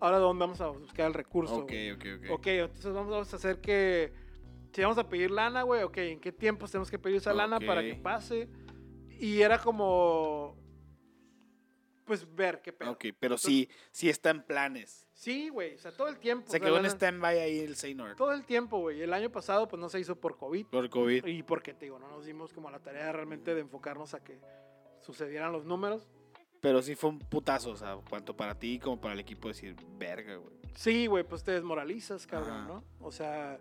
ahora 0.00 0.16
de 0.18 0.22
dónde 0.24 0.40
vamos 0.40 0.60
a 0.60 0.68
buscar 0.68 1.06
el 1.06 1.14
recurso. 1.14 1.56
Ok, 1.56 1.68
güey? 1.68 1.90
ok, 1.92 2.04
ok. 2.18 2.30
Ok, 2.30 2.46
entonces 2.46 2.92
vamos 2.92 3.32
a 3.32 3.36
hacer 3.36 3.60
que. 3.60 4.12
Si 4.72 4.82
vamos 4.82 4.98
a 4.98 5.08
pedir 5.08 5.30
lana, 5.32 5.62
güey, 5.62 5.82
ok, 5.82 5.96
¿en 5.98 6.20
qué 6.20 6.30
tiempos 6.32 6.70
tenemos 6.70 6.90
que 6.90 6.98
pedir 6.98 7.16
esa 7.16 7.32
lana 7.32 7.58
para 7.60 7.82
que 7.82 7.94
pase? 7.94 8.48
Y 9.18 9.40
era 9.42 9.58
como. 9.58 10.56
pues 12.04 12.26
ver 12.34 12.60
qué 12.62 12.72
pedo. 12.72 12.92
Ok, 12.92 13.06
pero 13.18 13.36
sí, 13.36 13.68
sí 13.90 14.08
está 14.08 14.30
en 14.30 14.42
planes. 14.42 15.06
Sí, 15.20 15.50
güey, 15.50 15.74
o 15.74 15.78
sea, 15.78 15.92
todo 15.92 16.08
el 16.08 16.18
tiempo. 16.18 16.50
Se 16.50 16.56
o 16.56 16.60
sea, 16.60 16.60
quedó 16.60 16.78
en 16.78 16.86
stand-by 16.86 17.40
ahí 17.40 17.58
el 17.58 17.76
Seynor. 17.76 18.16
Todo 18.16 18.32
el 18.32 18.46
tiempo, 18.46 18.78
güey. 18.78 19.02
El 19.02 19.12
año 19.12 19.28
pasado, 19.30 19.68
pues 19.68 19.78
no 19.78 19.90
se 19.90 20.00
hizo 20.00 20.16
por 20.16 20.38
COVID. 20.38 20.68
Por 20.68 20.88
COVID. 20.88 21.26
Y 21.26 21.42
porque, 21.42 21.74
te 21.74 21.84
digo, 21.84 21.98
no 21.98 22.08
nos 22.08 22.24
dimos 22.24 22.54
como 22.54 22.70
la 22.70 22.78
tarea 22.78 23.12
realmente 23.12 23.54
de 23.54 23.60
enfocarnos 23.60 24.14
a 24.14 24.24
que 24.24 24.40
sucedieran 25.00 25.52
los 25.52 25.66
números. 25.66 26.08
Pero 26.62 26.80
sí 26.80 26.94
fue 26.94 27.10
un 27.10 27.18
putazo, 27.18 27.72
o 27.72 27.76
sea, 27.76 27.98
tanto 28.08 28.34
para 28.34 28.58
ti 28.58 28.78
como 28.78 28.98
para 28.98 29.12
el 29.12 29.20
equipo 29.20 29.48
decir, 29.48 29.76
verga, 29.98 30.36
güey. 30.36 30.56
Sí, 30.74 31.06
güey, 31.06 31.22
pues 31.22 31.44
te 31.44 31.52
desmoralizas, 31.52 32.26
cabrón, 32.26 32.56
Ajá. 32.56 32.66
¿no? 32.66 32.84
O 33.00 33.12
sea, 33.12 33.58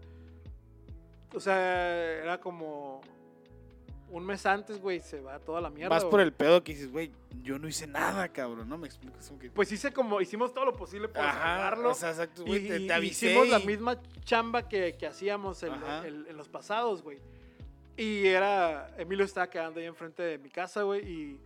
o 1.34 1.42
sea, 1.42 2.22
era 2.22 2.40
como 2.40 3.02
un 4.12 4.26
mes 4.26 4.46
antes, 4.46 4.82
güey, 4.82 5.00
se 5.00 5.22
va 5.22 5.40
toda 5.40 5.62
la 5.62 5.70
mierda. 5.70 5.90
Vas 5.90 6.04
por 6.04 6.14
güey. 6.14 6.24
el 6.26 6.34
pedo 6.34 6.64
que 6.64 6.74
dices, 6.74 6.92
güey, 6.92 7.12
yo 7.44 7.60
no 7.60 7.68
hice 7.68 7.88
nada, 7.88 8.28
cabrón, 8.30 8.68
¿no? 8.68 8.78
Me 8.78 8.88
explicas 8.88 9.32
que... 9.40 9.50
Pues 9.52 9.72
hice 9.72 9.92
como, 9.94 10.20
hicimos 10.22 10.54
todo 10.54 10.66
lo 10.66 10.76
posible 10.76 11.08
por 11.08 11.22
Ajá, 11.22 11.40
salvarlo. 11.56 11.92
o 11.92 11.94
sea, 11.94 12.10
exacto, 12.10 12.44
güey, 12.46 12.68
te, 12.68 12.80
y- 12.80 12.88
te 12.88 12.94
avisé. 12.94 13.28
hicimos 13.28 13.48
la 13.50 13.60
misma 13.60 14.00
chamba 14.24 14.68
que, 14.68 14.96
que 14.98 15.08
hacíamos 15.08 15.62
el- 15.64 16.26
en 16.28 16.36
los 16.38 16.50
pasados, 16.50 17.02
güey. 17.04 17.20
Y 17.98 18.26
era, 18.28 18.90
Emilio 18.98 19.26
estaba 19.26 19.50
quedando 19.50 19.80
ahí 19.80 19.86
enfrente 19.86 20.24
de 20.24 20.38
mi 20.38 20.50
casa, 20.50 20.84
güey, 20.84 21.06
y, 21.08 21.40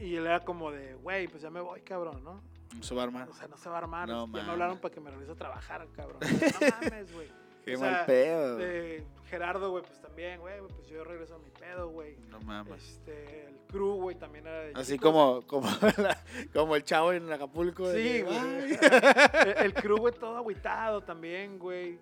y 0.00 0.14
él 0.14 0.24
era 0.26 0.40
como 0.44 0.70
de, 0.70 0.94
güey, 0.94 1.26
pues 1.28 1.42
ya 1.42 1.50
me 1.50 1.60
voy, 1.60 1.80
cabrón, 1.82 2.22
¿no? 2.22 2.40
No 2.76 2.82
se 2.82 2.94
va 2.94 3.02
a 3.02 3.04
armar. 3.04 3.28
O 3.28 3.34
sea, 3.34 3.48
no 3.48 3.56
se 3.56 3.68
va 3.68 3.76
a 3.76 3.78
armar. 3.78 4.08
No 4.08 4.26
ya 4.26 4.44
me 4.44 4.50
hablaron 4.50 4.78
para 4.78 4.94
que 4.94 5.00
me 5.00 5.10
regrese 5.10 5.32
a 5.32 5.34
trabajar, 5.36 5.86
cabrón. 5.96 6.18
No 6.60 6.68
mames, 6.90 7.12
güey. 7.12 7.28
Qué 7.66 7.76
o 7.76 7.80
mal 7.80 8.06
pedo. 8.06 8.58
Eh, 8.60 9.04
Gerardo, 9.28 9.70
güey, 9.72 9.82
pues 9.82 10.00
también, 10.00 10.40
güey, 10.40 10.54
pues 10.60 10.86
yo 10.88 11.02
regreso 11.04 11.34
a 11.34 11.38
mi 11.38 11.50
pedo, 11.50 11.90
güey. 11.90 12.16
No 12.30 12.40
mames. 12.40 12.82
Este, 12.82 13.48
el 13.48 13.56
crew, 13.68 13.94
güey, 14.00 14.16
también 14.16 14.46
era 14.46 14.60
de 14.60 14.72
Así 14.74 14.92
chicos. 14.94 15.10
como, 15.12 15.42
como, 15.46 15.68
la- 15.98 16.24
como 16.54 16.76
el 16.76 16.84
chavo 16.84 17.12
en 17.12 17.30
Acapulco. 17.32 17.92
Sí, 17.92 18.22
güey. 18.22 18.38
El, 18.78 19.64
el 19.66 19.74
crew, 19.74 19.98
güey, 19.98 20.14
todo 20.14 20.36
agüitado 20.36 21.02
también, 21.02 21.58
güey. 21.58 21.98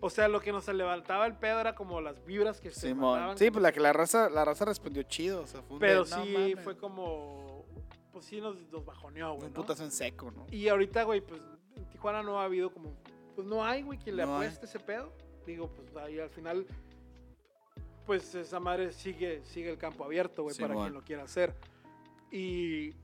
O 0.00 0.10
sea, 0.10 0.28
lo 0.28 0.40
que 0.40 0.52
nos 0.52 0.68
levantaba 0.68 1.26
el 1.26 1.34
pedo 1.34 1.58
era 1.60 1.74
como 1.74 2.02
las 2.02 2.22
vibras 2.26 2.60
que 2.60 2.70
se 2.70 2.88
Simón. 2.88 3.12
mandaban. 3.12 3.38
Sí, 3.38 3.50
pues 3.50 3.62
la 3.62 3.72
que 3.72 3.80
la 3.80 3.94
raza, 3.94 4.28
la 4.28 4.44
raza 4.44 4.66
respondió 4.66 5.02
chido. 5.04 5.40
O 5.40 5.46
sea, 5.46 5.62
fue 5.62 5.74
un 5.76 5.80
Pero 5.80 6.04
de, 6.04 6.10
"No 6.10 6.22
sí 6.24 6.32
mames". 6.34 6.60
fue 6.62 6.76
como... 6.76 7.64
Pues 8.12 8.26
sí 8.26 8.40
nos, 8.40 8.56
nos 8.70 8.84
bajoneó, 8.84 9.32
güey, 9.34 9.46
un 9.48 9.54
¿no? 9.54 9.60
putazo 9.62 9.82
en 9.84 9.90
seco, 9.90 10.30
¿no? 10.30 10.46
Y 10.50 10.68
ahorita, 10.68 11.02
güey, 11.04 11.22
pues 11.22 11.40
en 11.74 11.86
Tijuana 11.88 12.22
no 12.22 12.38
ha 12.40 12.44
habido 12.44 12.70
como... 12.70 12.94
Pues 13.36 13.46
no 13.46 13.64
hay, 13.64 13.82
güey, 13.82 13.98
quien 13.98 14.16
le 14.16 14.24
No 14.26 14.38
hay. 14.38 14.46
apueste 14.46 14.66
ese 14.66 14.80
pedo. 14.80 15.12
Digo, 15.46 15.68
pues 15.68 15.94
ahí 16.04 16.18
al 16.18 16.30
final... 16.30 16.66
Pues 18.06 18.34
esa 18.34 18.60
madre 18.60 18.92
sigue, 18.92 19.44
sigue 19.44 19.70
el 19.70 19.78
campo 19.78 20.04
abierto, 20.04 20.42
güey, 20.44 20.56
para 20.56 20.74
quien 20.74 20.92
lo 20.94 21.02
quiera 21.02 21.22
hacer. 21.24 21.54
Y... 22.32 22.94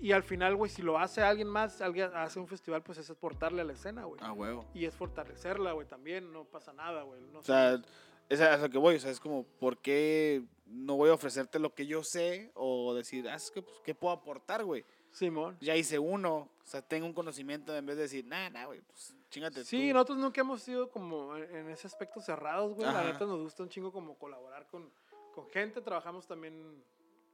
Y 0.00 0.12
al 0.12 0.24
final, 0.24 0.56
güey, 0.56 0.70
si 0.70 0.82
lo 0.82 0.98
hace 0.98 1.22
alguien 1.22 1.46
más, 1.48 1.80
alguien 1.80 2.10
hace 2.14 2.38
un 2.40 2.48
festival, 2.48 2.82
pues 2.82 2.98
es 2.98 3.08
aportarle 3.08 3.62
a 3.62 3.64
la 3.64 3.72
escena, 3.72 4.04
güey. 4.04 4.20
Ah, 4.22 4.32
huevo. 4.32 4.64
Y 4.74 4.84
es 4.84 4.94
fortalecerla, 4.94 5.72
güey, 5.72 5.86
también. 5.86 6.32
No 6.32 6.44
pasa 6.44 6.72
nada, 6.72 7.02
güey. 7.02 7.20
No 7.32 7.38
O 7.38 7.42
sea, 7.42 7.80
es 8.28 8.40
a 8.40 8.56
lo 8.58 8.68
que 8.68 8.78
voy. 8.78 8.96
O 8.96 9.00
sea, 9.00 9.10
es 9.10 9.20
como, 9.20 9.44
¿por 9.44 9.78
qué 9.78 10.42
no 10.66 10.96
voy 10.96 11.10
a 11.10 11.14
ofrecerte 11.14 11.58
lo 11.60 11.72
que 11.74 11.86
yo 11.86 12.02
sé? 12.02 12.50
O 12.54 12.94
decir, 12.94 13.28
ah, 13.28 13.36
es 13.36 13.50
que, 13.50 13.62
pues, 13.62 13.76
¿qué 13.84 13.94
puedo 13.94 14.12
aportar, 14.12 14.64
güey? 14.64 14.84
Simón. 15.16 15.56
Ya 15.60 15.74
hice 15.74 15.98
uno. 15.98 16.36
O 16.62 16.66
sea, 16.66 16.82
tengo 16.82 17.06
un 17.06 17.14
conocimiento 17.14 17.74
en 17.74 17.86
vez 17.86 17.96
de 17.96 18.02
decir, 18.02 18.26
nah, 18.26 18.50
nah, 18.50 18.66
güey, 18.66 18.82
pues 18.82 19.16
chingate 19.30 19.64
Sí, 19.64 19.88
tú". 19.88 19.94
nosotros 19.94 20.18
nunca 20.18 20.40
hemos 20.42 20.60
sido 20.60 20.90
como 20.90 21.34
en 21.36 21.70
ese 21.70 21.86
aspecto 21.86 22.20
cerrados, 22.20 22.74
güey. 22.74 22.86
La 22.92 23.02
neta 23.02 23.24
nos 23.24 23.40
gusta 23.40 23.62
un 23.62 23.70
chingo 23.70 23.90
como 23.92 24.18
colaborar 24.18 24.66
con, 24.66 24.90
con 25.34 25.48
gente. 25.48 25.80
Trabajamos 25.80 26.26
también. 26.26 26.84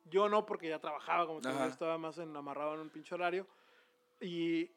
Yo 0.04 0.28
no, 0.28 0.46
porque 0.46 0.68
ya 0.68 0.78
trabajaba, 0.78 1.26
como 1.26 1.40
te 1.40 1.48
estaba 1.66 1.98
más 1.98 2.18
en, 2.18 2.36
amarrado 2.36 2.74
en 2.74 2.80
un 2.80 2.90
pinche 2.90 3.14
horario. 3.14 3.46
Y, 4.20 4.70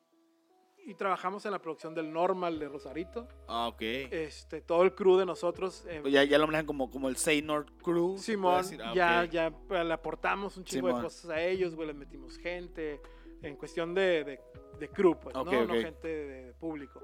y 0.86 0.94
trabajamos 0.94 1.46
en 1.46 1.52
la 1.52 1.60
producción 1.60 1.94
del 1.96 2.14
Normal 2.14 2.60
de 2.60 2.70
Rosarito. 2.70 3.28
Ah, 3.48 3.68
ok. 3.68 3.82
Este, 3.82 4.62
todo 4.62 4.84
el 4.84 4.94
crew 4.94 5.18
de 5.18 5.26
nosotros. 5.26 5.84
eh, 5.90 6.00
Pues 6.02 6.14
ya, 6.14 6.24
ya 6.24 6.38
lo 6.38 6.46
manejan 6.46 6.66
como, 6.68 6.90
como 6.92 7.10
el 7.10 7.16
Seynor 7.18 7.66
Crew. 7.84 8.18
Simón. 8.18 8.64
Ah, 8.84 8.94
ya, 8.94 9.26
ya 9.26 9.48
eh, 9.48 9.84
le 9.84 9.94
aportamos 9.94 10.56
un 10.58 10.64
chingo 10.64 10.88
Simón. 10.88 11.02
de 11.02 11.08
cosas 11.08 11.30
a 11.32 11.42
ellos, 11.42 11.76
güey, 11.76 11.88
les 11.88 11.96
metimos 11.98 12.38
gente, 12.38 13.02
en 13.42 13.56
cuestión 13.56 13.94
de, 13.94 14.24
de, 14.24 14.40
de 14.80 14.90
crew, 14.90 15.20
pues, 15.20 15.36
¿no? 15.36 15.44
No 15.44 15.74
gente 15.74 16.08
de, 16.08 16.44
de 16.46 16.54
público. 16.54 17.02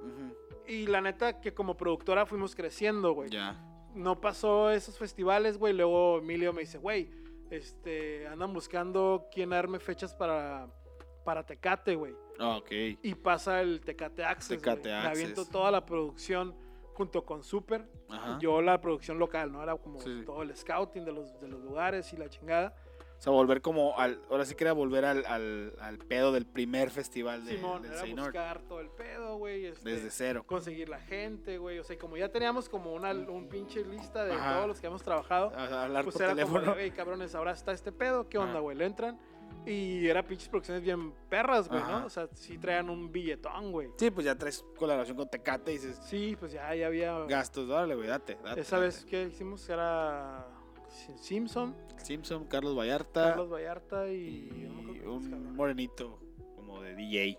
Y 0.68 0.86
la 0.88 1.02
neta 1.02 1.42
que 1.42 1.54
como 1.54 1.76
productora 1.76 2.26
fuimos 2.26 2.56
creciendo, 2.56 3.14
güey. 3.14 3.30
Ya. 3.30 3.60
No 3.96 4.22
pasó 4.22 4.72
esos 4.72 4.98
festivales, 4.98 5.58
güey, 5.58 5.74
luego 5.74 6.20
Emilio 6.20 6.54
me 6.54 6.62
dice, 6.62 6.78
güey, 6.78 7.10
este, 7.50 8.26
andan 8.28 8.54
buscando 8.54 9.28
quién 9.34 9.52
arme 9.54 9.80
fechas 9.80 10.14
para, 10.16 10.68
para 11.26 11.46
Tecate, 11.46 11.96
güey. 11.96 12.16
Ah, 12.42 12.58
ok. 12.58 12.72
Y 13.04 13.16
pasa 13.16 13.62
el 13.62 13.82
Tecate 13.82 14.24
Access, 14.24 14.58
Tecate 14.60 14.90
güey. 14.90 15.02
Me 15.02 15.08
aviento 15.08 15.42
Access. 15.42 15.52
toda 15.52 15.72
la 15.72 15.86
producción 15.86 16.56
junto 16.94 17.24
con 17.26 17.44
Super. 17.44 17.88
Ajá. 18.10 18.38
Yo 18.42 18.62
la 18.62 18.82
producción 18.82 19.20
local, 19.20 19.52
¿no? 19.52 19.62
Era 19.64 19.76
como 19.78 20.00
Sí, 20.02 20.24
todo 20.26 20.42
el 20.42 20.56
scouting 20.56 21.06
de 21.06 21.12
los, 21.14 21.40
de 21.40 21.48
los 21.48 21.62
lugares 21.62 22.12
y 22.14 22.18
la 22.18 22.30
chingada. 22.30 22.76
O 23.18 23.24
sea, 23.24 23.32
volver 23.32 23.62
como 23.62 23.96
al. 24.00 24.20
Ahora 24.32 24.46
sí 24.46 24.56
que 24.56 24.64
era 24.64 24.74
volver 24.74 25.06
al, 25.06 25.24
al, 25.28 25.76
al 25.80 26.00
pedo 26.00 26.32
del 26.32 26.48
primer 26.48 26.90
festival 26.90 27.46
de, 27.46 27.58
Simón, 27.58 27.84
del 27.84 27.92
era 27.92 28.02
Seynor. 28.02 28.26
buscar 28.26 28.62
todo 28.64 28.80
el 28.80 28.90
pedo, 28.90 29.38
güey. 29.38 29.68
este, 29.68 29.88
Desde 29.88 30.10
cero. 30.10 30.44
Conseguir 30.48 30.90
la 30.90 31.00
gente, 31.00 31.60
güey. 31.60 31.78
O 31.78 31.84
sea, 31.84 31.96
como 32.00 32.18
ya 32.18 32.30
teníamos 32.30 32.68
como 32.68 32.94
una 32.94 33.12
un 33.12 33.48
pinche 33.48 33.86
lista 33.86 34.26
de 34.26 34.34
Ajá. 34.34 34.56
todos 34.56 34.68
los 34.70 34.82
que 34.82 34.88
hemos 34.88 35.04
trabajado, 35.04 35.52
A- 35.56 35.84
hablar 35.84 36.04
pues 36.04 36.16
por 36.16 36.24
era 36.24 36.32
teléfono. 36.34 36.74
de, 36.74 36.84
"Ey, 36.86 36.90
cabrones, 36.92 37.36
ahora 37.36 37.52
está 37.52 37.72
este 37.74 37.92
pedo, 37.92 38.28
¿qué 38.28 38.40
onda, 38.40 38.54
Ajá. 38.54 38.60
güey? 38.62 38.76
Le 38.76 38.86
entran. 38.88 39.20
Y 39.66 40.08
era 40.08 40.26
pinches 40.26 40.50
producciones 40.50 40.82
bien 40.84 41.14
perras, 41.30 41.68
güey, 41.70 41.80
Ajá. 41.82 42.00
¿no? 42.00 42.06
O 42.08 42.10
sea, 42.10 42.28
sí 42.34 42.58
traían 42.58 42.90
un 42.90 43.12
billetón, 43.12 43.72
güey. 43.72 43.90
Sí, 43.98 44.10
pues 44.10 44.26
ya 44.26 44.36
traes 44.36 44.66
colaboración 44.78 45.16
con 45.18 45.30
Tecate 45.30 45.72
y 45.72 45.76
dices, 45.76 46.00
Sí, 46.08 46.36
pues 46.40 46.52
ya, 46.52 46.74
ya 46.74 46.88
había... 46.88 47.20
gastos, 47.26 47.68
dale, 47.68 47.94
güey, 47.96 48.08
date, 48.08 48.38
date. 48.44 48.62
Esa 48.62 48.78
date. 48.78 48.86
vez 48.88 49.06
que 49.06 49.24
hicimos 49.26 49.70
era 49.70 50.48
Simpson, 51.20 51.76
Simpson, 51.98 52.46
Carlos 52.46 52.76
Vallarta 52.78 53.30
Carlos 53.30 53.50
Vallarta 53.52 54.10
y... 54.10 54.68
no 54.68 55.14
un 55.14 55.24
cabrón. 55.24 55.56
morenito 55.56 56.20
como 56.56 56.82
de 56.82 56.96
DJ. 56.96 57.38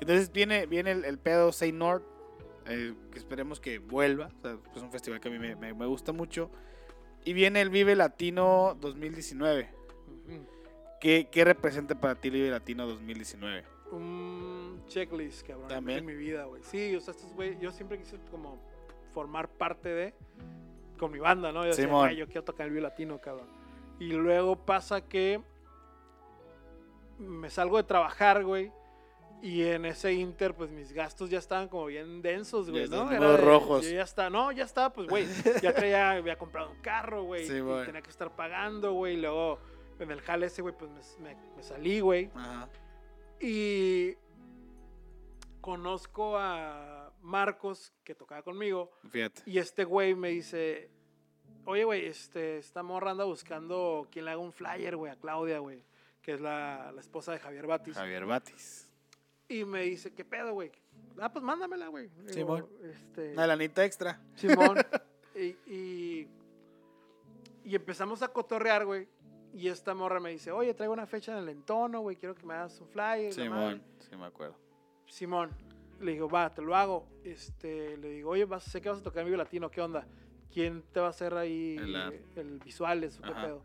Entonces 0.00 0.30
viene, 0.32 0.66
viene 0.66 0.92
el, 0.92 1.04
el 1.04 1.18
pedo 1.18 1.50
Say 1.52 1.72
North, 1.72 2.04
eh, 2.66 2.94
que 3.10 3.18
esperemos 3.18 3.60
que 3.60 3.78
vuelva. 3.80 4.30
O 4.38 4.40
sea, 4.40 4.56
es 4.76 4.82
un 4.82 4.90
festival 4.92 5.20
que 5.20 5.28
a 5.28 5.30
mí 5.32 5.38
me, 5.38 5.56
me- 5.56 5.74
me 5.74 5.86
gusta 5.86 6.12
mucho. 6.12 6.50
Y 7.24 7.32
viene 7.34 7.60
el 7.60 7.68
Vive 7.70 7.96
Latino 7.96 8.76
2019. 8.80 9.68
Ujú. 10.26 10.46
¿Qué, 11.00 11.28
qué 11.30 11.44
representa 11.44 11.94
para 11.98 12.14
ti 12.14 12.28
el 12.28 12.34
Vive 12.34 12.50
Latino 12.50 12.86
2019? 12.86 13.64
un 13.92 14.84
checklist, 14.86 15.44
cabrón, 15.46 15.66
También. 15.68 15.98
en 16.00 16.06
mi 16.06 16.14
vida, 16.14 16.44
güey. 16.44 16.62
Sí, 16.62 16.94
o 16.94 17.00
sea, 17.00 17.10
estos 17.12 17.32
güey, 17.34 17.58
yo 17.58 17.72
siempre 17.72 17.98
quise 17.98 18.18
como 18.30 18.56
formar 19.12 19.48
parte 19.48 19.88
de 19.88 20.14
con 20.96 21.10
mi 21.10 21.18
banda, 21.18 21.50
¿no? 21.50 21.62
Yo 21.62 21.70
decía, 21.70 21.86
Simón. 21.86 22.06
"Güey, 22.06 22.16
yo 22.16 22.26
quiero 22.26 22.44
tocar 22.44 22.66
el 22.66 22.72
violín 22.72 22.84
latino, 22.84 23.18
cabrón. 23.20 23.48
Y 23.98 24.12
luego 24.12 24.54
pasa 24.64 25.00
que 25.00 25.40
me 27.18 27.50
salgo 27.50 27.78
de 27.78 27.82
trabajar, 27.84 28.44
güey. 28.44 28.70
Y 29.42 29.62
en 29.64 29.86
ese 29.86 30.12
inter, 30.12 30.54
pues 30.54 30.70
mis 30.70 30.92
gastos 30.92 31.30
ya 31.30 31.38
estaban 31.38 31.68
como 31.68 31.86
bien 31.86 32.20
densos, 32.22 32.70
güey, 32.70 32.88
Ya 32.88 32.96
¿no? 32.96 33.10
Era 33.10 33.30
de- 33.32 33.36
rojos. 33.38 33.84
yo 33.86 33.92
ya 33.96 34.02
está, 34.02 34.28
no, 34.30 34.52
ya 34.52 34.64
está, 34.64 34.92
pues, 34.92 35.08
güey. 35.08 35.26
Ya 35.62 35.74
traía, 35.74 36.10
había 36.12 36.36
comprado 36.36 36.70
un 36.70 36.80
carro, 36.80 37.24
güey. 37.24 37.46
Sí, 37.46 37.54
y 37.54 37.60
güey. 37.60 37.86
tenía 37.86 38.02
que 38.02 38.10
estar 38.10 38.34
pagando, 38.36 38.92
güey. 38.92 39.14
Y 39.14 39.20
luego 39.20 39.58
en 40.00 40.10
el 40.10 40.20
jale 40.22 40.46
ese, 40.46 40.62
güey, 40.62 40.74
pues 40.76 40.90
me, 41.18 41.34
me- 41.34 41.56
me 41.56 41.62
salí, 41.62 42.00
güey. 42.00 42.30
Ajá. 42.34 42.68
Y 43.40 44.14
conozco 45.60 46.36
a 46.38 47.12
Marcos, 47.22 47.92
que 48.04 48.14
tocaba 48.14 48.42
conmigo, 48.42 48.90
Fíjate. 49.10 49.42
y 49.46 49.58
este 49.58 49.84
güey 49.84 50.14
me 50.14 50.30
dice, 50.30 50.90
oye, 51.66 51.84
güey, 51.84 52.06
este, 52.06 52.58
esta 52.58 52.82
morra 52.82 53.10
anda 53.10 53.24
buscando 53.24 54.06
quien 54.10 54.24
le 54.24 54.30
haga 54.32 54.40
un 54.40 54.52
flyer, 54.52 54.96
güey, 54.96 55.12
a 55.12 55.16
Claudia, 55.16 55.58
güey, 55.58 55.84
que 56.22 56.32
es 56.32 56.40
la, 56.40 56.92
la 56.92 57.00
esposa 57.00 57.32
de 57.32 57.38
Javier 57.40 57.66
Batis. 57.66 57.94
Javier 57.94 58.24
Batis. 58.26 58.86
Y 59.48 59.64
me 59.64 59.82
dice, 59.82 60.14
¿qué 60.14 60.24
pedo, 60.24 60.52
güey? 60.54 60.70
Ah, 61.18 61.30
pues 61.32 61.44
mándamela, 61.44 61.88
güey. 61.88 62.08
Simón. 62.28 62.66
Este, 62.84 63.32
Una 63.32 63.46
lanita 63.48 63.84
extra. 63.84 64.20
Simón. 64.36 64.78
y, 65.34 65.56
y, 65.70 66.28
y 67.64 67.74
empezamos 67.74 68.22
a 68.22 68.28
cotorrear, 68.28 68.86
güey. 68.86 69.08
Y 69.52 69.68
esta 69.68 69.94
morra 69.94 70.20
me 70.20 70.30
dice, 70.30 70.52
oye, 70.52 70.74
traigo 70.74 70.92
una 70.92 71.06
fecha 71.06 71.32
en 71.32 71.38
el 71.38 71.48
entono, 71.48 72.00
güey, 72.00 72.16
quiero 72.16 72.34
que 72.34 72.46
me 72.46 72.54
hagas 72.54 72.80
un 72.80 72.88
flyer. 72.88 73.36
la 73.36 73.50
madre". 73.50 73.72
Simón. 73.74 73.82
Sí, 73.98 74.16
me 74.16 74.26
acuerdo. 74.26 74.56
Simón. 75.06 75.50
Le 76.00 76.12
digo, 76.12 76.28
va, 76.28 76.48
te 76.54 76.62
lo 76.62 76.74
hago. 76.74 77.06
Este, 77.24 77.96
le 77.98 78.10
digo, 78.10 78.30
oye, 78.30 78.44
vas, 78.44 78.64
sé 78.64 78.80
que 78.80 78.88
vas 78.88 79.00
a 79.00 79.02
tocar 79.02 79.20
en 79.20 79.26
vivo 79.26 79.36
latino, 79.36 79.70
¿qué 79.70 79.80
onda? 79.82 80.06
¿Quién 80.52 80.82
te 80.92 81.00
va 81.00 81.06
a 81.06 81.10
hacer 81.10 81.34
ahí 81.34 81.76
El 81.78 81.94
el, 82.36 82.58
visuales 82.60 83.18
o 83.18 83.22
qué 83.22 83.32
pedo? 83.32 83.62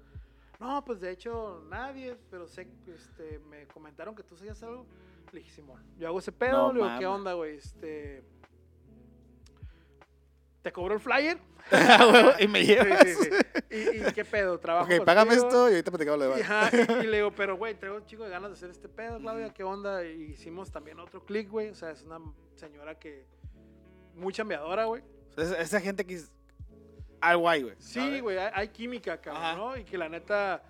No, 0.59 0.84
pues 0.86 0.99
de 1.01 1.12
hecho 1.12 1.64
nadie, 1.70 2.18
pero 2.30 2.47
sé, 2.47 2.68
este, 2.88 3.39
me 3.39 3.68
comentaron 3.68 4.16
que 4.16 4.24
tú 4.24 4.36
sabías 4.36 4.62
algo. 4.64 4.86
Le 5.32 5.39
dije, 5.39 5.51
Simón, 5.51 5.84
yo 5.97 6.07
hago 6.07 6.20
ese 6.20 6.32
pedo, 6.32 6.68
No 6.68 6.74
le 6.74 6.80
digo, 6.80 6.86
¿qué 6.99 7.05
mames. 7.05 7.07
onda, 7.07 7.34
güey? 7.34 7.55
Este, 7.57 8.24
te 10.66 10.72
cobro 10.72 10.95
el 10.95 10.99
flyer. 10.99 11.38
Ah, 11.72 12.36
y 12.39 12.47
me 12.47 12.61
Sí, 12.61 12.68
llevas. 12.68 13.03
sí, 13.03 13.13
sí. 13.16 13.30
¿Y, 13.72 14.07
y 14.07 14.13
qué 14.13 14.24
pedo? 14.26 14.59
¿Trabajo 14.59 14.86
Ok, 14.93 15.03
págame 15.03 15.34
esto 15.34 15.68
y 15.70 15.74
ahorita 15.74 15.89
platicamos 15.91 16.20
lo 16.20 16.26
demás. 16.36 16.41
ajá, 16.41 16.70
y- 17.01 17.05
y 17.05 17.07
le 17.07 17.18
digo, 17.18 17.32
pero 17.36 17.57
güey, 17.57 17.74
traigo 17.74 17.97
un 17.97 18.05
chico 18.05 18.24
de 18.24 18.30
ganas 18.30 18.49
de 18.51 18.53
hacer 18.55 18.70
este 18.70 18.88
pedo, 18.88 19.18
Claudia, 19.20 19.51
¿qué 19.51 19.63
onda? 19.63 20.03
Y 20.05 20.32
hicimos 20.34 20.72
también 20.72 20.99
otro 20.99 21.24
click, 21.26 21.49
güey. 21.49 21.70
O 21.70 21.76
sea, 21.76 21.89
es 21.91 22.03
una 22.03 22.20
señora 22.55 22.99
que. 22.99 23.26
Muy 24.16 24.32
chambeadora, 24.32 24.86
güey. 24.86 25.03
Esa, 25.38 25.82
gente 25.82 26.05
que 26.05 26.13
es 26.16 26.32
algo 27.20 27.41
guay, 27.41 27.63
güey. 27.63 27.76
Sí, 27.80 28.20
güey, 28.22 28.38
hay, 28.38 28.51
hay 28.53 28.68
química, 28.70 29.20
cabrón, 29.20 29.43
Ajá. 29.43 29.55
¿no? 29.55 29.78
Y 29.78 29.84
que 29.86 29.97
la 29.97 30.07
neta. 30.09 30.63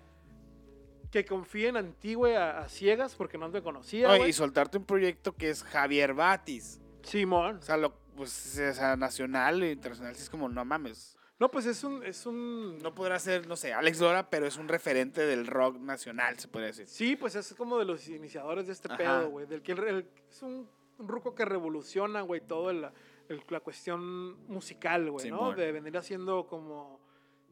Que 1.10 1.24
confíen 1.26 1.76
en 1.76 1.92
ti, 1.92 2.14
güey, 2.14 2.34
a, 2.36 2.60
a 2.60 2.68
ciegas, 2.68 3.14
porque 3.14 3.36
no 3.38 3.50
te 3.50 3.62
conocía, 3.62 4.08
No, 4.08 4.16
güey. 4.16 4.30
y 4.30 4.32
soltarte 4.32 4.76
un 4.78 4.84
proyecto 4.84 5.34
que 5.34 5.50
es 5.50 5.62
Javier 5.62 6.14
Batis. 6.14 6.80
Simón. 7.02 7.56
O 7.58 7.62
sea, 7.62 7.76
lo, 7.76 7.92
pues, 8.16 8.58
o 8.58 8.72
sea, 8.74 8.96
nacional 8.96 9.62
e 9.62 9.72
internacional, 9.72 10.14
sí 10.16 10.22
es 10.22 10.30
como, 10.30 10.48
no 10.48 10.64
mames. 10.64 11.16
No, 11.38 11.50
pues 11.50 11.66
es 11.66 11.84
un. 11.84 12.02
Es 12.02 12.24
un 12.24 12.78
No 12.78 12.94
podrá 12.94 13.18
ser, 13.18 13.46
no 13.46 13.56
sé, 13.56 13.74
Alex 13.74 13.98
Dora, 13.98 14.30
pero 14.30 14.46
es 14.46 14.56
un 14.56 14.68
referente 14.68 15.20
del 15.26 15.46
rock 15.46 15.76
nacional, 15.78 16.38
se 16.38 16.48
podría 16.48 16.68
decir. 16.68 16.86
Sí, 16.86 17.14
pues 17.14 17.34
es 17.36 17.52
como 17.54 17.78
de 17.78 17.84
los 17.84 18.08
iniciadores 18.08 18.66
de 18.66 18.72
este 18.72 18.88
Ajá. 18.88 18.96
pedo, 18.96 19.28
güey. 19.28 19.46
Del 19.46 19.60
que 19.62 19.72
el- 19.72 19.84
el- 19.84 20.08
es 20.30 20.42
un, 20.42 20.66
un 20.98 21.08
ruco 21.08 21.34
que 21.34 21.44
revoluciona, 21.44 22.22
güey, 22.22 22.40
todo 22.40 22.70
el- 22.70 22.88
el- 23.28 23.42
la 23.50 23.60
cuestión 23.60 24.46
musical, 24.48 25.10
güey, 25.10 25.30
¿no? 25.30 25.52
De 25.52 25.72
venir 25.72 25.96
haciendo 25.98 26.46
como. 26.46 27.00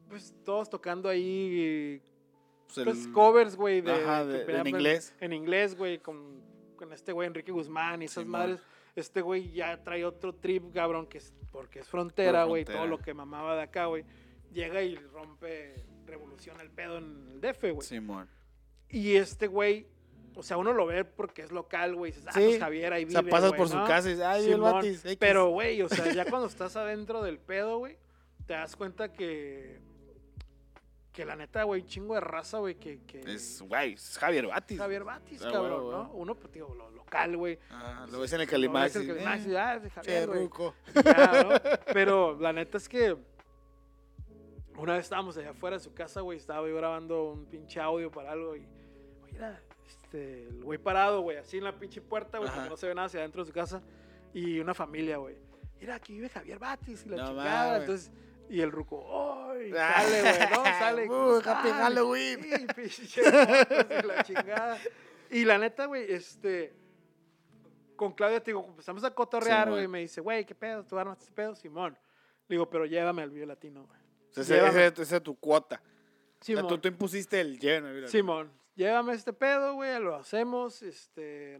Pues 0.09 0.33
todos 0.43 0.67
tocando 0.69 1.07
ahí. 1.07 2.01
Pues, 2.73 2.85
Pues 2.85 3.07
covers, 3.09 3.55
güey. 3.55 3.81
De, 3.81 3.91
Ajá, 3.91 4.25
de- 4.25 4.51
en 4.51 4.65
inglés. 4.67 5.13
En 5.19 5.31
inglés, 5.31 5.75
güey, 5.77 5.99
con, 5.99 6.41
con 6.75 6.91
este 6.91 7.11
güey 7.11 7.27
Enrique 7.27 7.51
Guzmán 7.51 8.01
y 8.01 8.05
esas 8.05 8.23
Simón. 8.23 8.39
madres. 8.41 8.59
Este 8.95 9.21
güey 9.21 9.51
ya 9.51 9.83
trae 9.83 10.05
otro 10.05 10.33
trip, 10.33 10.73
cabrón, 10.73 11.07
que 11.07 11.17
es 11.17 11.33
porque 11.51 11.79
es 11.79 11.87
frontera, 11.87 12.45
güey. 12.45 12.65
Todo 12.65 12.87
lo 12.87 12.97
que 12.99 13.13
mamaba 13.13 13.55
de 13.55 13.63
acá, 13.63 13.85
güey. 13.85 14.05
Llega 14.51 14.81
y 14.81 14.95
rompe, 14.95 15.85
revoluciona 16.05 16.61
el 16.63 16.71
pedo 16.71 16.97
en 16.97 17.27
el 17.33 17.41
DF, 17.41 17.71
güey. 17.71 17.87
Simón. 17.87 18.29
Y 18.89 19.15
este 19.15 19.47
güey, 19.47 19.87
o 20.35 20.43
sea, 20.43 20.57
uno 20.57 20.71
lo 20.71 20.85
ve 20.85 21.03
porque 21.03 21.41
es 21.41 21.51
local, 21.51 21.95
güey. 21.95 22.11
Dices, 22.11 22.27
ah, 22.27 22.33
Sí. 22.33 22.39
pues 22.45 22.59
Javier 22.59 22.93
ahí 22.93 23.03
O 23.03 23.07
vive, 23.07 23.21
sea, 23.21 23.29
pasas 23.29 23.53
por 23.53 23.67
su 23.67 23.75
casa 23.83 24.07
y 24.07 24.11
dices, 24.11 24.25
ay, 24.25 24.45
el 24.45 24.53
Simón. 24.53 24.73
Batis. 24.73 25.05
X". 25.05 25.17
Pero, 25.19 25.49
güey, 25.49 25.81
o 25.81 25.89
sea, 25.89 26.13
ya 26.13 26.25
cuando 26.25 26.47
estás 26.47 26.75
adentro 26.77 27.21
del 27.21 27.37
pedo, 27.39 27.79
güey, 27.79 27.97
te 28.45 28.53
das 28.53 28.75
cuenta 28.75 29.11
que. 29.11 29.79
Que 31.15 31.23
la 31.23 31.37
neta, 31.37 31.63
güey, 31.63 31.83
chingo 31.85 32.13
de 32.15 32.19
raza, 32.19 32.57
güey, 32.57 32.75
que. 32.75 32.99
que 33.07 33.21
Es, 33.21 33.61
güey, 33.61 33.93
es 33.93 34.17
Javier 34.17 34.47
Batis. 34.47 34.77
Javier 34.77 35.05
Batis, 35.05 35.41
Ah, 35.45 35.49
cabrón, 35.49 35.89
¿no? 35.89 36.11
Uno, 36.11 36.35
pues, 36.35 36.51
digo, 36.51 36.75
lo 36.75 36.89
local, 36.91 37.37
güey. 37.37 37.57
Ah, 37.71 38.05
lo 38.11 38.19
ves 38.19 38.33
en 38.33 38.41
el 38.41 38.47
Lo 38.47 38.51
Calimax. 38.51 38.93
ves 38.93 38.95
en 38.95 39.01
el 39.09 39.15
Calimax 39.15 39.45
eh, 39.47 39.57
ah, 39.57 39.75
es 39.81 39.93
Javier, 39.93 40.29
ya, 41.05 41.43
¿no? 41.43 41.49
Pero 41.93 42.37
la 42.37 42.51
neta 42.51 42.77
es 42.77 42.89
que 42.89 43.15
una 44.77 44.93
vez 44.95 45.05
estábamos 45.05 45.37
allá 45.37 45.51
afuera 45.51 45.77
de 45.77 45.83
su 45.83 45.93
casa, 45.93 46.19
güey, 46.19 46.37
estaba 46.37 46.67
yo 46.67 46.75
grabando 46.75 47.31
un 47.31 47.45
pinche 47.45 47.79
audio 47.79 48.11
para 48.11 48.33
algo 48.33 48.57
y, 48.57 48.67
mira, 49.31 49.61
este, 49.87 50.49
el 50.49 50.63
güey 50.63 50.77
parado, 50.77 51.21
güey, 51.21 51.37
así 51.37 51.57
en 51.59 51.63
la 51.63 51.79
pinche 51.79 52.01
puerta, 52.01 52.39
güey, 52.39 52.51
no 52.69 52.75
se 52.75 52.87
ve 52.87 52.93
nada 52.95 53.05
hacia 53.05 53.21
adentro 53.21 53.41
de 53.43 53.47
su 53.47 53.53
casa 53.53 53.81
y 54.33 54.59
una 54.59 54.73
familia, 54.73 55.15
güey. 55.17 55.37
Mira, 55.79 55.95
aquí 55.95 56.13
vive 56.13 56.27
Javier 56.29 56.59
Batis 56.59 57.05
y 57.05 57.09
la 57.09 57.17
No 57.17 57.27
chingada. 57.29 57.77
Entonces, 57.79 58.11
y 58.49 58.61
el 58.61 58.71
ruco, 58.71 59.49
¡ay! 59.51 59.71
Ah. 59.77 60.01
Sale, 60.03 60.21
güey, 60.21 60.49
¿no? 60.51 60.63
Sale. 60.63 61.05
Uh, 61.05 61.07
¿cómo 61.09 61.41
happy? 61.55 61.69
Halloween. 61.69 62.39
Sí, 62.89 63.21
la 63.23 64.23
chingada. 64.23 64.77
Y 65.31 65.45
la 65.45 65.57
neta, 65.57 65.85
güey, 65.85 66.11
este. 66.11 66.73
Con 67.95 68.11
Claudia, 68.13 68.39
te 68.43 68.51
digo, 68.51 68.65
empezamos 68.67 69.03
a 69.03 69.11
cotorrear, 69.11 69.65
Sí, 69.65 69.69
güey. 69.69 69.81
güey. 69.83 69.87
me 69.87 69.99
dice, 69.99 70.21
güey, 70.21 70.45
¿qué 70.45 70.53
pedo? 70.53 70.83
¿Tú 70.85 70.97
armas 70.99 71.19
este 71.19 71.31
pedo? 71.31 71.55
Simón. 71.55 71.97
Le 72.47 72.55
digo, 72.55 72.69
pero 72.69 72.85
llévame 72.85 73.21
al 73.23 73.31
Vive 73.31 73.45
Latino, 73.45 73.85
güey. 73.85 73.99
Llévame. 74.45 74.87
esa 74.87 75.15
es 75.17 75.23
tu 75.23 75.39
cuota. 75.39 75.75
O 75.81 76.43
sea, 76.45 76.55
Simón. 76.57 76.67
tú, 76.67 76.77
tú 76.77 76.87
impusiste 76.89 77.39
el 77.39 77.57
lleno. 77.57 77.87
mira. 77.93 78.07
Simón, 78.07 78.51
llévame 78.75 79.13
este 79.13 79.31
pedo, 79.33 79.73
güey, 79.75 79.97
lo 79.99 80.15
hacemos, 80.15 80.81
este. 80.83 81.59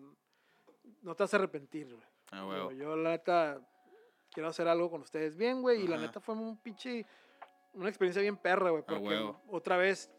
No 1.01 1.15
te 1.15 1.23
vas 1.23 1.33
a 1.33 1.37
arrepentir, 1.37 1.87
güey. 1.93 2.05
Ah, 2.31 2.45
huevo. 2.45 2.71
yo, 2.71 2.95
la 2.97 3.11
neta, 3.11 3.61
quiero 4.35 4.49
hacer 4.49 4.67
algo 4.67 4.91
con 4.91 5.01
ustedes 5.01 5.35
bien, 5.35 5.63
güey. 5.63 5.81
Y 5.83 5.87
la 5.87 5.97
neta 5.97 6.19
fue 6.19 6.35
un 6.35 6.57
pinche. 6.57 7.07
Una 7.73 7.89
experiencia 7.89 8.21
bien 8.21 8.37
perra, 8.37 8.69
güey. 8.69 8.83
Porque 8.83 9.03
huevo. 9.03 9.41
otra 9.49 9.77
vez 9.77 10.11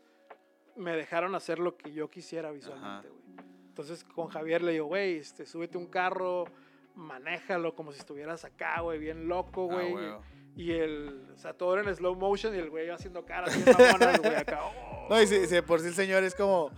me 0.74 0.96
dejaron 0.96 1.34
hacer 1.36 1.58
lo 1.60 1.76
que 1.76 1.92
yo 1.92 2.10
quisiera 2.10 2.50
visualmente, 2.50 3.08
güey. 3.08 3.22
Entonces 3.68 4.02
con 4.04 4.26
Javier 4.28 4.62
le 4.62 4.72
digo, 4.72 4.86
güey, 4.86 5.16
este, 5.18 5.46
súbete 5.46 5.78
un 5.78 5.86
carro, 5.86 6.44
manéjalo 6.94 7.74
como 7.74 7.92
si 7.92 7.98
estuvieras 8.00 8.44
acá, 8.44 8.80
güey, 8.80 8.98
bien 8.98 9.28
loco, 9.28 9.68
Ah, 9.70 9.74
güey. 9.74 9.94
huevo. 9.94 10.22
y 10.56 10.72
el, 10.72 11.30
o 11.34 11.38
sea, 11.38 11.52
todo 11.54 11.78
era 11.78 11.88
en 11.88 11.94
slow 11.94 12.14
motion 12.16 12.54
y 12.54 12.58
el 12.58 12.70
güey 12.70 12.88
haciendo 12.90 13.24
caras 13.26 13.54
bien 13.54 13.76
güey, 14.22 14.34
acá. 14.34 14.60
oh, 14.64 15.06
No, 15.10 15.20
y 15.22 15.26
si, 15.26 15.46
si 15.46 15.60
por 15.62 15.80
sí 15.80 15.88
el 15.88 15.94
señor 15.94 16.24
es 16.24 16.34
como, 16.34 16.70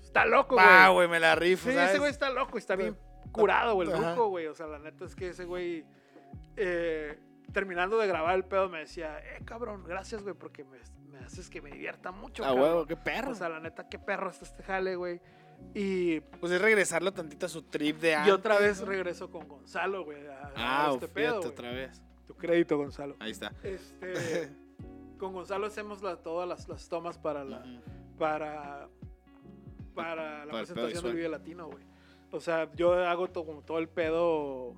está 0.00 0.24
loco, 0.26 0.54
güey. 0.56 0.66
va, 0.66 0.88
güey, 0.90 1.08
me 1.08 1.20
la 1.20 1.34
rifo, 1.36 1.68
Sí, 1.68 1.74
¿sabes? 1.74 1.90
ese 1.90 1.98
güey 2.00 2.10
está 2.10 2.30
loco, 2.30 2.58
está 2.58 2.76
bien 2.76 2.96
curado, 3.32 3.74
güey, 3.74 3.88
el 3.90 3.96
ruco, 3.96 4.28
güey. 4.28 4.46
O 4.46 4.54
sea, 4.54 4.66
la 4.66 4.78
neta 4.78 5.04
es 5.04 5.14
que 5.14 5.28
ese 5.30 5.44
güey, 5.44 5.84
eh, 6.56 7.18
terminando 7.52 7.98
de 7.98 8.06
grabar 8.06 8.34
el 8.34 8.44
pedo, 8.44 8.68
me 8.68 8.80
decía, 8.80 9.18
eh, 9.18 9.40
cabrón, 9.44 9.84
gracias, 9.86 10.22
güey, 10.22 10.34
porque 10.34 10.64
me, 10.64 10.78
me 11.10 11.18
haces 11.24 11.48
que 11.50 11.60
me 11.62 11.70
divierta 11.70 12.10
mucho, 12.12 12.44
Ah, 12.44 12.48
cabrón". 12.48 12.62
huevo, 12.64 12.86
qué 12.86 12.96
perro. 12.96 13.30
O 13.30 13.34
sea, 13.34 13.48
la 13.48 13.60
neta, 13.60 13.88
qué 13.88 13.98
perro 13.98 14.30
está 14.30 14.44
este 14.44 14.62
jale, 14.62 14.96
güey. 14.96 15.20
Y, 15.72 16.20
pues 16.20 16.52
es 16.52 16.60
regresarlo 16.60 17.12
tantito 17.12 17.46
a 17.46 17.48
su 17.48 17.62
trip 17.62 17.98
de 18.00 18.10
y 18.10 18.14
antes. 18.14 18.32
otra 18.32 18.58
vez 18.58 18.80
regreso 18.80 19.30
con 19.30 19.46
Gonzalo, 19.48 20.04
güey, 20.04 20.26
a, 20.26 20.48
a 20.48 20.52
Ah, 20.56 20.90
este 20.92 21.08
pedo, 21.08 21.38
güey. 21.38 21.48
otra 21.50 21.70
vez. 21.70 22.02
Tu 22.26 22.34
crédito, 22.34 22.76
Gonzalo. 22.76 23.16
Ahí 23.20 23.30
está. 23.30 23.52
Este, 23.62 24.48
con 25.18 25.32
Gonzalo 25.32 25.66
hacemos 25.66 26.02
la- 26.02 26.16
todas 26.16 26.48
las, 26.48 26.68
las 26.68 26.88
tomas 26.88 27.18
para 27.18 27.44
la, 27.44 27.64
para, 28.18 28.88
para 29.94 30.44
la 30.44 30.52
Para 30.52 30.64
presentación 30.64 31.04
del 31.04 31.14
Vive 31.14 31.28
Latino, 31.28 31.68
güey. 31.68 31.84
O 32.32 32.40
sea, 32.40 32.70
yo 32.74 32.94
hago 33.06 33.28
todo, 33.28 33.46
como 33.46 33.62
todo 33.62 33.78
el 33.78 33.88
pedo, 33.88 34.74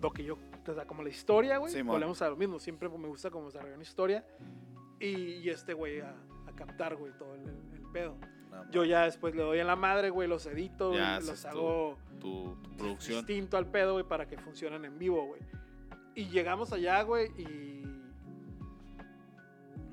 lo 0.00 0.12
que 0.12 0.22
yo, 0.24 0.38
o 0.70 0.74
sea, 0.74 0.86
como 0.86 1.02
la 1.02 1.08
historia, 1.10 1.58
güey. 1.58 1.72
Simón. 1.72 1.94
Volvemos 1.96 2.20
a 2.22 2.28
lo 2.30 2.36
mismo, 2.36 2.58
siempre 2.58 2.88
me 2.88 3.08
gusta 3.08 3.30
como 3.30 3.46
desarrollar 3.46 3.74
una 3.74 3.82
historia. 3.82 4.24
Y, 5.00 5.06
y 5.06 5.48
este 5.50 5.74
güey 5.74 6.00
a, 6.00 6.14
a 6.46 6.52
captar, 6.54 6.96
güey, 6.96 7.12
todo 7.18 7.34
el, 7.34 7.42
el- 7.42 7.72
el 7.74 7.82
pedo. 7.92 8.16
No, 8.50 8.70
Yo 8.70 8.84
ya 8.84 9.04
después 9.04 9.34
le 9.34 9.42
doy 9.42 9.58
en 9.58 9.66
la 9.66 9.76
madre, 9.76 10.10
güey, 10.10 10.28
los 10.28 10.46
edito, 10.46 10.94
Ya 10.94 11.18
los 11.20 11.28
haces 11.30 11.42
tu 11.42 11.48
hago 11.48 11.98
tu, 12.20 12.56
tu 12.62 12.76
producción. 12.76 13.18
distinto 13.18 13.56
al 13.56 13.66
pedo, 13.66 13.94
güey, 13.94 14.04
para 14.06 14.26
que 14.28 14.38
funcionen 14.38 14.84
en 14.84 14.98
vivo, 14.98 15.26
güey. 15.26 15.40
Y 16.14 16.26
llegamos 16.28 16.72
allá, 16.72 17.02
güey, 17.02 17.28
y. 17.36 17.82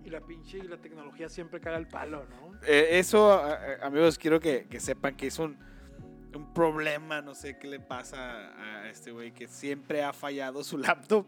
Y 0.03 0.09
la 0.09 0.21
pinche 0.21 0.57
y 0.57 0.61
la 0.63 0.77
tecnología 0.77 1.29
siempre 1.29 1.59
caga 1.59 1.77
el 1.77 1.87
palo, 1.87 2.25
¿no? 2.29 2.51
Eh, 2.67 2.99
eso, 2.99 3.41
amigos, 3.81 4.17
quiero 4.17 4.39
que, 4.39 4.67
que 4.67 4.79
sepan 4.79 5.15
que 5.15 5.27
es 5.27 5.39
un, 5.39 5.57
un 6.35 6.53
problema, 6.53 7.21
no 7.21 7.35
sé 7.35 7.57
qué 7.59 7.67
le 7.67 7.79
pasa 7.79 8.53
a 8.83 8.89
este 8.89 9.11
güey, 9.11 9.33
que 9.33 9.47
siempre 9.47 10.03
ha 10.03 10.13
fallado 10.13 10.63
su 10.63 10.77
laptop. 10.77 11.25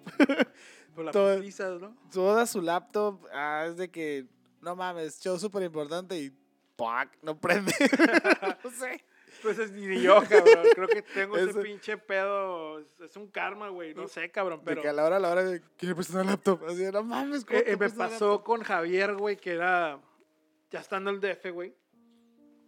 Por 0.96 1.06
las 1.06 1.14
Todo- 1.14 1.38
prisas, 1.40 1.82
¿no? 1.82 1.96
Toda 2.12 2.46
su 2.46 2.62
laptop 2.62 3.26
ah, 3.34 3.66
es 3.68 3.78
de 3.78 3.90
que, 3.90 4.26
no 4.62 4.76
mames, 4.76 5.20
show 5.20 5.38
súper 5.38 5.64
importante 5.64 6.18
y 6.18 6.32
¡pac! 6.76 7.18
no 7.22 7.40
prende. 7.40 7.74
no 8.64 8.70
sé. 8.72 9.04
Pues 9.42 9.60
es 9.60 9.72
ni 9.72 10.00
yo, 10.02 10.22
cabrón. 10.30 10.68
Creo 10.74 10.88
que 10.88 11.02
tengo 11.02 11.36
ese 11.36 11.50
Ese- 11.50 11.62
pinche 11.62 11.98
pedo. 11.98 12.80
Es, 12.80 13.18
un 13.18 13.28
karma, 13.28 13.68
güey. 13.70 13.94
No 13.94 14.08
sé, 14.08 14.32
cabrón, 14.32 14.60
De 14.60 14.66
pero. 14.66 14.82
que 14.82 14.88
a 14.88 14.94
la 14.94 15.04
hora, 15.04 15.18
a 15.18 15.20
la 15.20 15.30
hora, 15.32 15.44
de, 15.44 15.62
quiere 15.76 15.96
prestar 15.96 16.22
un 16.22 16.28
laptop. 16.28 16.64
Así, 16.66 16.78
de, 16.78 16.92
no 16.94 17.04
mames, 17.04 17.44
¿cómo 17.44 17.60
Eh, 17.60 17.64
te 17.64 17.72
eh, 17.74 17.78
me 17.78 17.90
pasó 17.90 18.42
con 18.44 18.62
Javier, 18.64 19.16
güey, 19.16 19.36
que 19.36 19.52
era. 19.52 20.00
Ya 20.72 20.80
estando 20.80 21.10
en 21.10 21.18
el 21.18 21.22
DF, 21.22 21.52
güey. 21.52 21.76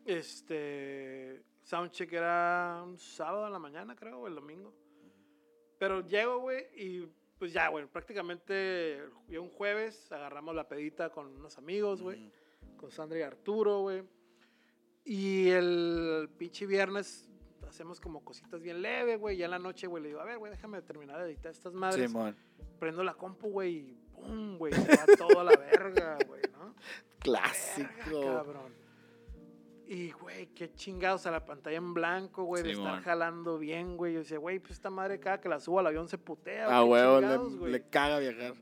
Este. 0.03 1.43
Soundcheck 1.65 2.13
era 2.13 2.83
un 2.85 2.97
sábado 2.99 3.47
en 3.47 3.53
la 3.53 3.59
mañana, 3.59 3.95
creo, 3.95 4.19
o 4.19 4.27
el 4.27 4.35
domingo. 4.35 4.71
Pero 5.79 6.05
llego, 6.05 6.39
güey, 6.39 6.63
y 6.75 7.09
pues 7.39 7.51
ya, 7.53 7.69
güey, 7.69 7.87
prácticamente 7.87 9.01
ya 9.27 9.41
un 9.41 9.49
jueves 9.49 10.11
agarramos 10.11 10.55
la 10.55 10.67
pedita 10.67 11.09
con 11.09 11.25
unos 11.25 11.57
amigos, 11.57 12.03
güey. 12.03 12.31
Con 12.77 12.91
Sandra 12.91 13.17
y 13.17 13.23
Arturo, 13.23 13.81
güey. 13.81 14.03
Y 15.05 15.49
el 15.49 16.29
pinche 16.37 16.67
viernes 16.67 17.27
hacemos 17.67 17.99
como 17.99 18.23
cositas 18.23 18.61
bien 18.61 18.83
leves, 18.83 19.19
güey. 19.19 19.37
Ya 19.37 19.45
en 19.45 19.51
la 19.51 19.59
noche, 19.59 19.87
güey, 19.87 20.03
le 20.03 20.09
digo, 20.09 20.21
a 20.21 20.25
ver, 20.25 20.37
güey, 20.37 20.51
déjame 20.51 20.83
terminar 20.83 21.19
de 21.19 21.25
editar 21.31 21.51
estas 21.51 21.73
madres 21.73 22.11
Simón. 22.11 22.35
prendo 22.79 23.03
la 23.03 23.15
compu, 23.15 23.49
güey, 23.49 23.75
y 23.75 23.99
¡pum! 24.13 24.57
güey, 24.59 24.71
se 24.71 24.97
va 24.97 25.05
todo 25.17 25.39
a 25.39 25.43
la 25.43 25.57
verga, 25.57 26.17
güey, 26.27 26.43
¿no? 26.53 26.75
Clásico. 27.19 28.19
Verga, 28.19 28.35
cabrón. 28.35 28.84
Y, 29.87 30.11
güey, 30.11 30.47
qué 30.47 30.73
chingados 30.73 31.27
a 31.27 31.31
la 31.31 31.45
pantalla 31.45 31.77
en 31.77 31.93
blanco, 31.93 32.43
güey, 32.43 32.63
de 32.63 32.71
estar 32.71 32.85
Simón. 32.87 33.01
jalando 33.03 33.59
bien, 33.59 33.97
güey. 33.97 34.13
Yo 34.13 34.19
decía, 34.19 34.39
güey, 34.39 34.57
pues 34.59 34.71
esta 34.73 34.89
madre 34.89 35.19
cada 35.19 35.39
que 35.39 35.47
la 35.47 35.59
subo 35.59 35.79
al 35.79 35.87
avión 35.87 36.07
se 36.09 36.17
putea, 36.17 36.65
A 36.65 36.81
qué 36.81 36.89
huevo, 36.89 37.21
le, 37.21 37.37
güey. 37.37 37.71
le 37.71 37.81
caga 37.89 38.17
viajar. 38.19 38.53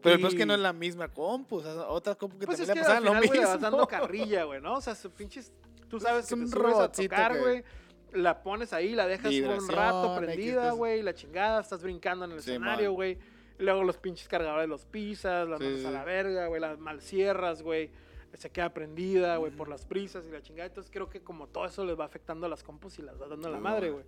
Pero 0.00 0.14
el 0.14 0.20
peor 0.20 0.32
es 0.32 0.38
que 0.38 0.46
no 0.46 0.52
Y- 0.52 0.56
es 0.56 0.62
la 0.62 0.72
misma 0.72 1.08
compu. 1.08 1.56
O 1.56 1.60
sea, 1.62 1.72
otra 1.88 2.14
compu 2.14 2.38
que 2.38 2.46
Pues 2.46 2.60
es 2.60 2.66
también 2.68 2.84
que 2.84 2.90
le 2.92 2.96
al 2.98 3.02
lo 3.04 3.10
final, 3.10 3.26
güey, 3.26 3.30
le 3.40 3.44
mismo. 3.46 3.52
vas 3.54 3.60
dando 3.60 3.86
carrilla, 3.88 4.44
güey, 4.44 4.60
¿no? 4.60 4.74
O 4.76 4.80
sea, 4.80 4.94
su 4.94 5.10
pinches... 5.10 5.52
Tú 5.88 5.98
sabes 5.98 6.24
Es 6.24 6.28
que 6.28 6.36
te 6.36 6.40
un 6.42 6.48
subes 6.48 6.76
a 6.76 6.92
tocar, 6.92 7.32
que- 7.32 7.38
güey. 7.40 7.64
La 8.12 8.42
pones 8.42 8.72
ahí, 8.72 8.94
la 8.94 9.06
dejas 9.06 9.32
un 9.34 9.68
rato 9.68 10.16
prendida, 10.16 10.62
cosas. 10.62 10.76
güey. 10.76 11.02
La 11.02 11.14
chingada, 11.14 11.60
estás 11.60 11.82
brincando 11.82 12.24
en 12.26 12.32
el 12.32 12.40
Sí, 12.42 12.50
escenario, 12.52 12.90
man. 12.90 12.94
güey. 12.94 13.18
Y 13.58 13.62
luego 13.64 13.82
los 13.82 13.98
pinches 13.98 14.28
cargadores 14.28 14.68
los 14.68 14.86
pizzas, 14.86 15.46
las 15.48 15.58
Sí, 15.58 15.64
manos 15.64 15.80
sí, 15.80 15.86
a 15.86 15.88
sí. 15.88 15.94
la 15.94 16.04
verga, 16.04 16.46
güey, 16.46 16.60
las 16.60 16.78
malcierras, 16.78 17.62
güey. 17.62 17.90
Se 18.34 18.50
queda 18.50 18.72
prendida, 18.74 19.36
güey, 19.38 19.50
por 19.52 19.68
las 19.68 19.84
prisas 19.86 20.24
y 20.26 20.30
la 20.30 20.42
chingada. 20.42 20.66
Entonces 20.66 20.90
creo 20.92 21.08
que 21.08 21.22
como 21.22 21.46
todo 21.48 21.64
eso 21.66 21.84
les 21.84 21.98
va 21.98 22.04
afectando 22.04 22.46
a 22.46 22.48
las 22.48 22.62
compus 22.62 22.98
y 22.98 23.02
las 23.02 23.20
va 23.20 23.26
dando 23.26 23.48
a 23.48 23.50
la 23.50 23.58
madre, 23.60 23.90
güey. 23.90 24.04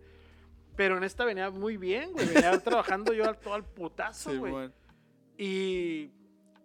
Pero 0.77 0.97
en 0.97 1.05
esta 1.05 1.25
venía 1.25 1.51
muy 1.51 1.77
bien, 1.77 2.13
güey. 2.13 2.27
Venía 2.27 2.59
trabajando 2.63 3.13
yo 3.13 3.25
al, 3.29 3.39
todo 3.39 3.55
al 3.55 3.65
putazo, 3.65 4.31
Sí, 4.31 4.37
güey. 4.39 4.53
bueno. 4.53 4.73
Y 5.39 6.11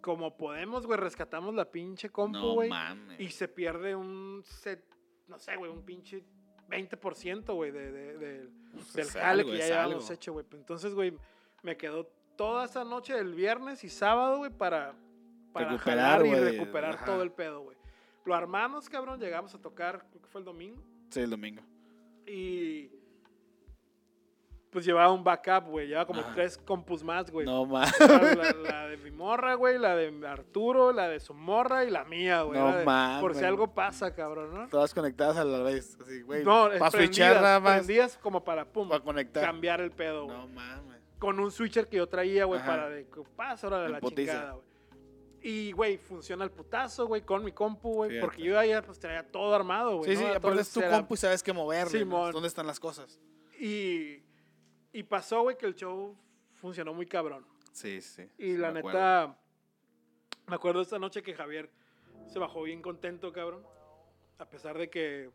como 0.00 0.36
podemos, 0.36 0.86
güey, 0.86 0.98
rescatamos 1.00 1.54
la 1.54 1.64
pinche 1.70 2.10
compu, 2.10 2.38
No 2.38 2.52
güey. 2.54 2.68
mames. 2.68 3.18
y 3.20 3.28
se 3.30 3.48
pierde 3.48 3.94
un 3.96 4.42
set, 4.44 4.84
no 5.26 5.38
sé, 5.38 5.56
güey, 5.56 5.70
un 5.70 5.82
pinche 5.82 6.22
20%, 6.68 7.54
güey, 7.54 7.70
de, 7.70 7.90
de- 7.92 8.18
de- 8.18 8.50
Pues 8.72 8.92
del 8.92 9.06
jale 9.08 9.44
que 9.44 9.56
ya 9.58 9.84
algo. 9.84 10.00
hecho, 10.12 10.32
güey. 10.34 10.44
Entonces, 10.52 10.94
güey, 10.94 11.16
me 11.62 11.76
quedó 11.76 12.06
toda 12.36 12.66
esa 12.66 12.84
noche 12.84 13.14
del 13.14 13.34
viernes 13.34 13.82
y 13.82 13.88
sábado, 13.88 14.38
güey, 14.38 14.50
para, 14.50 14.94
para 15.58 15.70
Recuperar, 15.72 16.20
jalar 16.22 16.26
y 16.26 16.34
recuperar 16.34 16.94
ajá. 16.94 17.04
todo 17.04 17.22
el 17.22 17.30
pedo, 17.32 17.60
güey. 17.62 17.76
Lo 18.24 18.34
armamos, 18.34 18.88
cabrón, 18.88 19.20
llegamos 19.20 19.54
a 19.54 19.58
tocar, 19.60 20.04
creo 20.10 20.22
que 20.22 20.28
fue 20.28 20.40
el 20.40 20.44
domingo, 20.44 20.82
Sí, 21.10 21.20
el 21.20 21.30
domingo. 21.30 21.62
y 22.26 22.90
pues 24.70 24.84
llevaba 24.84 25.10
un 25.10 25.24
backup, 25.24 25.70
güey, 25.70 25.86
llevaba 25.88 26.06
como 26.06 26.22
tres 26.34 26.58
compus 26.58 27.02
más, 27.02 27.30
güey. 27.30 27.46
No 27.46 27.64
mames. 27.64 27.98
La, 27.98 28.52
la 28.52 28.86
de 28.88 28.98
mi 28.98 29.10
morra, 29.10 29.54
güey, 29.54 29.78
la 29.78 29.96
de 29.96 30.26
Arturo, 30.26 30.92
la 30.92 31.08
de 31.08 31.18
su 31.18 31.32
morra 31.32 31.84
y 31.84 31.90
la 31.90 32.04
mía, 32.04 32.42
güey. 32.42 32.58
No 32.60 32.76
de- 32.76 32.84
Por 32.84 33.32
si 33.32 33.36
mames. 33.36 33.42
algo 33.44 33.72
pasa, 33.72 34.14
cabrón, 34.14 34.52
¿no? 34.52 34.68
Todas 34.68 34.92
conectadas 34.92 35.38
a 35.38 35.44
la 35.44 35.60
vez. 35.62 35.96
Así, 36.02 36.20
güey. 36.22 36.44
No, 36.44 36.68
para 36.78 36.90
switchar 36.90 37.40
nada 37.40 37.60
más. 37.60 37.86
como 38.20 38.44
para, 38.44 38.66
pum, 38.66 38.88
Para 38.88 39.02
conectar. 39.02 39.44
cambiar 39.44 39.80
el 39.80 39.92
pedo, 39.92 40.24
güey. 40.26 40.36
No 40.36 40.48
mames. 40.48 40.96
Con 41.18 41.40
un 41.40 41.50
switcher 41.50 41.88
que 41.88 41.96
yo 41.96 42.06
traía, 42.06 42.44
güey, 42.44 42.60
para 42.60 42.90
de 42.90 43.06
pasa 43.34 43.68
ahora 43.68 43.80
de 43.84 43.88
la 43.88 44.00
putiza. 44.00 44.32
chingada, 44.32 44.52
güey. 44.52 44.66
Y, 45.48 45.70
güey, 45.70 45.96
funciona 45.96 46.42
el 46.42 46.50
putazo, 46.50 47.06
güey, 47.06 47.22
con 47.22 47.44
mi 47.44 47.52
compu, 47.52 47.94
güey. 47.94 48.20
Porque 48.20 48.42
yo 48.42 48.60
ya 48.64 48.82
pues 48.82 48.98
traía 48.98 49.30
todo 49.30 49.54
armado, 49.54 49.98
güey. 49.98 50.16
Sí, 50.16 50.20
¿no? 50.20 50.28
sí, 50.28 50.34
aparte 50.34 50.60
es 50.60 50.72
tu 50.72 50.80
compu 50.82 51.14
y 51.14 51.16
sabes 51.18 51.40
qué 51.40 51.52
moverle. 51.52 52.00
¿no? 52.00 52.04
Simón. 52.04 52.32
¿Dónde 52.32 52.48
están 52.48 52.66
las 52.66 52.80
cosas? 52.80 53.20
Y, 53.60 54.24
y 54.92 55.04
pasó, 55.04 55.42
güey, 55.42 55.56
que 55.56 55.66
el 55.66 55.76
show 55.76 56.16
funcionó 56.54 56.92
muy 56.94 57.06
cabrón. 57.06 57.46
Sí, 57.70 58.00
sí. 58.00 58.28
Y 58.38 58.54
sí, 58.54 58.56
la 58.56 58.72
me 58.72 58.82
neta, 58.82 59.22
acuerdo. 59.22 59.38
me 60.48 60.54
acuerdo 60.56 60.80
esta 60.82 60.98
noche 60.98 61.22
que 61.22 61.32
Javier 61.32 61.70
se 62.26 62.40
bajó 62.40 62.64
bien 62.64 62.82
contento, 62.82 63.32
cabrón. 63.32 63.64
A 64.38 64.50
pesar 64.50 64.76
de 64.76 64.90
que 64.90 65.30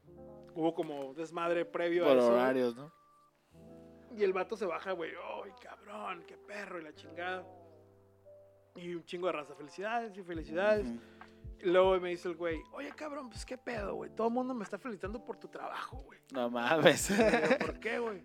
hubo 0.53 0.73
como 0.73 1.13
desmadre 1.13 1.63
previo 1.63 2.05
a 2.09 2.11
eso. 2.15 2.33
horarios, 2.33 2.75
¿no? 2.75 2.91
Y 4.13 4.23
el 4.23 4.33
vato 4.33 4.57
se 4.57 4.65
baja, 4.65 4.91
güey, 4.91 5.11
¡ay, 5.45 5.51
cabrón! 5.61 6.25
¡Qué 6.27 6.35
perro! 6.35 6.81
Y 6.81 6.83
la 6.83 6.93
chingada. 6.93 7.47
Y 8.75 8.93
un 8.95 9.03
chingo 9.03 9.27
de 9.27 9.33
raza. 9.33 9.55
Felicidades 9.55 10.17
y 10.17 10.23
felicidades. 10.23 10.87
Y 11.59 11.69
luego 11.69 11.99
me 11.99 12.09
dice 12.09 12.27
el 12.27 12.35
güey, 12.35 12.59
oye, 12.73 12.91
cabrón, 12.95 13.29
pues 13.29 13.45
qué 13.45 13.57
pedo, 13.57 13.95
güey. 13.95 14.09
Todo 14.15 14.27
el 14.27 14.33
mundo 14.33 14.53
me 14.53 14.63
está 14.63 14.77
felicitando 14.79 15.23
por 15.23 15.37
tu 15.37 15.47
trabajo, 15.47 15.97
güey. 15.97 16.19
No 16.33 16.49
mames. 16.49 17.11
¿Por 17.59 17.79
qué, 17.79 17.99
güey? 17.99 18.23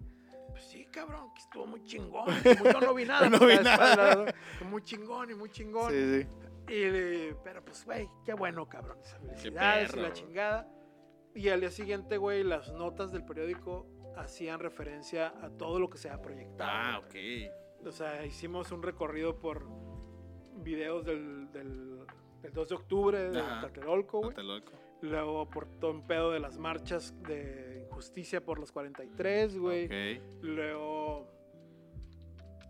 Pues 0.50 0.64
sí, 0.64 0.86
cabrón, 0.86 1.34
que 1.34 1.42
estuvo 1.42 1.66
muy 1.66 1.82
chingón. 1.84 2.26
Yo 2.64 2.80
no 2.80 2.94
vi 2.94 3.04
nada. 3.04 3.28
No. 3.28 4.68
Muy 4.70 4.82
chingón 4.82 5.30
y 5.30 5.34
muy 5.34 5.50
chingón. 5.50 5.90
sí, 5.92 6.22
sí. 6.22 6.28
Y 6.68 6.90
le- 6.90 7.34
pero 7.44 7.62
pues, 7.64 7.84
güey, 7.84 8.08
qué 8.24 8.32
bueno, 8.32 8.66
cabrón. 8.68 8.98
Felicidades 9.02 9.94
y 9.94 10.00
la 10.00 10.12
chingada. 10.12 10.68
Y 11.34 11.50
al 11.50 11.60
día 11.60 11.70
siguiente, 11.70 12.16
güey, 12.16 12.42
las 12.42 12.72
notas 12.72 13.12
del 13.12 13.22
periódico 13.24 13.86
hacían 14.16 14.58
referencia 14.60 15.34
a 15.42 15.50
todo 15.50 15.78
lo 15.78 15.90
que 15.90 15.98
se 15.98 16.08
ha 16.08 16.22
proyectado. 16.22 16.70
Ah, 16.72 16.98
ok. 17.04 17.14
O 17.86 17.92
sea, 17.92 18.24
hicimos 18.24 18.72
un 18.72 18.82
recorrido 18.82 19.38
por 19.38 19.68
videos 20.62 21.04
del, 21.04 21.50
del, 21.52 22.00
del 22.42 22.52
2 22.52 22.68
de 22.68 22.74
octubre 22.74 23.30
de 23.30 23.40
Ajá. 23.40 23.60
Tlatelolco, 23.60 24.18
güey. 24.20 24.30
Luego 25.02 25.48
por 25.50 25.66
todo 25.78 25.90
un 25.90 26.06
pedo 26.06 26.30
de 26.30 26.40
las 26.40 26.58
marchas 26.58 27.14
de 27.22 27.86
injusticia 27.88 28.44
por 28.44 28.58
los 28.58 28.72
43, 28.72 29.58
güey. 29.58 29.88
Luego 30.42 31.28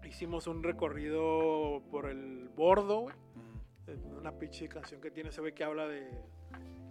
hicimos 0.04 0.46
un 0.46 0.62
recorrido 0.62 1.82
por 1.90 2.06
el 2.06 2.48
bordo, 2.56 3.00
güey. 3.02 3.14
Una 4.18 4.32
pinche 4.32 4.68
canción 4.68 5.00
que 5.00 5.10
tiene 5.10 5.28
ese 5.30 5.40
güey 5.40 5.54
que 5.54 5.62
habla 5.62 5.86
de, 5.86 6.00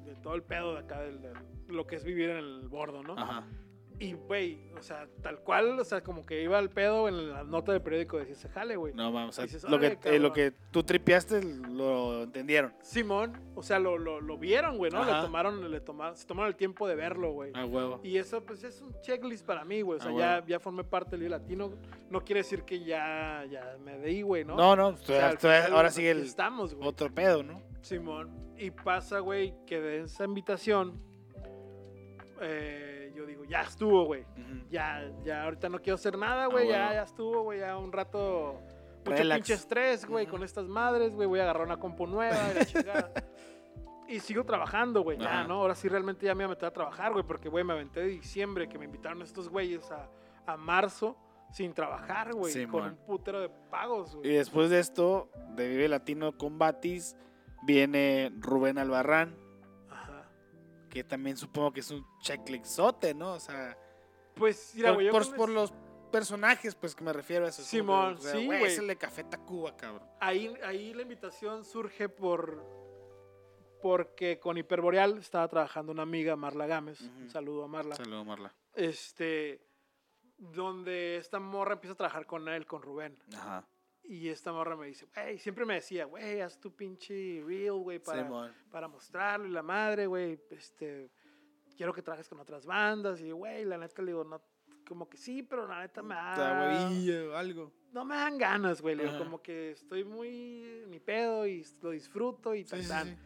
de 0.06 0.16
todo 0.24 0.36
el 0.36 0.44
pedo 0.44 0.74
de 0.74 0.80
acá, 0.80 1.02
del, 1.02 1.22
del- 1.22 1.34
lo 1.68 1.86
que 1.86 1.96
es 1.98 2.04
vivir 2.06 2.30
en 2.30 2.38
el 2.38 2.68
bordo, 2.70 3.04
¿no? 3.04 3.14
Ajá. 3.18 3.46
Y, 3.98 4.12
güey, 4.14 4.60
o 4.78 4.82
sea, 4.82 5.08
tal 5.22 5.40
cual, 5.40 5.80
o 5.80 5.84
sea, 5.86 6.02
como 6.02 6.26
que 6.26 6.44
iba 6.44 6.58
al 6.58 6.70
pedo 6.70 7.08
en 7.08 7.30
la 7.32 7.46
nota 7.46 7.72
del 7.72 7.82
periódico 7.82 8.18
decía, 8.18 8.36
se 8.36 8.50
jale, 8.50 8.76
güey. 8.76 8.94
No 8.94 9.10
mames. 9.10 9.30
o 9.30 9.32
sea, 9.32 9.46
Dices, 9.46 9.64
lo, 9.64 9.80
que, 9.80 9.88
"Órale, 9.88 10.16
eh, 10.16 10.20
lo 10.20 10.30
cabrón". 10.30 10.34
que 10.34 10.54
tú 10.72 10.84
tripeaste 10.84 11.42
lo 11.70 12.24
entendieron. 12.24 12.74
Simón, 12.82 13.40
o 13.56 13.64
sea, 13.64 13.80
lo, 13.80 13.98
lo, 13.98 14.20
lo 14.20 14.38
vieron, 14.38 14.78
güey, 14.78 14.92
¿no? 14.92 15.06
Le 15.06 15.12
tomaron, 15.12 15.72
le 15.72 15.80
tomaron, 15.80 16.18
se 16.18 16.28
tomaron 16.28 16.50
el 16.50 16.58
tiempo 16.58 16.88
de 16.90 16.96
verlo, 16.96 17.32
güey. 17.32 17.52
A 17.56 17.66
huevo. 17.66 18.02
Y 18.04 18.18
eso, 18.18 18.44
pues, 18.44 18.66
es 18.66 18.82
un 18.82 18.94
checklist 19.02 19.46
para 19.46 19.64
mí, 19.64 19.82
güey. 19.82 20.00
O 20.00 20.02
sea, 20.02 20.12
Ah, 20.12 20.40
ya, 20.42 20.46
ya 20.46 20.60
formé 20.60 20.84
parte 20.84 21.18
del 21.18 21.32
Latino. 21.32 21.72
No 22.10 22.20
quiere 22.26 22.42
decir 22.42 22.64
que 22.64 22.84
ya, 22.84 23.46
ya 23.50 23.78
me 23.82 23.98
deí, 23.98 24.24
güey, 24.24 24.44
¿no? 24.44 24.58
No, 24.58 24.76
no. 24.76 24.88
O 24.90 24.98
sea, 24.98 25.30
al 25.30 25.38
todavía- 25.38 25.64
final, 25.64 25.78
ahora 25.78 25.90
sigue 25.90 26.12
el 26.12 26.24
Estamos, 26.24 26.76
otro 26.82 27.10
pedo, 27.14 27.44
¿no? 27.44 27.62
Simón. 27.82 28.30
Y 28.58 28.72
pasa, 28.72 29.20
güey, 29.20 29.54
que 29.66 29.80
de 29.80 30.02
esa 30.02 30.26
invitación, 30.26 31.00
eh, 32.42 32.95
ya 33.48 33.62
estuvo, 33.62 34.06
güey. 34.06 34.26
Ya, 34.70 35.10
ya, 35.24 35.44
ahorita 35.44 35.70
no 35.70 35.80
quiero 35.80 35.96
hacer 35.96 36.18
nada, 36.18 36.48
güey. 36.48 36.68
ya, 36.68 36.76
Ah, 36.76 36.86
bueno. 36.88 36.94
ya 36.96 37.04
estuvo, 37.04 37.44
güey. 37.44 37.60
Ya 37.60 37.78
un 37.78 37.92
rato. 37.92 38.60
Mucho 39.06 39.18
Relax. 39.18 39.38
pinche 39.40 39.54
estrés, 39.54 40.06
güey, 40.06 40.26
con 40.26 40.44
estas 40.44 40.66
madres, 40.68 41.14
güey. 41.14 41.28
Voy 41.28 41.40
a 41.40 41.44
agarrar 41.44 41.66
una 41.68 41.78
compu 41.78 42.08
nueva 42.08 42.36
y 42.52 42.56
la 42.56 42.66
chingada. 42.66 43.12
Y 44.08 44.20
sigo 44.20 44.44
trabajando, 44.44 45.02
güey, 45.02 45.18
ya. 45.18 45.44
¿no? 45.46 45.56
Ahora 45.62 45.76
sí 45.76 45.88
realmente 45.90 46.26
ya 46.26 46.34
me 46.36 46.44
voy 46.46 46.52
a 46.52 46.56
meter 46.56 46.68
a 46.70 46.72
trabajar, 46.74 47.12
güey, 47.14 47.24
porque, 47.26 47.50
güey, 47.50 47.64
me 47.64 47.74
aventé 47.74 48.02
de 48.02 48.08
diciembre 48.08 48.68
que 48.70 48.78
me 48.78 48.86
invitaron 48.86 49.22
estos 49.22 49.50
güeyes 49.50 49.90
a, 49.92 50.10
a 50.46 50.58
marzo 50.58 51.18
sin 51.52 51.74
trabajar, 51.74 52.34
güey, 52.34 52.66
con 52.68 52.84
un 52.84 52.96
putero 52.98 53.40
de 53.40 53.50
pagos, 53.70 54.14
Y 54.16 54.18
güey. 54.18 54.32
después 54.34 54.70
de 54.70 54.80
esto, 54.80 55.30
de 55.56 55.70
Vive 55.70 55.88
Latino 55.88 56.38
con 56.38 56.58
Batis, 56.60 57.16
viene 57.64 58.32
Rubén 58.40 58.78
Albarrán. 58.78 59.36
Que 60.96 61.04
también 61.04 61.36
supongo 61.36 61.74
que 61.74 61.82
es 61.82 61.92
un 61.92 62.08
checklixote, 62.22 63.14
¿no? 63.14 63.34
O 63.34 63.40
sea, 63.42 63.78
Pues, 64.34 64.72
mira, 64.76 64.96
por, 65.12 65.36
por- 65.36 65.50
los 65.50 65.74
personajes, 66.10 66.74
pues 66.74 66.96
que 66.96 67.04
me 67.04 67.12
refiero 67.12 67.46
a 67.46 67.50
eso. 67.50 67.64
Simón, 67.64 68.14
o 68.14 68.18
sea, 68.18 68.32
sí, 68.32 68.46
güey, 68.46 68.60
güey. 68.60 68.72
Es 68.72 68.80
el 68.80 68.88
de 68.88 68.96
Café 68.96 69.26
Tacuba, 69.26 69.76
cabrón. 69.76 70.08
ahí, 70.22 70.54
ahí 70.64 70.94
la 70.94 71.02
invitación 71.02 71.66
surge 71.66 72.08
por 72.08 72.64
porque 73.82 74.40
con 74.40 74.58
Hiperboreal 74.58 75.18
estaba 75.18 75.50
trabajando 75.50 75.92
una 75.92 76.04
amiga, 76.04 76.38
Marla 76.38 76.66
Gámez. 76.66 77.02
Un 77.02 77.30
saludo 77.30 77.66
a 77.66 77.68
Marla. 77.68 77.96
Saludos, 77.96 78.26
Marla. 78.26 78.56
Este, 78.74 79.62
donde 80.38 81.18
esta 81.18 81.40
morra 81.40 81.74
empieza 81.74 81.92
a 81.94 81.98
trabajar 81.98 82.26
con 82.26 82.48
él, 82.48 82.66
con 82.66 82.82
Rubén. 82.82 83.22
Ajá. 83.36 83.68
Y 84.08 84.30
esta 84.30 84.52
morra 84.52 84.76
me 84.76 84.88
dice, 84.88 85.08
güey, 85.14 85.40
siempre 85.40 85.66
me 85.66 85.76
decía, 85.76 86.06
güey, 86.06 86.42
haz 86.42 86.60
tu 86.60 86.76
pinche 86.76 87.42
reel, 87.46 87.74
güey, 87.74 88.00
para, 88.00 88.54
para 88.72 88.88
mostrarlo. 88.88 89.48
Y 89.48 89.52
la 89.52 89.64
madre, 89.64 90.06
güey, 90.06 90.40
este, 90.52 91.10
quiero 91.76 91.94
que 91.94 92.02
trabajes 92.02 92.30
con 92.30 92.40
otras 92.40 92.66
bandas. 92.66 93.20
Y, 93.22 93.32
güey, 93.32 93.66
la 93.66 93.78
neta 93.78 94.02
le 94.02 94.12
digo, 94.12 94.24
no, 94.24 94.42
como 94.88 95.10
que 95.10 95.18
sí, 95.18 95.44
pero 95.44 95.68
la 95.68 95.82
neta 95.82 96.02
me 96.04 96.16
Da 96.16 96.70
o 97.32 97.36
algo. 97.36 97.74
no 97.92 98.06
me 98.06 98.16
dan 98.16 98.38
ganas, 98.38 98.82
güey. 98.82 98.96
Le 98.96 99.06
digo, 99.06 99.18
como 99.18 99.42
que 99.42 99.72
estoy 99.72 100.04
muy 100.04 100.84
mi 100.88 101.00
pedo 101.00 101.48
y 101.48 101.66
lo 101.82 101.90
disfruto 101.90 102.54
y 102.54 102.64
tal, 102.64 102.84
sí, 102.84 102.88
tal. 102.88 103.08
sí. 103.08 103.18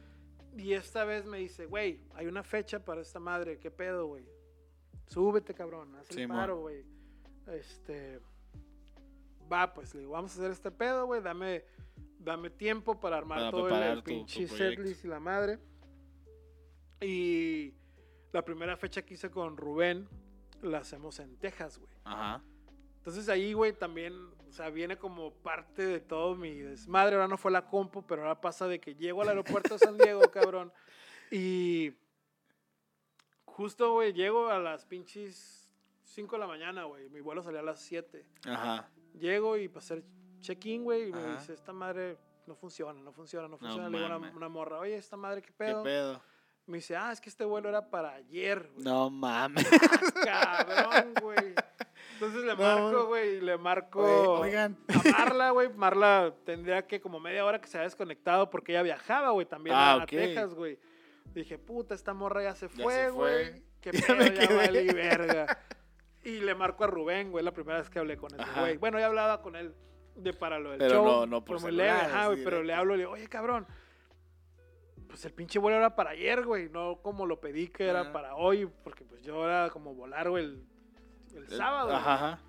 Y 0.62 0.74
esta 0.74 1.04
vez 1.06 1.26
me 1.26 1.38
dice, 1.38 1.66
güey, 1.66 2.02
hay 2.16 2.28
una 2.28 2.44
fecha 2.44 2.84
para 2.84 3.02
esta 3.02 3.20
madre, 3.20 3.60
¿qué 3.60 3.70
pedo, 3.70 4.08
güey? 4.08 4.26
Súbete, 5.08 5.54
cabrón, 5.54 5.96
haz 5.96 6.10
el 6.12 6.28
paro, 6.28 6.62
güey. 6.62 6.86
Este, 7.48 8.20
va, 9.52 9.74
pues, 9.74 9.94
le 9.94 10.02
digo, 10.02 10.12
vamos 10.14 10.32
a 10.32 10.40
hacer 10.40 10.52
este 10.52 10.72
pedo, 10.72 11.06
güey, 11.06 11.22
dame, 11.22 11.64
dame 12.20 12.50
tiempo 12.50 13.00
para 13.00 13.18
armar 13.18 13.40
Para 13.40 13.52
todo 13.52 13.70
el, 13.84 14.00
tu- 14.00 14.04
pinche 14.04 14.48
setlist 14.48 15.06
y 15.06 15.08
la 15.08 15.20
madre. 15.20 15.60
Y 17.02 17.74
la 18.32 18.44
primera 18.44 18.76
fecha 18.78 19.02
que 19.04 19.14
hice 19.14 19.30
con 19.32 19.58
Rubén, 19.58 20.08
la 20.62 20.80
hacemos 20.80 21.20
en 21.20 21.38
Texas, 21.38 21.78
güey. 21.78 21.92
Ajá. 22.04 22.44
Entonces 22.98 23.30
ahí, 23.30 23.54
güey, 23.54 23.72
también, 23.74 24.14
o 24.48 24.52
sea, 24.52 24.70
viene 24.70 24.98
como 24.98 25.32
parte 25.34 25.86
de 25.86 26.02
todo 26.02 26.36
mi 26.36 26.54
desmadre. 26.60 27.16
Ahora 27.16 27.30
no 27.30 27.38
fue 27.38 27.50
la 27.52 27.66
compu, 27.66 28.06
pero 28.06 28.24
ahora 28.24 28.42
pasa 28.42 28.68
de 28.68 28.80
que 28.82 28.94
llego 28.96 29.22
al 29.22 29.30
aeropuerto 29.30 29.76
de 29.76 29.80
San 29.80 29.98
Diego, 29.98 30.22
cabrón. 30.34 30.74
Y 31.32 31.94
justo, 33.46 33.94
güey, 33.94 34.12
llego 34.14 34.50
a 34.50 34.60
las 34.60 34.86
pinches 34.86 35.72
5 36.04 36.36
de 36.36 36.40
la 36.40 36.48
mañana, 36.48 36.84
güey. 36.84 37.10
Mi 37.10 37.22
vuelo 37.22 37.42
salía 37.42 37.62
a 37.62 37.64
las 37.64 37.80
7. 37.80 38.26
Ajá. 38.46 38.90
Llego 39.20 39.58
y 39.58 39.68
para 39.68 39.80
hacer 39.80 40.04
check-in, 40.40 40.84
güey, 40.84 41.10
y 41.10 41.12
me 41.12 41.20
Ajá. 41.20 41.34
dice, 41.40 41.54
esta 41.54 41.74
madre 41.74 42.18
no 42.48 42.56
funciona, 42.56 43.00
no 43.02 43.12
funciona, 43.12 43.48
no 43.48 43.58
funciona. 43.58 43.90
Le 43.90 43.98
digo 44.00 44.12
a 44.14 44.18
una, 44.18 44.32
una 44.32 44.50
morra, 44.50 44.80
oye, 44.80 44.96
esta 44.96 45.18
madre, 45.18 45.42
¿qué 45.42 45.50
¿Qué 45.50 45.54
pedo? 45.54 45.84
pedo? 45.84 46.22
Me 46.66 46.78
dice, 46.78 46.96
ah, 46.96 47.12
es 47.12 47.20
que 47.20 47.30
este 47.30 47.44
vuelo 47.46 47.68
era 47.70 47.90
para 47.90 48.14
ayer. 48.14 48.70
güey". 48.74 48.84
No 48.86 49.10
mames. 49.10 49.68
Cabrón, 50.24 51.14
güey. 51.22 51.56
Entonces 52.14 52.44
le 52.44 52.56
No. 52.56 52.58
marco, 52.58 53.06
güey, 53.08 53.38
y 53.38 53.42
le 53.42 53.58
marco 53.58 54.02
Oye, 54.02 54.50
oigan. 54.50 54.78
a 54.88 55.12
Marla, 55.20 55.50
güey. 55.52 55.70
Marla 55.74 56.34
tendría 56.46 56.86
que 56.86 57.00
como 57.02 57.20
media 57.20 57.44
hora 57.46 57.60
que 57.60 57.68
se 57.68 57.78
había 57.78 57.86
desconectado 57.88 58.50
porque 58.50 58.74
ella 58.74 58.84
viajaba, 58.84 59.32
güey, 59.32 59.46
también 59.48 59.76
Ah, 59.76 59.92
a, 59.92 59.94
a 59.94 60.04
ok. 60.04 60.10
Texas, 60.10 60.54
güey. 60.54 60.78
Dije, 61.34 61.58
puta, 61.58 61.96
esta 61.96 62.14
morra 62.14 62.44
ya 62.44 62.56
se 62.56 62.70
fue, 62.70 63.10
güey. 63.12 63.64
Qué 63.82 63.92
Ya 63.94 64.08
pedo, 64.08 64.26
ya 64.34 64.56
valí 64.56 64.88
verga. 64.94 65.60
Y 66.30 66.42
le 66.42 66.56
marco 66.56 66.84
a 66.84 66.88
Rubén, 66.88 67.32
güey, 67.32 67.44
la 67.44 67.52
primera 67.54 67.80
vez 67.80 67.90
que 67.90 68.00
hablé 68.00 68.18
con 68.18 68.34
ese 68.34 68.60
güey. 68.60 68.78
Bueno, 68.78 69.00
ya 69.00 69.08
hablaba 69.08 69.42
con 69.42 69.56
él 69.56 69.74
de 70.16 70.34
para 70.34 70.60
lo 70.60 70.72
del 70.72 70.80
Pero 70.80 70.94
show. 70.96 71.06
no- 71.06 71.26
no 71.26 71.46
por 71.46 71.62
pero 71.62 71.84
ajá, 71.92 72.28
güey, 72.28 72.44
pero 72.44 72.64
le 72.64 72.74
hablo 72.74 72.94
y 72.94 72.98
le 72.98 73.04
digo, 73.04 73.14
oye, 73.14 73.28
cabrón. 73.28 73.66
Pues 75.08 75.26
el 75.26 75.34
pinche 75.34 75.58
vuelo 75.58 75.78
era 75.78 75.96
para 75.96 76.12
ayer, 76.12 76.46
güey, 76.46 76.70
no 76.70 77.00
como 77.02 77.26
lo 77.26 77.40
pedí 77.40 77.68
que 77.70 77.88
era 77.88 78.02
Ajá. 78.02 78.12
para 78.14 78.36
hoy, 78.36 78.70
porque 78.84 79.04
pues 79.04 79.22
yo 79.24 79.44
era 79.44 79.70
como 79.72 79.96
volar, 79.96 80.30
güey, 80.30 80.46
el, 80.46 80.64
el 81.36 81.50
sábado. 81.50 81.96
Ajá, 81.96 82.14
ajá. 82.14 82.40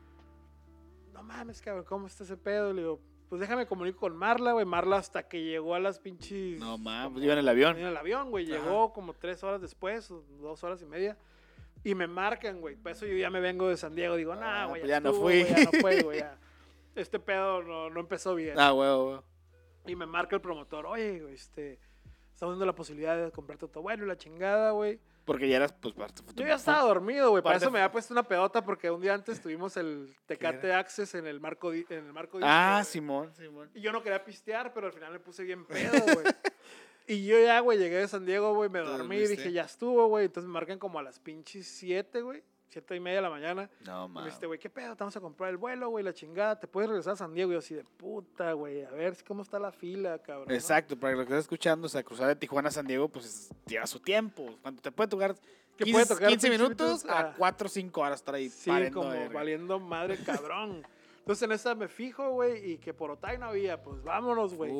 No 1.14 1.22
mames, 1.22 1.62
cabrón, 1.62 1.84
¿cómo 1.84 2.06
está 2.06 2.24
ese 2.24 2.36
pedo? 2.36 2.72
Le 2.74 2.82
digo, 2.82 3.00
pues 3.30 3.40
déjame 3.40 3.66
comunico 3.66 4.00
con 4.00 4.14
Marla, 4.16 4.52
güey. 4.52 4.66
Marla 4.66 4.96
hasta 4.98 5.26
que 5.26 5.42
llegó 5.42 5.74
a 5.74 5.80
las 5.80 5.98
pinches... 6.00 6.58
No 6.60 6.76
mames, 6.76 7.12
pues 7.12 7.24
iba 7.24 7.32
en 7.32 7.38
el 7.38 7.48
avión. 7.48 7.78
en 7.78 7.86
el 7.86 7.96
avión, 7.96 8.30
güey. 8.30 8.44
Llegó 8.44 8.92
como 8.92 9.14
tres 9.14 9.42
horas 9.42 9.60
después, 9.62 10.12
dos 10.40 10.62
horas 10.64 10.82
y 10.82 10.86
media. 10.86 11.16
Y 11.84 11.94
me 11.94 12.06
marcan, 12.06 12.60
güey. 12.60 12.76
Por 12.76 12.92
eso 12.92 13.06
yo 13.06 13.16
ya 13.16 13.30
me 13.30 13.40
vengo 13.40 13.68
de 13.68 13.76
San 13.76 13.94
Diego. 13.94 14.16
Digo, 14.16 14.32
Ah, 14.32 14.36
nah, 14.36 14.66
güey, 14.66 14.80
pues 14.82 14.88
ya, 14.88 14.96
ya 14.96 15.00
no 15.00 15.12
fui". 15.12 15.42
güey, 15.42 15.46
ya 15.48 15.64
no 15.64 15.70
fue, 15.80 16.02
güey. 16.02 16.24
Este 16.94 17.18
pedo 17.20 17.62
no, 17.62 17.88
no 17.88 18.00
empezó 18.00 18.34
bien. 18.34 18.58
Ah, 18.58 18.72
huevo, 18.74 19.06
huevo. 19.10 19.24
Y 19.86 19.94
me 19.96 20.06
marca 20.06 20.34
el 20.36 20.42
promotor, 20.42 20.86
oye, 20.86 21.20
güey, 21.20 21.34
este... 21.34 21.78
Estamos 22.34 22.54
viendo 22.54 22.66
la 22.66 22.74
posibilidad 22.74 23.22
de 23.22 23.30
comprarte 23.30 23.68
tu 23.68 23.82
vuelo 23.82 24.04
y 24.04 24.08
la 24.08 24.16
chingada, 24.16 24.70
güey. 24.70 24.98
Porque 25.26 25.46
ya 25.48 25.56
eras, 25.56 25.72
pues, 25.74 25.94
parte. 25.94 26.22
Yo 26.34 26.46
ya 26.46 26.54
estaba 26.54 26.80
dormido, 26.82 27.30
güey. 27.30 27.42
Para 27.42 27.56
eso 27.58 27.70
me 27.70 27.78
había 27.78 27.92
puesto 27.92 28.14
una 28.14 28.22
pedota 28.22 28.64
porque 28.64 28.90
un 28.90 29.00
día 29.02 29.12
antes 29.14 29.40
tuvimos 29.42 29.76
el 29.76 30.16
Tecate? 30.26 30.72
Access 30.72 31.14
en 31.14 31.26
el 31.26 31.38
marco, 31.38 31.70
en 31.72 31.84
el 31.90 32.12
marco 32.14 32.38
Ah, 32.42 32.78
güey. 32.80 32.84
Simón, 32.86 33.34
Simón. 33.34 33.70
Y 33.74 33.82
yo 33.82 33.92
no 33.92 34.02
quería 34.02 34.24
pistear, 34.24 34.72
pero 34.72 34.86
al 34.86 34.92
final 34.94 35.12
me 35.12 35.20
puse 35.20 35.44
bien 35.44 35.66
pedo, 35.66 35.92
güey. 36.14 36.24
y 37.14 37.24
yo 37.26 37.40
ya, 37.42 37.60
güey, 37.60 37.78
llegué 37.78 37.96
de 37.96 38.08
San 38.08 38.24
Diego, 38.24 38.54
güey, 38.54 38.70
me 38.70 38.80
¿Te 38.80 38.86
dormí 38.86 39.16
y 39.16 39.20
dormiste? 39.20 39.36
dije, 39.36 39.52
ya 39.52 39.62
estuvo, 39.62 40.06
güey. 40.08 40.26
Entonces 40.26 40.46
me 40.48 40.52
marcan 40.54 40.78
como 40.78 40.98
a 40.98 41.02
las 41.02 41.18
pinches 41.18 41.66
7, 41.66 42.22
güey. 42.22 42.42
Siete 42.68 42.94
y 42.94 43.00
media 43.00 43.16
de 43.16 43.22
la 43.22 43.30
mañana. 43.30 43.68
No 43.84 44.04
Y 44.04 44.08
me 44.08 44.14
mames. 44.14 44.34
dice, 44.34 44.46
güey, 44.46 44.58
¿qué 44.60 44.70
pedo? 44.70 44.94
Te 44.94 45.00
vamos 45.02 45.16
a 45.16 45.20
comprar 45.20 45.50
el 45.50 45.56
vuelo, 45.56 45.88
güey, 45.90 46.04
la 46.04 46.12
chingada. 46.14 46.58
¿Te 46.60 46.68
puedes 46.68 46.88
regresar 46.88 47.14
a 47.14 47.16
San 47.16 47.34
Diego? 47.34 47.50
Y 47.50 47.54
yo 47.54 47.58
así 47.58 47.74
de 47.74 47.82
puta, 47.82 48.52
güey. 48.52 48.84
A 48.84 48.90
ver 48.92 49.16
cómo 49.26 49.42
está 49.42 49.58
la 49.58 49.72
fila, 49.72 50.18
cabrón. 50.20 50.52
Exacto, 50.52 50.96
para 50.96 51.14
lo 51.14 51.18
que 51.18 51.24
estás 51.24 51.40
escuchando, 51.40 51.86
o 51.86 51.88
sea, 51.88 52.04
cruzar 52.04 52.28
de 52.28 52.36
Tijuana 52.36 52.68
a 52.68 52.72
San 52.72 52.86
Diego, 52.86 53.08
pues 53.08 53.24
es- 53.26 53.48
lleva 53.66 53.88
su 53.88 53.98
tiempo. 53.98 54.56
Cuando 54.62 54.80
te 54.80 54.92
puede 54.92 55.08
tocar 55.08 55.34
Que 55.76 55.84
15, 55.84 55.92
puede 55.92 56.06
tocar 56.06 56.28
15 56.28 56.48
15 56.48 56.50
minutos 56.62 57.04
a 57.06 57.18
a- 57.30 57.34
4 57.34 57.66
o 57.66 57.68
5 57.68 58.00
horas 58.02 58.20
estar 58.20 58.36
ahí. 58.36 58.48
Sí, 58.48 58.70
como 58.92 59.10
verga. 59.10 59.34
valiendo 59.34 59.80
madre, 59.80 60.16
cabrón. 60.24 60.86
Entonces 61.30 61.46
en 61.46 61.52
esa 61.52 61.76
me 61.76 61.86
fijo, 61.86 62.28
güey, 62.32 62.72
y 62.72 62.78
que 62.78 62.92
por 62.92 63.12
Otay 63.12 63.38
no 63.38 63.46
había, 63.46 63.80
pues 63.80 64.02
vámonos, 64.02 64.52
güey. 64.54 64.72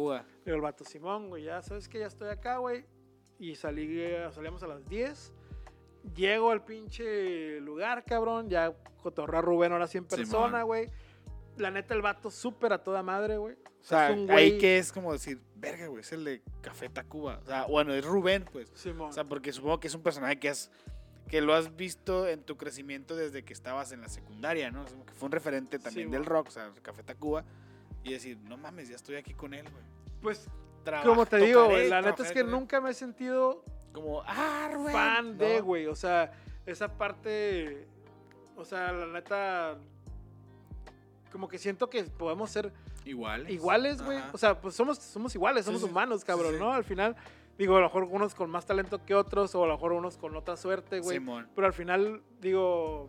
El 0.44 0.60
vato 0.60 0.82
Simón, 0.82 1.28
güey, 1.28 1.44
ya 1.44 1.62
sabes 1.62 1.88
que 1.88 2.00
ya 2.00 2.06
estoy 2.06 2.28
acá, 2.28 2.56
güey. 2.56 2.84
Y 3.38 3.54
salí, 3.54 4.02
salíamos 4.32 4.60
a 4.64 4.66
las 4.66 4.84
10. 4.86 5.32
Llego 6.16 6.50
al 6.50 6.64
pinche 6.64 7.60
lugar, 7.60 8.04
cabrón. 8.04 8.50
Ya 8.50 8.74
cotorré 9.00 9.38
a 9.38 9.42
Rubén 9.42 9.70
ahora 9.70 9.86
sí 9.86 9.98
en 9.98 10.10
Simón. 10.10 10.18
persona, 10.26 10.64
güey. 10.64 10.88
La 11.56 11.70
neta, 11.70 11.94
el 11.94 12.02
vato 12.02 12.32
súper 12.32 12.72
a 12.72 12.82
toda 12.82 13.04
madre, 13.04 13.36
güey. 13.36 13.54
O 13.54 13.82
sea, 13.84 14.10
es 14.10 14.18
un 14.18 14.28
ahí 14.32 14.50
güey- 14.54 14.60
que 14.60 14.78
es 14.78 14.90
como 14.90 15.12
decir, 15.12 15.40
verga, 15.54 15.86
güey, 15.86 16.00
es 16.00 16.10
el 16.10 16.24
de 16.24 16.42
Café 16.62 16.88
Tacuba. 16.88 17.38
O 17.44 17.46
sea, 17.46 17.66
bueno, 17.66 17.94
es 17.94 18.04
Rubén, 18.04 18.44
pues. 18.52 18.72
Simón. 18.74 19.10
O 19.10 19.12
sea, 19.12 19.22
porque 19.22 19.52
supongo 19.52 19.78
que 19.78 19.86
es 19.86 19.94
un 19.94 20.02
personaje 20.02 20.36
que 20.40 20.48
has 20.48 20.68
que 21.30 21.40
lo 21.40 21.54
has 21.54 21.76
visto 21.76 22.26
en 22.26 22.42
tu 22.42 22.56
crecimiento 22.56 23.14
desde 23.14 23.44
que 23.44 23.52
estabas 23.52 23.92
en 23.92 24.00
la 24.00 24.08
secundaria, 24.08 24.70
¿no? 24.72 24.84
Que 25.06 25.14
fue 25.14 25.26
un 25.26 25.32
referente 25.32 25.78
también 25.78 26.08
Sí, 26.08 26.12
del 26.12 26.24
rock, 26.26 26.48
o 26.48 26.50
sea, 26.50 26.72
Café 26.82 27.02
Tacuba. 27.04 27.44
Y 28.02 28.12
decir, 28.12 28.36
no 28.48 28.56
mames, 28.56 28.88
ya 28.88 28.96
estoy 28.96 29.14
aquí 29.16 29.32
con 29.34 29.54
él, 29.54 29.64
güey. 29.70 29.84
pues, 30.22 30.48
Traba- 30.84 31.04
como 31.04 31.26
te 31.26 31.36
digo, 31.36 31.60
tocaré, 31.62 31.78
güey, 31.82 31.90
la 31.90 32.02
neta 32.02 32.22
es 32.24 32.32
que 32.32 32.42
nunca 32.42 32.80
me 32.80 32.90
he 32.90 32.94
sentido 32.94 33.62
Como, 33.92 34.22
ah, 34.26 34.70
Rubén. 34.72 34.92
fan 34.92 35.38
de, 35.38 35.60
güey. 35.60 35.86
O 35.86 35.94
sea, 35.94 36.32
esa 36.66 36.88
parte. 36.96 37.86
O 38.56 38.64
sea, 38.64 38.90
la 38.92 39.06
neta. 39.06 39.78
Como 41.32 41.46
que 41.48 41.58
siento 41.58 41.88
que 41.90 42.02
podemos 42.04 42.50
ser 42.50 42.72
Iguales. 43.04 43.50
iguales, 43.52 44.02
güey. 44.02 44.18
O 44.32 44.38
sea, 44.38 44.60
pues 44.60 44.74
somos, 44.74 44.98
somos 44.98 45.34
iguales, 45.34 45.64
somos 45.64 45.80
sí, 45.82 45.86
humanos, 45.88 46.24
cabrón, 46.24 46.54
sí. 46.54 46.58
¿no? 46.58 46.72
Al 46.72 46.84
final, 46.84 47.14
digo, 47.60 47.76
a 47.76 47.80
lo 47.80 47.86
mejor 47.86 48.04
unos 48.04 48.34
con 48.34 48.50
más 48.50 48.64
talento 48.66 49.04
que 49.04 49.14
otros, 49.14 49.54
o 49.54 49.62
a 49.64 49.66
lo 49.66 49.74
mejor 49.74 49.92
unos 49.92 50.16
con 50.16 50.34
otra 50.34 50.56
suerte, 50.56 51.00
güey. 51.00 51.18
Simón. 51.18 51.48
Pero 51.54 51.66
al 51.66 51.72
final, 51.72 52.22
digo, 52.40 53.08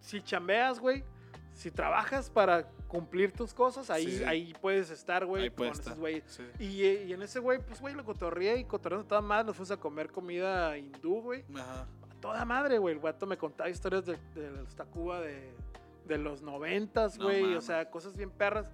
si 0.00 0.22
chambeas, 0.22 0.80
güey, 0.80 1.04
si 1.52 1.70
trabajas 1.70 2.30
para 2.30 2.68
cumplir 2.86 3.32
tus 3.32 3.52
cosas, 3.52 3.90
ahí, 3.90 4.10
Sí, 4.18 4.24
ahí 4.24 4.54
puedes 4.60 4.90
estar, 4.90 5.26
güey, 5.26 5.50
con 5.50 5.66
esos 5.66 5.80
estar. 5.80 5.96
güeyes. 5.98 6.24
Sí. 6.26 6.42
Y, 6.58 6.82
eh, 6.84 7.04
y 7.08 7.12
en 7.12 7.20
ese 7.22 7.40
güey, 7.40 7.58
pues, 7.60 7.80
güey, 7.80 7.94
lo 7.94 8.04
cotorreé 8.04 8.56
y 8.58 8.64
cotorreando 8.64 9.06
toda 9.06 9.20
madre. 9.20 9.44
Nos 9.48 9.56
fuimos 9.56 9.70
a 9.72 9.76
comer 9.76 10.10
comida 10.10 10.76
hindú, 10.78 11.20
güey. 11.20 11.44
Ajá. 11.54 11.86
Toda 12.20 12.44
madre, 12.46 12.78
güey. 12.78 12.94
El 12.94 13.00
guato 13.00 13.26
me 13.26 13.36
contaba 13.36 13.68
historias 13.68 14.06
de, 14.06 14.16
de 14.34 14.50
los 14.50 14.74
Tacuba 14.74 15.20
de, 15.20 15.52
de 16.06 16.16
los 16.18 16.40
noventas, 16.40 17.18
No 17.18 17.26
güey. 17.26 17.54
o 17.54 17.60
sea, 17.60 17.90
cosas 17.90 18.16
bien 18.16 18.30
perras. 18.30 18.66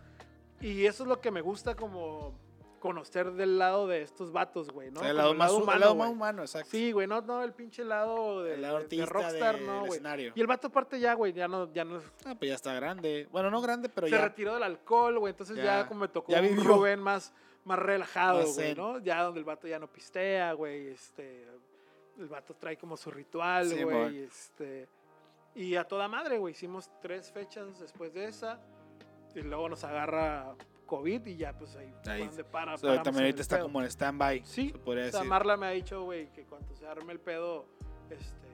Y 0.61 0.87
eso 0.87 1.03
es 1.03 1.09
lo 1.09 1.21
que 1.21 1.31
me 1.33 1.41
gusta 1.41 1.75
como 1.75 2.39
conocer 2.85 3.33
del 3.33 3.59
lado 3.59 3.87
de 3.87 4.03
estos 4.03 4.31
vatos, 4.31 4.69
güey, 4.71 4.91
¿no? 4.91 5.01
O 5.01 5.03
sea, 5.03 5.11
el 5.13 5.17
lado, 5.17 5.33
más, 5.33 5.51
el 5.51 5.63
humano, 5.63 5.79
lado 5.81 5.95
más 5.95 6.07
güey. 6.09 6.17
humano, 6.17 6.43
exacto. 6.43 6.69
Sí, 6.71 6.93
güey, 6.93 7.07
no, 7.07 7.23
no 7.23 7.43
el 7.43 7.55
pinche 7.55 7.83
lado 7.83 8.43
de, 8.43 8.55
el 8.57 8.61
lado 8.61 8.75
de- 8.75 8.81
de 8.81 8.85
artista 9.03 9.07
rockstar, 9.07 9.59
de- 9.59 9.67
no, 9.67 9.87
güey. 9.87 10.01
Y 10.35 10.41
el 10.43 10.47
vato 10.47 10.67
aparte 10.67 11.01
ya, 11.01 11.15
güey, 11.15 11.33
ya 11.33 11.49
no, 11.49 11.73
ya 11.73 11.83
no 11.87 11.97
Ah, 12.27 12.35
pues 12.39 12.51
ya 12.51 12.55
está 12.55 12.75
grande. 12.75 13.27
Bueno, 13.33 13.51
no 13.51 13.63
grande, 13.63 13.89
pero 13.89 14.07
se 14.07 14.11
ya. 14.13 14.21
retiró 14.23 14.53
del 14.53 14.65
alcohol, 14.65 15.19
güey. 15.19 15.31
Entonces 15.31 15.57
ya, 15.57 15.65
Ya- 15.81 15.89
como 15.89 16.01
me 16.01 16.09
tocó 16.09 16.31
ya 16.31 16.43
un 16.43 16.49
vivió. 16.49 16.63
Rubén 16.65 17.01
más, 17.01 17.33
más 17.65 17.79
relajado, 17.79 18.45
güey. 18.53 18.75
¿no? 18.75 18.99
Ya 18.99 19.23
donde 19.23 19.39
el 19.41 19.47
vato 19.47 19.67
ya 19.67 19.79
no 19.79 19.87
pistea, 19.91 20.53
güey. 20.53 20.89
Este, 20.89 21.47
el 22.19 22.29
vato 22.29 22.53
trae 22.55 22.77
como 22.77 22.99
su 22.99 23.11
ritual, 23.11 23.67
güey. 23.83 24.19
este, 24.25 24.87
y 25.55 25.75
a 25.77 25.85
toda 25.85 26.07
madre, 26.07 26.37
güey. 26.37 26.53
Hicimos 26.53 26.91
tres 27.01 27.33
fechas 27.33 27.81
después 27.81 28.13
de 28.13 28.27
esa. 28.27 28.61
Y 29.35 29.41
luego 29.41 29.71
nos 29.71 29.83
agarra 29.85 30.55
COVID 30.87 31.27
y 31.27 31.37
ya, 31.37 31.57
pues 31.57 31.75
ahí, 31.77 31.93
Ahí. 32.07 32.27
donde 32.27 32.45
para. 32.45 32.75
O 32.75 32.79
sea, 32.79 32.89
paramos 32.89 33.05
también 33.05 33.25
ahorita 33.25 33.43
está 33.43 33.57
pedo. 33.57 33.65
como 33.67 33.81
en 33.81 33.87
stand-by. 33.87 34.43
Sí, 34.45 34.71
se 34.71 34.79
podría 34.79 35.07
O 35.07 35.11
sea, 35.11 35.21
decir. 35.21 35.31
Marla 35.31 35.57
me 35.57 35.67
ha 35.67 35.71
dicho, 35.71 36.03
güey, 36.05 36.31
que 36.33 36.45
cuando 36.45 36.75
se 36.75 36.87
arme 36.87 37.13
el 37.13 37.21
pedo, 37.21 37.67
este, 38.11 38.49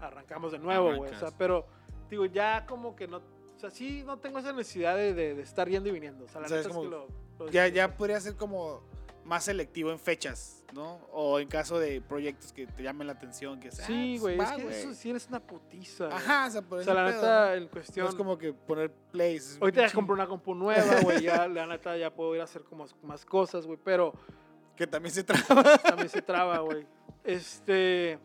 arrancamos 0.00 0.52
de 0.52 0.58
nuevo, 0.58 0.94
güey. 0.96 1.12
O 1.12 1.18
sea, 1.18 1.30
pero, 1.36 1.66
digo, 2.10 2.26
ya 2.26 2.66
como 2.66 2.94
que 2.96 3.06
no. 3.08 3.18
O 3.18 3.58
sea, 3.58 3.70
sí, 3.70 4.02
no 4.04 4.18
tengo 4.18 4.38
esa 4.40 4.52
necesidad 4.52 4.96
de, 4.96 5.14
de- 5.14 5.34
de 5.34 5.42
estar 5.42 5.68
yendo 5.68 5.88
y 5.88 5.92
viniendo. 5.92 6.24
O 6.24 6.28
sea, 6.28 6.40
la 6.40 6.46
O 6.46 6.48
sea, 6.48 6.58
neta 6.58 6.68
es 6.70 6.74
es 6.76 6.80
que 6.82 6.88
como- 6.90 6.90
lo. 7.38 7.44
lo 7.46 7.50
Ya, 7.50 7.68
ya 7.68 7.96
podría 7.96 8.18
ser 8.20 8.34
como 8.36 8.82
más 9.24 9.44
selectivo 9.44 9.90
en 9.92 9.98
fechas, 9.98 10.64
¿no? 10.74 10.96
O 11.12 11.38
en 11.38 11.46
caso 11.48 11.78
de 11.78 12.00
proyectos 12.00 12.52
que 12.52 12.66
te 12.66 12.82
llamen 12.82 13.06
la 13.06 13.12
atención, 13.12 13.60
que 13.60 13.70
sea, 13.70 13.86
Sí, 13.86 14.16
ah, 14.16 14.20
güey, 14.20 14.36
pues, 14.36 14.48
es 14.48 14.52
va, 14.52 14.56
que 14.56 14.62
güey. 14.64 14.74
eso 14.80 14.94
sí 14.94 15.10
eres 15.10 15.28
una 15.28 15.40
putiza. 15.40 16.08
Ajá, 16.08 16.46
o 16.46 16.50
sea, 16.50 16.62
por 16.62 16.78
O 16.80 16.82
sea, 16.82 16.94
la 16.94 17.06
pedo, 17.06 17.16
neta, 17.20 17.46
¿no? 17.50 17.54
en 17.54 17.62
No 17.64 17.70
cuestión. 17.70 18.06
es 18.08 18.14
como 18.14 18.36
que 18.38 18.52
poner 18.52 18.90
plays. 19.12 19.58
Ahorita 19.60 19.86
ya 19.86 19.92
compré 19.92 20.14
una 20.14 20.26
compu 20.26 20.54
nueva, 20.54 21.00
güey. 21.02 21.22
Ya, 21.22 21.46
la 21.48 21.66
neta, 21.66 21.96
ya 21.96 22.12
puedo 22.14 22.34
ir 22.34 22.40
a 22.40 22.44
hacer 22.44 22.62
como 22.64 22.86
más 23.02 23.24
cosas, 23.24 23.66
güey. 23.66 23.78
Pero 23.84 24.12
Que 24.76 24.86
también 24.86 25.14
se 25.14 25.22
traba. 25.24 25.78
también 25.78 26.08
se 26.08 26.20
traba, 26.22 26.58
güey. 26.60 26.86
Este. 27.22 28.18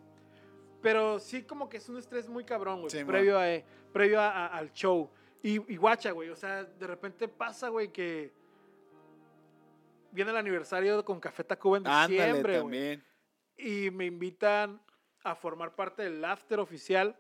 Pero 0.82 1.20
sí, 1.20 1.44
como 1.44 1.70
que 1.70 1.78
es 1.78 1.90
un 1.90 1.98
estrés 1.98 2.28
muy 2.30 2.44
cabrón, 2.44 2.80
güey. 2.82 2.90
Sí, 2.92 3.04
previo 3.04 3.38
a, 3.38 3.50
eh, 3.52 3.66
previo 3.92 4.22
a- 4.22 4.30
a- 4.30 4.58
al 4.58 4.72
show. 4.72 5.10
Y, 5.44 5.56
y 5.72 5.76
guacha, 5.78 6.12
güey. 6.12 6.30
O 6.30 6.36
sea, 6.36 6.64
de 6.64 6.88
repente 6.88 7.28
pasa, 7.28 7.70
güey, 7.70 7.92
que. 7.92 8.32
Viene 10.18 10.32
el 10.32 10.38
aniversario 10.38 11.06
con 11.06 11.20
Café 11.20 11.44
Tacuba 11.44 11.78
en 11.78 11.86
Ándale, 11.86 12.08
diciembre, 12.26 12.60
güey. 12.60 12.64
también. 12.64 13.04
y 13.56 13.92
me 13.92 14.06
invitan 14.06 14.82
a 15.24 15.36
formar 15.36 15.76
parte 15.76 16.02
del 16.02 16.26
after 16.26 16.60
oficial. 16.60 17.16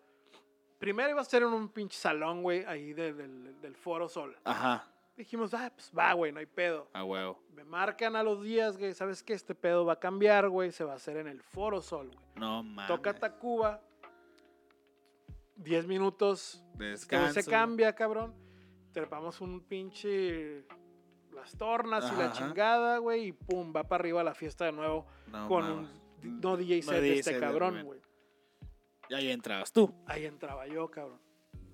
Primero 0.79 1.11
iba 1.11 1.21
a 1.21 1.23
ser 1.23 1.43
en 1.43 1.49
un 1.49 1.69
pinche 1.69 1.95
salón, 1.95 2.41
güey, 2.41 2.65
ahí 2.65 2.93
de- 2.93 3.13
del, 3.13 3.61
del 3.61 3.75
Foro 3.75 4.09
Sol. 4.09 4.35
Ajá, 4.43 4.91
Dijimos, 5.15 5.53
ah, 5.53 5.71
pues 5.75 5.91
va, 5.95 6.11
güey, 6.13 6.31
no 6.31 6.39
hay 6.39 6.47
pedo. 6.47 6.89
a 6.93 7.03
huevo. 7.03 7.39
Me 7.53 7.63
marcan 7.63 8.15
a 8.15 8.23
los 8.23 8.43
días, 8.43 8.77
güey, 8.79 8.93
¿sabes 8.95 9.21
qué? 9.21 9.33
Este 9.33 9.53
pedo 9.53 9.85
va 9.85 9.93
a 9.93 9.99
cambiar, 9.99 10.49
güey, 10.49 10.71
se 10.71 10.83
va 10.83 10.93
a 10.93 10.95
hacer 10.95 11.17
en 11.17 11.27
el 11.27 11.41
Foro 11.43 11.81
Sol, 11.81 12.09
güey. 12.11 12.25
No 12.35 12.63
mames. 12.63 12.87
Toca 12.87 13.13
Tacuba, 13.13 13.79
10 15.55 15.85
minutos, 15.87 16.63
De 16.73 16.85
güey 16.85 16.97
se 16.97 17.07
descanso. 17.07 17.49
cambia, 17.51 17.93
cabrón. 17.93 18.33
Trepamos 18.91 19.39
un 19.41 19.61
pinche... 19.61 20.65
Las 21.47 21.57
tornas 21.57 22.03
y 22.11 22.15
la 22.17 22.25
Ajá, 22.25 22.31
ajá. 22.33 22.45
chingada, 22.45 22.97
güey, 22.97 23.27
y 23.27 23.31
pum, 23.31 23.71
va 23.73 23.83
para 23.85 24.01
arriba 24.01 24.21
la 24.21 24.33
fiesta 24.35 24.65
de 24.65 24.73
nuevo 24.73 25.05
No 25.27 25.47
con 25.47 25.63
mames. 25.63 25.89
un 26.23 26.41
no 26.41 26.57
DJ 26.57 26.81
No 26.81 26.83
set 26.91 26.95
de 26.95 27.01
DJ 27.01 27.19
este 27.19 27.39
cabrón, 27.39 27.83
güey. 27.85 28.01
Y 29.09 29.13
ahí 29.13 29.31
entrabas 29.31 29.71
tú. 29.71 29.93
Ahí 30.05 30.25
entraba 30.25 30.67
yo, 30.67 30.91
cabrón. 30.91 31.21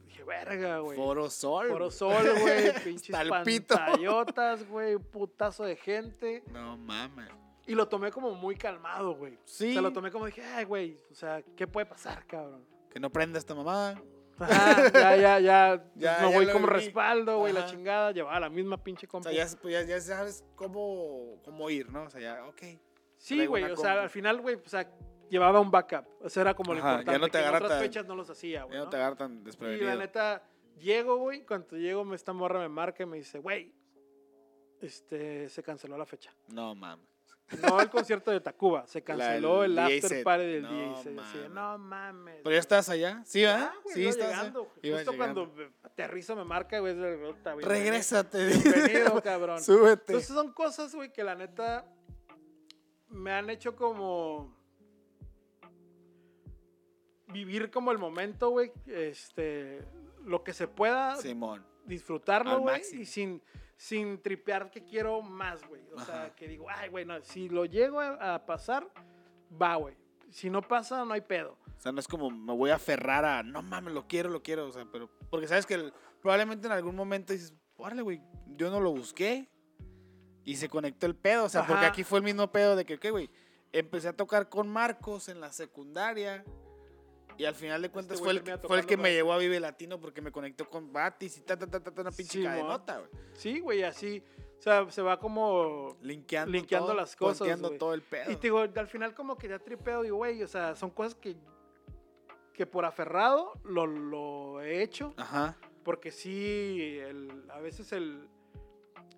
Dije, 0.05 0.23
verga, 0.23 0.77
güey. 0.77 0.95
Foro 0.95 1.27
Sol. 1.27 1.69
Foro 1.69 1.85
güey. 1.85 1.91
Sol, 1.91 2.23
güey. 2.39 2.73
Pinches 2.83 3.15
pantallotas, 3.27 4.69
güey. 4.69 4.93
Un 4.93 5.03
putazo 5.05 5.63
de 5.63 5.75
gente. 5.75 6.43
No 6.51 6.77
mames. 6.77 7.29
Y 7.65 7.73
lo 7.73 7.87
tomé 7.87 8.11
como 8.11 8.35
muy 8.35 8.55
calmado, 8.55 9.15
güey. 9.15 9.39
Sí. 9.45 9.71
O 9.71 9.73
sea, 9.73 9.81
lo 9.81 9.91
tomé 9.91 10.11
como 10.11 10.27
dije, 10.27 10.43
ay, 10.43 10.65
güey, 10.65 10.99
o 11.11 11.15
sea, 11.15 11.41
¿qué 11.55 11.65
puede 11.65 11.87
pasar, 11.87 12.27
cabrón? 12.27 12.63
Que 12.91 12.99
no 12.99 13.09
prenda 13.09 13.39
esta 13.39 13.55
mamá. 13.55 13.99
Ajá, 14.39 14.91
ya, 14.91 15.15
ya, 15.17 15.39
ya, 15.39 15.83
Ya, 15.95 16.21
no 16.21 16.29
ya 16.31 16.35
voy 16.37 16.47
como 16.49 16.65
respaldo, 16.67 17.37
güey, 17.39 17.53
la 17.53 17.65
chingada, 17.65 18.11
llevaba 18.11 18.39
la 18.39 18.49
misma 18.49 18.81
pinche 18.83 19.05
O 19.05 19.09
compu. 19.09 19.29
sea, 19.29 19.45
ya, 19.45 19.57
pues, 19.61 19.73
ya, 19.73 19.81
ya 19.83 19.99
sabes 20.01 20.43
cómo, 20.55 21.39
cómo 21.43 21.69
ir, 21.69 21.89
¿no? 21.91 22.03
O 22.03 22.09
sea, 22.09 22.19
ya, 22.21 22.45
ok. 22.45 22.61
sí, 23.17 23.45
güey, 23.45 23.63
o 23.65 23.75
sea, 23.75 24.01
al 24.03 24.09
final, 24.09 24.41
güey, 24.41 24.55
o 24.55 24.67
sea, 24.69 24.89
llevaba 25.29 25.59
un 25.59 25.71
backup. 25.71 26.05
O 26.21 26.29
sea, 26.29 26.41
era 26.41 26.53
como 26.53 26.73
lo 26.73 26.79
Ajá, 26.79 26.87
ya 26.89 26.99
importante, 26.99 27.19
no 27.19 27.25
te 27.27 27.37
que 27.39 27.43
en 27.47 27.55
otras 27.55 27.69
tan- 27.71 27.79
fechas 27.81 28.05
no 28.05 28.15
los 28.15 28.29
hacía, 28.29 28.63
güey, 28.63 28.77
Ya 28.77 28.83
no 28.83 28.89
te 28.89 28.97
agarran 28.97 29.17
tan 29.17 29.33
Y 29.37 29.43
desprevenido. 29.43 29.87
la 29.87 29.95
neta, 29.95 30.43
llego, 30.79 31.17
güey, 31.17 31.45
cuando 31.45 31.77
llego, 31.77 32.03
me- 32.03 32.15
esta 32.15 32.33
morra 32.33 32.59
me 32.59 32.69
marca 32.69 33.03
y 33.03 33.05
me 33.05 33.17
dice, 33.17 33.39
güey, 33.39 33.73
este, 34.81 35.47
se 35.49 35.63
canceló 35.63 35.97
la 35.97 36.05
fecha. 36.05 36.31
No, 36.49 36.75
mames. 36.75 37.07
No 37.61 37.79
el 37.79 37.89
concierto 37.89 38.31
de 38.31 38.39
Tacuba, 38.39 38.87
se 38.87 39.03
canceló 39.03 39.63
el 39.63 39.77
after 39.77 40.23
party 40.23 40.43
del 40.45 40.61
No 40.63 40.71
DJ. 40.71 41.03
set. 41.03 41.19
Así 41.19 41.37
de, 41.37 41.49
mames. 41.49 41.53
no 41.53 41.77
mames. 41.77 42.35
¿Pero 42.43 42.51
ya 42.53 42.59
estás 42.59 42.89
allá? 42.89 43.21
¿Sí, 43.25 43.45
Ah, 43.45 43.53
¿verdad? 43.53 43.71
güey, 43.83 43.95
sí, 43.95 44.05
estás 44.07 44.27
llegando. 44.29 44.71
Ibas 44.81 44.99
Justo 45.01 45.11
llegando. 45.11 45.45
cuando 45.51 45.71
aterrizo 45.83 46.35
me 46.35 46.43
marca, 46.45 46.79
güey. 46.79 46.95
Regrésate. 47.63 48.47
Bienvenido, 48.47 49.21
cabrón. 49.23 49.61
Súbete. 49.61 50.13
Entonces 50.13 50.27
son 50.33 50.51
cosas, 50.53 50.95
güey, 50.95 51.11
que 51.13 51.23
la 51.23 51.35
neta 51.35 51.85
me 53.09 53.31
han 53.31 53.49
hecho 53.51 53.75
como 53.75 54.55
vivir 57.27 57.69
como 57.71 57.91
el 57.91 57.97
momento, 57.97 58.49
güey, 58.49 58.71
este, 58.87 59.83
lo 60.25 60.43
que 60.43 60.53
se 60.53 60.67
pueda 60.67 61.15
Simón. 61.17 61.65
disfrutarlo, 61.85 62.59
güey, 62.59 62.81
y 62.93 63.05
sin, 63.05 63.41
sin 63.83 64.21
tripear 64.21 64.71
que 64.71 64.81
quiero 64.85 65.21
más, 65.21 65.61
güey. 65.67 65.81
O 65.93 65.97
Ajá. 65.99 66.05
sea, 66.05 66.35
que 66.37 66.47
digo, 66.47 66.67
ay, 66.69 66.87
güey, 66.89 67.03
no, 67.03 67.21
si 67.21 67.49
lo 67.49 67.65
llego 67.65 67.99
a, 67.99 68.35
a 68.35 68.45
pasar, 68.45 68.87
va, 69.61 69.75
güey. 69.75 69.97
Si 70.29 70.49
no 70.49 70.61
pasa, 70.61 71.03
no 71.03 71.13
hay 71.13 71.19
pedo. 71.19 71.57
O 71.77 71.81
sea, 71.81 71.91
no 71.91 71.99
es 71.99 72.07
como 72.07 72.29
me 72.31 72.53
voy 72.55 72.69
a 72.69 72.75
aferrar 72.75 73.25
a, 73.25 73.43
no 73.43 73.61
mames, 73.61 73.93
lo 73.93 74.07
quiero, 74.07 74.29
lo 74.29 74.41
quiero. 74.41 74.67
O 74.67 74.71
sea, 74.71 74.85
pero. 74.89 75.09
Porque 75.29 75.49
sabes 75.49 75.65
que 75.65 75.73
el- 75.73 75.93
probablemente 76.21 76.65
en 76.65 76.71
algún 76.71 76.95
momento 76.95 77.33
dices, 77.33 77.53
órale, 77.75 78.01
güey, 78.01 78.21
yo 78.55 78.71
no 78.71 78.79
lo 78.79 78.91
busqué. 78.93 79.49
Y 80.45 80.55
se 80.55 80.69
conectó 80.69 81.05
el 81.05 81.15
pedo. 81.17 81.43
O 81.43 81.49
sea, 81.49 81.67
porque 81.67 81.81
Ajá. 81.83 81.87
aquí 81.91 82.05
fue 82.05 82.19
el 82.19 82.23
mismo 82.23 82.49
pedo 82.53 82.77
de 82.77 82.85
que, 82.85 82.97
¿qué, 82.97 83.11
güey? 83.11 83.29
Empecé 83.73 84.07
a 84.07 84.13
tocar 84.15 84.47
con 84.47 84.69
Marcos 84.69 85.27
en 85.27 85.41
la 85.41 85.51
secundaria. 85.51 86.45
Y 87.37 87.45
al 87.45 87.55
final 87.55 87.81
de 87.81 87.89
cuentas 87.89 88.19
Este 88.19 88.23
fue, 88.23 88.33
el, 88.53 88.59
fue 88.59 88.79
el 88.79 88.85
que 88.85 88.97
me 88.97 89.11
llevó 89.13 89.33
a 89.33 89.37
Vive 89.37 89.59
Latino 89.59 89.99
porque 89.99 90.21
me 90.21 90.31
conectó 90.31 90.69
con 90.69 90.91
Batis 90.93 91.37
y 91.37 91.41
ta, 91.41 91.57
ta, 91.57 91.67
ta, 91.67 91.79
ta, 91.79 92.01
una 92.01 92.11
pinche 92.11 92.33
Simón. 92.39 92.51
cadenota, 92.51 92.97
güey. 92.99 93.09
Sí, 93.33 93.59
güey, 93.59 93.83
así. 93.83 94.23
O 94.59 94.61
sea, 94.61 94.89
se 94.91 95.01
va 95.01 95.19
como 95.19 95.97
Linkeando, 96.01 96.51
Linkeando 96.51 96.87
todo, 96.87 96.95
las 96.97 97.15
cosas, 97.15 97.59
güey. 97.59 97.77
todo 97.77 97.93
el 97.93 98.01
pedo. 98.01 98.31
Y 98.31 98.35
te 98.35 98.41
digo, 98.43 98.59
al 98.59 98.87
final 98.87 99.13
como 99.13 99.37
que 99.37 99.47
ya 99.49 99.59
tripeo, 99.59 100.03
digo, 100.03 100.17
güey, 100.17 100.41
o 100.43 100.47
sea, 100.47 100.75
son 100.75 100.89
cosas 100.91 101.15
que, 101.15 101.35
que 102.53 102.65
por 102.65 102.85
aferrado 102.85 103.53
lo, 103.63 103.85
lo 103.87 104.61
he 104.61 104.81
hecho, 104.83 105.13
Ajá. 105.17 105.57
porque 105.83 106.11
sí, 106.11 106.97
el- 107.01 107.43
a 107.49 107.59
veces 107.59 107.91
el, 107.91 108.29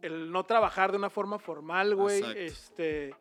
el 0.02 0.32
no 0.32 0.46
trabajar 0.46 0.92
de 0.92 0.98
una 0.98 1.10
forma 1.12 1.38
formal, 1.38 1.94
güey, 1.96 2.24
este, 2.38 3.14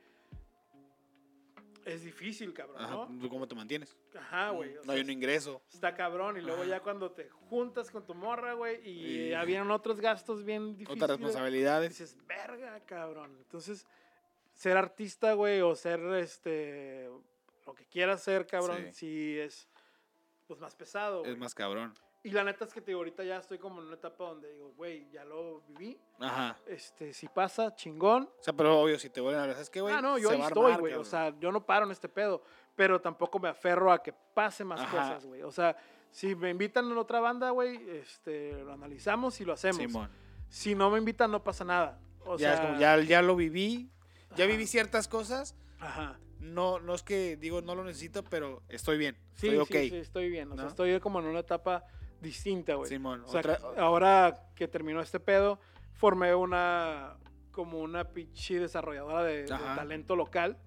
es 1.85 2.05
difícil, 2.05 2.53
cabrón, 2.53 2.82
Ajá. 2.82 2.95
¿no? 2.95 3.18
¿Tú 3.20 3.28
¿Cómo 3.28 3.47
te 3.47 3.55
mantienes? 3.55 3.97
Ajá, 4.16 4.51
güey. 4.51 4.74
no 4.85 4.93
hay 4.93 5.01
un 5.01 5.11
ingreso. 5.11 5.62
Está 5.72 5.95
cabrón, 5.95 6.37
y 6.37 6.41
luego 6.41 6.62
Ajá. 6.62 6.70
ya 6.70 6.80
cuando 6.80 7.11
te 7.11 7.28
juntas 7.28 7.91
con 7.91 8.07
tu 8.07 8.14
morra, 8.14 8.55
güey, 8.55 8.80
y, 8.89 9.35
vienen 9.45 9.70
otros 9.70 10.01
gastos 10.01 10.45
bien 10.45 10.76
difíciles. 10.76 11.03
Otras 11.03 11.18
responsabilidades. 11.18 11.91
Dices, 11.91 12.16
verga, 12.26 12.80
cabrón. 12.87 13.37
Entonces, 13.39 13.87
ser 14.55 14.76
artista, 14.76 15.35
güey, 15.35 15.61
o 15.61 15.74
ser 15.74 16.01
este. 16.14 17.11
Lo 17.66 17.74
que 17.74 17.87
quieras 17.87 18.22
ser, 18.22 18.47
cabrón, 18.47 18.93
sí, 18.93 19.39
es. 19.39 19.68
Pues 20.47 20.61
más 20.61 20.74
pesado. 20.74 21.24
Es 21.24 21.39
más 21.39 21.55
cabrón. 21.55 21.95
Y 22.25 22.31
la 22.31 22.43
neta 22.43 22.64
es 22.64 22.72
que 22.72 22.81
te 22.81 22.87
digo, 22.91 23.01
ahorita 23.01 23.22
ya 23.22 23.37
estoy 23.37 23.59
como 23.59 23.83
en 23.83 23.89
una 23.89 23.97
etapa 23.97 24.25
donde 24.25 24.51
digo, 24.51 24.72
güey, 24.79 25.11
ya 25.11 25.27
lo 25.27 25.61
viví. 25.68 26.01
Ajá. 26.18 26.59
Este, 26.66 27.12
si 27.12 27.29
pasa, 27.29 27.77
chingón. 27.77 28.31
O 28.41 28.43
sea, 28.43 28.55
pero 28.55 28.81
obvio, 28.81 28.99
si 28.99 29.11
te 29.11 29.20
vuelven 29.20 29.43
a 29.43 29.47
ver, 29.47 29.53
¿sabes 29.53 29.68
qué, 29.68 29.83
güey? 29.83 29.95
ah, 29.95 30.01
no, 30.01 30.16
yo 30.16 30.31
ahí 30.31 30.41
estoy, 30.41 30.75
güey. 30.77 30.95
O 30.95 31.05
sea, 31.05 31.39
yo 31.39 31.53
no 31.53 31.66
paro 31.66 31.85
en 31.85 31.93
este 31.93 32.09
pedo. 32.09 32.43
Pero 32.75 32.99
tampoco 32.99 33.39
me 33.39 33.51
aferro 33.51 33.93
a 33.93 34.03
que 34.03 34.14
pase 34.33 34.64
más 34.64 34.81
Ajá. 34.81 34.91
cosas, 34.91 35.27
güey. 35.27 35.43
O 35.43 35.53
sea, 35.53 35.77
si 36.11 36.35
me 36.35 36.49
invitan 36.49 36.91
a 36.91 36.99
otra 36.99 37.20
banda, 37.20 37.51
güey, 37.51 37.79
este, 37.91 38.55
lo 38.64 38.72
analizamos 38.72 39.39
y 39.43 39.45
lo 39.45 39.53
hacemos. 39.53 39.77
Simón. 39.77 40.11
Si 40.49 40.75
no 40.75 40.91
me 40.91 40.97
invitan, 40.97 41.31
no 41.31 41.45
pasa 41.45 41.62
nada. 41.64 42.01
O 42.25 42.39
ya, 42.39 42.55
es 42.55 42.59
sea, 42.59 42.66
como, 42.66 42.81
ya, 42.81 42.99
ya 43.03 43.20
lo 43.20 43.37
viví. 43.37 43.91
Ya 44.35 44.47
viví 44.47 44.66
ciertas 44.66 45.09
cosas. 45.09 45.57
Ajá. 45.79 46.18
No, 46.41 46.79
no 46.79 46.95
es 46.95 47.03
que 47.03 47.37
digo 47.37 47.61
no 47.61 47.75
lo 47.75 47.85
necesito, 47.85 48.25
pero 48.25 48.62
estoy 48.68 48.97
bien. 48.97 49.16
Sí, 49.35 49.49
estoy 49.49 49.59
ok. 49.59 49.68
sí, 49.68 49.91
sí, 49.91 49.97
estoy 49.97 50.31
bien. 50.31 50.51
O 50.53 50.57
sea, 50.57 50.68
estoy 50.68 50.99
como 51.01 51.20
en 51.20 51.27
una 51.27 51.41
etapa 51.41 51.85
distinta, 52.21 52.75
güey. 52.75 52.89
Simón. 52.89 53.23
O 53.25 53.29
sea, 53.29 53.41
otra- 53.41 53.59
ahora 53.79 54.49
que 54.55 54.69
terminó 54.69 55.01
este 55.01 55.21
pedo, 55.21 55.59
formé 55.93 56.35
una 56.35 57.17
como 57.53 57.79
una 57.81 58.05
pinche 58.05 58.59
desarrolladora 58.59 59.23
de, 59.23 59.45
talento 59.77 60.17
local, 60.17 60.59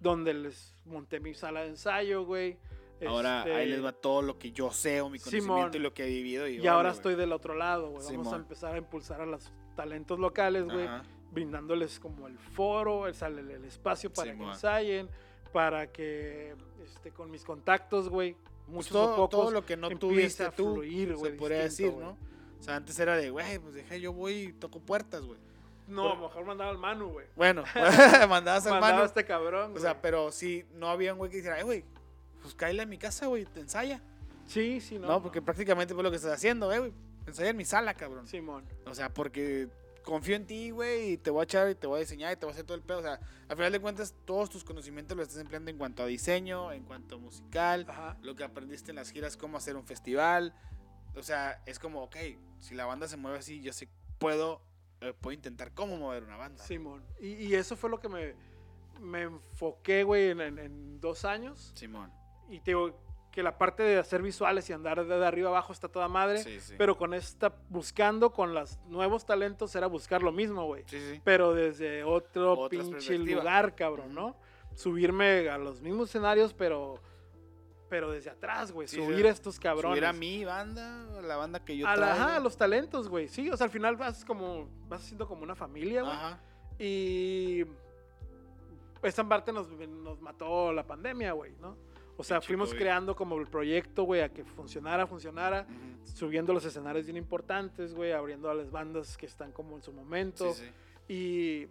donde 0.00 0.32
les 0.34 0.74
monté 0.86 1.20
mi 1.20 1.34
sala 1.34 1.62
de 1.62 1.68
ensayo, 1.68 2.24
güey. 2.24 2.58
ahora 3.06 3.40
Este, 3.40 3.54
ahí 3.54 3.68
les 3.68 3.84
va 3.84 3.92
todo 3.92 4.22
lo 4.22 4.38
que 4.38 4.50
yo 4.52 4.70
sé 4.70 5.00
o 5.02 5.10
mi 5.10 5.18
conocimiento 5.18 5.54
Simón. 5.56 5.70
y 5.74 5.78
lo 5.80 5.92
que 5.92 6.04
he 6.04 6.08
vivido. 6.08 6.48
Y, 6.48 6.56
Y 6.60 6.66
ahora 6.66 6.90
estoy 6.90 7.14
del 7.16 7.32
otro 7.32 7.54
lado, 7.54 7.90
güey. 7.90 8.06
Vamos 8.06 8.32
a 8.32 8.36
empezar 8.36 8.74
a 8.74 8.78
impulsar 8.78 9.20
a 9.20 9.26
los 9.26 9.52
talentos 9.76 10.18
locales, 10.18 10.64
güey. 10.64 10.86
Ajá. 10.86 11.02
brindándoles 11.32 11.98
como 11.98 12.28
el 12.28 12.38
foro, 12.38 13.08
el, 13.08 13.14
sal- 13.16 13.36
el- 13.40 13.50
el 13.50 13.64
espacio 13.64 14.10
para 14.12 14.32
que 14.36 14.42
ensayen, 14.44 15.08
para 15.52 15.90
que 15.90 16.54
este, 16.84 17.10
con 17.10 17.28
mis 17.28 17.44
contactos, 17.44 18.08
güey, 18.08 18.36
Pues 18.66 18.74
muchos 18.74 18.92
todo, 18.92 19.12
o 19.12 19.16
pocos, 19.16 19.30
todo 19.30 19.50
lo 19.50 19.64
que 19.66 19.76
no 19.76 19.88
tuviste 19.90 20.50
tú, 20.50 20.74
fluir, 20.74 21.16
se 21.16 21.30
podría 21.30 21.62
decir. 21.62 21.92
¿no? 21.92 22.16
O 22.58 22.62
sea, 22.62 22.76
antes 22.76 22.98
era 22.98 23.16
de, 23.16 23.30
güey, 23.30 23.58
pues 23.58 23.74
deja, 23.74 23.96
yo 23.96 24.12
voy 24.12 24.34
y 24.34 24.52
toco 24.52 24.80
puertas, 24.80 25.22
güey. 25.22 25.38
No, 25.86 26.12
a 26.12 26.14
lo 26.14 26.22
mejor 26.22 26.46
mandaba 26.46 26.70
al 26.70 26.78
Manu, 26.78 27.10
güey. 27.10 27.26
Bueno, 27.36 27.64
mandabas 28.28 28.66
al 28.66 28.80
Mandaba 28.80 29.02
a 29.02 29.06
este 29.06 29.24
cabrón, 29.24 29.76
O 29.76 29.80
sea, 29.80 30.00
pero 30.00 30.32
si 30.32 30.64
no 30.72 30.88
había 30.88 31.12
un 31.12 31.18
güey 31.18 31.30
que 31.30 31.38
dijera, 31.38 31.56
"Ay, 31.56 31.62
güey, 31.62 31.84
pues 32.40 32.54
cállale 32.54 32.82
a 32.82 32.86
mi 32.86 32.98
casa, 32.98 33.26
güey, 33.26 33.44
te 33.44 33.60
ensaya. 33.60 34.00
Sí, 34.46 34.80
sí, 34.80 34.98
no. 34.98 35.08
No, 35.08 35.22
porque 35.22 35.40
prácticamente 35.42 35.94
fue 35.94 36.02
lo 36.02 36.10
que 36.10 36.16
estás 36.16 36.32
haciendo, 36.32 36.72
eh, 36.72 36.78
güey. 36.78 36.92
Ensaya 37.26 37.50
en 37.50 37.56
mi 37.56 37.64
sala, 37.64 37.94
cabrón. 37.94 38.26
Simón. 38.26 38.64
O 38.86 38.94
sea, 38.94 39.08
porque 39.12 39.68
confío 40.04 40.36
en 40.36 40.46
ti, 40.46 40.70
güey, 40.70 41.12
y 41.12 41.16
te 41.18 41.30
voy 41.30 41.40
a 41.40 41.44
echar 41.44 41.70
y 41.70 41.74
te 41.74 41.86
voy 41.86 41.96
a 41.96 42.00
diseñar 42.00 42.32
y 42.32 42.36
te 42.36 42.46
voy 42.46 42.52
a 42.52 42.54
hacer 42.54 42.64
todo 42.66 42.76
el 42.76 42.82
pedo. 42.82 42.98
O 42.98 43.02
sea, 43.02 43.18
al 43.48 43.56
final 43.56 43.72
de 43.72 43.80
cuentas, 43.80 44.14
todos 44.24 44.50
tus 44.50 44.62
conocimientos 44.62 45.16
los 45.16 45.26
estás 45.28 45.40
empleando 45.40 45.70
en 45.70 45.78
cuanto 45.78 46.02
a 46.02 46.06
diseño, 46.06 46.70
en 46.72 46.84
cuanto 46.84 47.16
a 47.16 47.18
musical, 47.18 47.86
Ajá. 47.88 48.16
lo 48.22 48.34
que 48.36 48.44
aprendiste 48.44 48.90
en 48.90 48.96
las 48.96 49.10
giras, 49.10 49.36
cómo 49.36 49.56
hacer 49.56 49.76
un 49.76 49.84
festival. 49.86 50.54
O 51.16 51.22
sea, 51.22 51.62
es 51.66 51.78
como, 51.78 52.02
ok, 52.02 52.16
si 52.60 52.74
la 52.74 52.86
banda 52.86 53.08
se 53.08 53.16
mueve 53.16 53.38
así, 53.38 53.60
yo 53.60 53.72
sé, 53.72 53.88
puedo, 54.18 54.60
eh, 55.00 55.12
puedo 55.20 55.32
intentar 55.34 55.72
cómo 55.72 55.96
mover 55.96 56.22
una 56.24 56.36
banda. 56.36 56.62
Simón. 56.64 57.04
Y, 57.20 57.28
y 57.34 57.54
eso 57.54 57.76
fue 57.76 57.88
lo 57.90 58.00
que 58.00 58.08
me, 58.08 58.34
me 59.00 59.22
enfoqué, 59.22 60.02
güey, 60.04 60.30
en, 60.30 60.40
en- 60.40 60.58
en 60.58 61.00
dos 61.00 61.24
años. 61.24 61.72
Simón. 61.76 62.12
Y 62.50 62.58
te 62.60 62.72
digo 62.72 63.00
que 63.34 63.42
la 63.42 63.58
parte 63.58 63.82
de 63.82 63.98
hacer 63.98 64.22
visuales 64.22 64.70
y 64.70 64.72
andar 64.72 65.04
de, 65.04 65.26
arriba 65.26 65.48
abajo 65.48 65.72
está 65.72 65.88
toda 65.88 66.06
madre. 66.06 66.38
Sí, 66.44 66.60
sí. 66.60 66.74
Pero 66.78 66.96
con 66.96 67.14
esta, 67.14 67.52
buscando 67.68 68.30
con 68.32 68.54
los 68.54 68.78
nuevos 68.86 69.26
talentos, 69.26 69.74
era 69.74 69.88
buscar 69.88 70.22
lo 70.22 70.30
mismo, 70.30 70.66
güey. 70.66 70.84
sí, 70.86 71.00
sí. 71.00 71.20
Pero 71.24 71.52
desde 71.52 72.04
otro 72.04 72.52
Otras 72.56 72.86
pinche 72.86 73.18
lugar, 73.18 73.74
cabrón, 73.74 74.14
¿no? 74.14 74.36
Subirme 74.76 75.48
a 75.48 75.58
los 75.58 75.80
mismos 75.82 76.10
escenarios, 76.10 76.54
pero, 76.54 77.00
pero 77.88 78.12
desde 78.12 78.30
atrás, 78.30 78.70
güey. 78.70 78.86
Sí, 78.86 78.96
Subir 79.04 79.22
sí. 79.22 79.26
a 79.26 79.30
estos 79.30 79.58
cabrones. 79.58 79.96
Subir 79.98 80.06
a 80.06 80.12
mi 80.12 80.44
banda, 80.44 81.04
la 81.20 81.34
banda 81.36 81.64
que 81.64 81.76
yo 81.76 81.88
a, 81.88 81.96
la- 81.96 82.12
ajá, 82.12 82.36
a 82.36 82.40
los 82.40 82.56
talentos, 82.56 83.08
güey. 83.08 83.26
Sí, 83.26 83.50
o 83.50 83.56
sea, 83.56 83.64
al 83.64 83.70
final 83.72 83.96
vas 83.96 84.24
como, 84.24 84.68
vas 84.86 85.00
haciendo 85.02 85.26
como 85.26 85.42
una 85.42 85.56
familia, 85.56 86.02
güey. 86.02 86.14
Ajá. 86.14 86.38
Y 86.78 87.64
esta 89.02 89.28
parte 89.28 89.52
nos, 89.52 89.68
nos 89.70 90.20
mató 90.20 90.72
la 90.72 90.86
pandemia, 90.86 91.32
güey, 91.32 91.56
¿no? 91.60 91.76
O 92.16 92.22
sea, 92.22 92.40
fuimos 92.40 92.72
creando 92.74 93.16
como 93.16 93.38
el 93.38 93.46
proyecto, 93.46 94.04
güey, 94.04 94.20
a 94.20 94.28
que 94.28 94.44
funcionara, 94.44 95.06
funcionara, 95.06 95.66
subiendo 96.04 96.52
los 96.52 96.64
escenarios 96.64 97.06
bien 97.06 97.16
importantes, 97.16 97.92
güey, 97.94 98.12
abriendo 98.12 98.50
a 98.50 98.54
las 98.54 98.70
bandas 98.70 99.16
que 99.16 99.26
están 99.26 99.50
como 99.50 99.76
en 99.76 99.82
su 99.82 99.92
momento. 99.92 100.52
Sí, 100.54 100.64
sí. 100.64 101.12
Y 101.12 101.68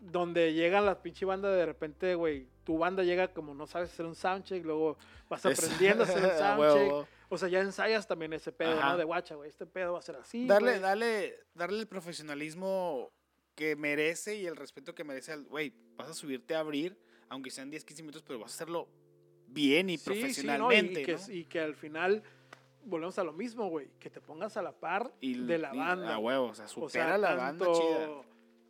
donde 0.00 0.54
llega 0.54 0.80
la 0.80 1.02
pinche 1.02 1.24
banda 1.24 1.50
de 1.50 1.66
repente, 1.66 2.14
güey, 2.14 2.48
tu 2.64 2.78
banda 2.78 3.02
llega 3.02 3.28
como 3.28 3.54
no 3.54 3.66
sabes 3.66 3.92
hacer 3.92 4.06
un 4.06 4.14
soundcheck, 4.14 4.64
luego 4.64 4.96
vas 5.28 5.44
aprendiendo 5.44 6.04
a 6.04 6.06
hacer 6.06 6.24
un 6.32 6.38
soundcheck. 6.38 7.08
O 7.28 7.38
sea, 7.38 7.48
ya 7.48 7.60
ensayas 7.60 8.06
también 8.06 8.32
ese 8.32 8.52
pedo, 8.52 8.78
Ajá. 8.78 8.92
¿no? 8.92 8.98
De 8.98 9.04
guacha, 9.04 9.34
güey, 9.34 9.48
este 9.48 9.66
pedo 9.66 9.94
va 9.94 9.98
a 9.98 10.02
ser 10.02 10.16
así. 10.16 10.46
darle, 10.46 10.72
güey. 10.72 10.82
darle, 10.82 11.34
darle 11.54 11.80
el 11.80 11.86
profesionalismo 11.86 13.10
que 13.54 13.74
merece 13.74 14.36
y 14.36 14.46
el 14.46 14.56
respeto 14.56 14.94
que 14.94 15.02
merece 15.02 15.32
al, 15.32 15.44
güey, 15.44 15.74
vas 15.96 16.08
a 16.08 16.14
subirte 16.14 16.54
a 16.54 16.60
abrir, 16.60 16.96
aunque 17.28 17.50
sean 17.50 17.70
10, 17.70 17.84
15 17.84 18.02
minutos, 18.02 18.22
pero 18.22 18.38
vas 18.38 18.52
a 18.52 18.54
hacerlo 18.54 18.88
bien 19.56 19.90
y 19.90 19.96
Sí, 19.98 20.04
sí, 20.04 20.08
¿no? 20.10 20.14
Y- 20.14 20.20
profesionalmente, 20.20 21.00
y, 21.00 21.04
que, 21.04 21.12
¿no? 21.14 21.20
y 21.32 21.44
que 21.46 21.60
al 21.60 21.74
final 21.74 22.22
volvemos 22.84 23.18
a 23.18 23.24
lo 23.24 23.32
mismo, 23.32 23.68
güey, 23.68 23.88
que 23.98 24.08
te 24.10 24.20
pongas 24.20 24.56
a 24.56 24.62
la 24.62 24.70
par 24.72 25.10
Y- 25.20 25.34
de 25.44 25.58
la 25.58 25.74
y- 25.74 25.78
banda. 25.78 26.14
A 26.14 26.18
huevo, 26.18 26.46
o 26.46 26.54
sea, 26.54 26.66
O 26.66 26.68
supera 26.68 26.88
sea, 27.08 27.18
la 27.18 27.34
banda 27.34 27.66
chida. 27.72 28.22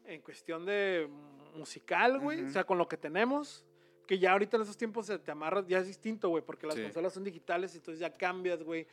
En 0.07 0.20
cuestión 0.22 0.64
de 0.64 1.09
musical, 1.55 2.18
güey. 2.20 2.41
Ujú. 2.41 2.49
O 2.49 2.53
sea, 2.53 2.64
con 2.64 2.78
lo 2.78 2.89
que 2.89 2.97
tenemos. 2.97 3.64
Que 4.07 4.18
ya 4.20 4.32
ahorita 4.32 4.57
en 4.57 4.62
esos 4.62 4.76
tiempos 4.76 5.07
se 5.07 5.18
te 5.18 5.32
amarras, 5.32 5.66
ya 5.66 5.78
es 5.80 5.87
distinto, 5.89 6.28
güey, 6.28 6.43
porque 6.45 6.64
las 6.66 6.76
Sí. 6.76 6.82
consolas 6.82 7.12
son 7.12 7.24
digitales, 7.24 7.74
entonces 7.74 7.99
ya 7.99 8.11
cambias, 8.12 8.62
güey. 8.62 8.87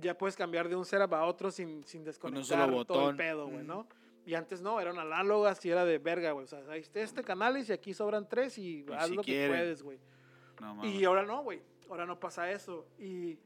Ya 0.00 0.16
puedes 0.16 0.34
cambiar 0.34 0.68
de 0.68 0.76
un 0.76 0.84
setup 0.86 1.12
a 1.12 1.24
otro 1.26 1.50
sin, 1.50 1.84
sin 1.84 2.04
desconectar 2.04 2.44
solo 2.46 2.84
todo 2.86 2.98
botón. 3.00 3.10
el 3.10 3.16
pedo, 3.16 3.44
güey, 3.46 3.58
Ujú. 3.58 3.66
¿no? 3.66 3.86
Y 4.24 4.34
antes 4.34 4.62
no, 4.62 4.80
eran 4.80 4.98
análogas 4.98 5.62
y 5.66 5.70
era 5.70 5.84
de 5.84 5.98
verga, 5.98 6.32
güey. 6.32 6.44
O 6.44 6.48
sea, 6.48 6.60
ahí 6.70 6.80
está 6.80 7.00
este 7.00 7.22
canal 7.22 7.58
y 7.58 7.70
aquí 7.72 7.92
sobran 7.92 8.26
tres 8.28 8.56
y, 8.56 8.86
haz 8.96 9.08
si 9.08 9.14
lo 9.14 9.22
quieren. 9.22 9.50
que 9.50 9.56
puedes, 9.58 9.82
güey. 9.82 9.98
No, 10.60 10.74
mames. 10.74 10.94
Y 10.94 11.04
ahora 11.04 11.24
no, 11.24 11.42
güey. 11.42 11.60
Ahora 11.88 12.06
no 12.06 12.18
pasa 12.20 12.50
eso. 12.50 12.86
Y, 12.98 13.38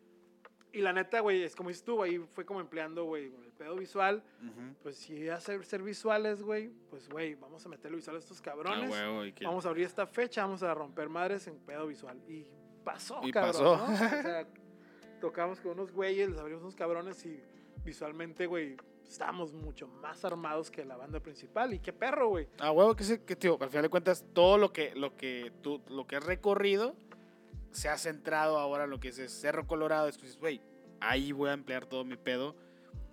y 0.73 0.81
la 0.81 0.93
neta, 0.93 1.21
güey, 1.21 1.43
es 1.43 1.55
como 1.57 1.69
dices 1.71 1.85
tú, 1.85 1.97
güey, 1.97 2.19
fue 2.19 2.45
como 2.45 2.61
empleando, 2.61 3.05
güey, 3.05 3.27
el 3.27 3.53
pedo 3.57 3.77
visual. 3.77 4.23
Ujú. 4.43 4.75
Pues 4.83 4.97
si 4.97 5.29
hacer 5.29 5.65
ser 5.65 5.83
visuales, 5.83 6.43
güey, 6.43 6.71
pues, 6.91 7.09
güey, 7.09 7.35
vamos 7.37 7.65
a 7.65 7.69
meterle 7.69 7.97
visual 7.97 8.17
a 8.17 8.19
estos 8.19 8.41
Ah, 8.41 8.45
cabrones. 8.45 8.91
huevo, 8.91 9.25
y 9.25 9.33
que- 9.33 9.47
Vamos 9.47 9.65
a 9.65 9.69
abrir 9.69 9.87
esta 9.87 10.07
fecha, 10.07 10.43
vamos 10.43 10.62
a 10.62 10.75
romper 10.75 11.09
madres 11.09 11.47
en 11.47 11.57
pedo 11.59 11.87
visual. 11.87 12.21
Y 12.29 12.47
pasó, 12.85 13.21
Y 13.23 13.31
cabrón, 13.31 13.53
pasó. 13.53 13.77
¿no? 13.77 13.85
O 13.85 13.97
sea, 13.97 14.47
tocamos 15.21 15.61
con 15.61 15.73
unos 15.73 15.93
güeyes, 15.93 16.29
les 16.31 16.39
abrimos 16.39 16.62
unos 16.62 16.75
cabrones 16.77 17.25
y 17.25 17.41
visualmente, 17.85 18.47
güey, 18.47 18.77
estábamos 19.09 19.53
mucho 19.53 19.87
más 19.87 20.25
armados 20.25 20.71
que 20.71 20.85
la 20.85 20.97
banda 20.97 21.21
principal. 21.21 21.73
Y 21.75 21.79
qué 21.79 21.93
perro, 21.93 22.29
güey. 22.29 22.49
Ah, 22.59 22.73
huevo, 22.73 22.95
que, 22.97 23.05
sí, 23.05 23.19
que 23.19 23.37
tío, 23.37 23.57
al 23.61 23.69
final 23.71 23.83
de 23.85 23.89
cuentas, 23.91 24.25
todo 24.33 24.59
lo 24.59 24.73
que, 24.73 24.95
lo 24.95 25.17
que 25.17 25.53
tú, 25.62 25.81
lo 25.89 26.07
que 26.07 26.17
has 26.17 26.25
recorrido 26.25 26.95
se 27.75 27.89
ha 27.89 27.99
centrado 27.99 28.59
ahora 28.59 28.85
en 28.85 28.91
lo 28.91 29.01
que 29.01 29.09
es 29.09 29.18
el 29.18 29.29
Cerro 29.29 29.66
Colorado. 29.66 30.09
Es 30.09 30.16
que 30.16 30.22
dices, 30.22 30.39
güey, 30.39 30.61
ahí 31.01 31.33
voy 31.33 31.51
a 31.51 31.53
emplear 31.53 31.87
todo 31.87 32.05
mi 32.05 32.16
pedo. 32.16 32.57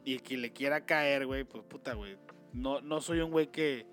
Y 0.06 0.14
el 0.14 0.24
que 0.24 0.38
le 0.38 0.54
quiera 0.54 0.86
caer, 0.86 1.26
güey, 1.26 1.44
pues 1.44 1.64
puta, 1.64 1.94
güey. 1.94 2.18
No, 2.54 2.82
no 2.82 3.02
soy 3.02 3.20
un 3.22 3.32
güey 3.32 3.48
que, 3.52 3.86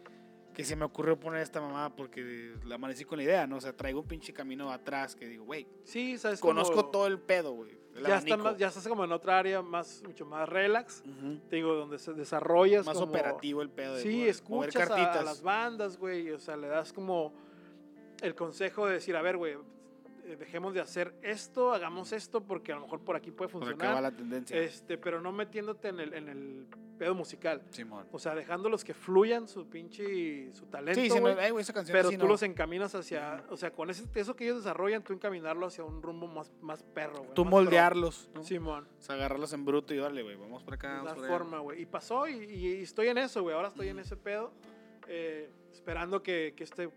que 0.55 0.65
se 0.65 0.77
me 0.77 0.85
ocurrió 0.85 1.19
poner 1.19 1.41
esta 1.43 1.61
mamá 1.61 1.95
porque 1.95 2.55
la 2.65 2.77
amanecí 2.77 3.05
con 3.05 3.19
la 3.19 3.25
idea, 3.25 3.47
¿no? 3.47 3.57
O 3.57 3.61
sea, 3.61 3.73
traigo 3.77 4.01
un 4.01 4.09
pinche 4.09 4.33
camino 4.33 4.71
atrás 4.71 5.15
que 5.17 5.27
digo, 5.27 5.45
güey, 5.45 5.67
Sí, 5.85 6.17
¿sabes? 6.19 6.41
conozco 6.41 6.77
como- 6.77 6.91
todo 6.91 7.07
el 7.07 7.19
pedo, 7.19 7.53
güey. 7.53 7.79
Ya, 8.07 8.19
está 8.19 8.37
más, 8.37 8.57
ya 8.57 8.69
estás 8.69 8.87
como 8.87 9.05
en 9.05 9.11
otra 9.11 9.39
área 9.41 9.61
más, 9.61 10.03
mucho 10.07 10.25
más 10.25 10.49
relax. 10.49 11.03
Te 11.49 11.57
digo, 11.57 11.75
donde 11.75 11.99
se 11.99 12.13
desarrollas. 12.13 12.87
Más 12.87 12.97
como- 12.97 13.09
operativo 13.11 13.61
el 13.61 13.71
pedo. 13.71 13.95
de 13.97 14.03
Sí, 14.03 14.29
escuchas 14.29 14.89
a, 14.91 15.23
las 15.23 15.43
bandas, 15.43 15.97
güey. 15.99 16.31
O 16.31 16.39
sea, 16.39 16.57
le 16.57 16.69
das 16.69 16.93
como 16.93 17.33
el 18.23 18.35
consejo 18.37 18.87
de 18.87 18.95
decir, 18.95 19.17
a 19.17 19.23
ver, 19.23 19.37
güey, 19.37 19.57
dejemos 20.37 20.75
de 20.75 20.81
hacer 20.81 21.15
esto, 21.23 21.73
hagamos 21.73 22.13
esto, 22.13 22.43
porque 22.43 22.73
a 22.73 22.77
lo 22.77 22.83
mejor 22.83 23.01
por 23.01 23.17
aquí 23.17 23.31
puede 23.31 23.49
acá 23.51 23.59
va 23.59 23.67
funcionar. 23.67 24.03
la 24.03 24.11
tendencia. 24.11 24.57
Este, 24.61 24.99
pero 24.99 25.21
no 25.21 25.33
metiéndote 25.33 25.89
en 25.89 26.01
el, 26.01 26.15
en 26.15 26.29
el 26.29 26.67
pedo 26.99 27.15
musical. 27.15 27.63
Simón. 27.71 28.07
O 28.11 28.19
sea, 28.19 28.35
dejándolos 28.35 28.83
que 28.85 28.93
fluyan 28.95 29.47
su 29.47 29.69
pinche 29.69 30.53
su 30.53 30.67
talento, 30.67 31.01
Sí, 31.01 31.09
sí, 31.11 31.19
güey, 31.21 31.37
ay, 31.39 31.51
güey, 31.53 31.63
esa 31.63 31.73
canción 31.73 31.97
pero 31.97 32.11
tú 32.11 32.19
no. 32.19 32.27
los 32.27 32.43
encaminas 32.43 32.95
hacia, 32.95 33.45
o 33.51 33.57
sea, 33.57 33.71
con 33.71 33.89
ese, 33.91 34.05
eso 34.15 34.35
que 34.35 34.45
ellos 34.45 34.57
desarrollan, 34.65 35.03
tú 35.05 35.13
encaminarlo 35.13 35.67
hacia 35.67 35.85
un 35.85 36.03
rumbo 36.03 36.27
más, 36.27 36.51
más 36.61 36.83
perro, 36.83 37.19
güey. 37.19 37.35
Tú 37.35 37.45
moldearlos, 37.45 38.29
¿no? 38.35 38.43
Simón. 38.43 38.89
O 38.99 39.03
sea, 39.03 39.15
agarrarlos 39.15 39.53
en 39.53 39.65
bruto 39.65 39.95
y 39.95 39.99
dale, 39.99 40.23
güey, 40.23 40.35
vamos 40.37 40.65
por 40.65 40.75
acá, 40.75 41.03
vamos 41.03 41.23
la 41.23 41.29
forma, 41.29 41.59
güey. 41.61 41.83
Y 41.83 41.87
pasó 41.87 42.27
y, 42.27 42.33
y- 42.35 42.67
y 42.79 42.83
estoy 42.83 43.09
en 43.09 43.19
eso, 43.19 43.43
güey. 43.43 43.55
Ahora 43.55 43.69
estoy 43.69 43.89
en 43.89 43.99
ese 44.01 44.17
pedo. 44.17 44.53
eh, 45.07 45.51
esperando 45.73 46.23
que, 46.23 46.53
que 46.57 46.65
este, 46.65 46.91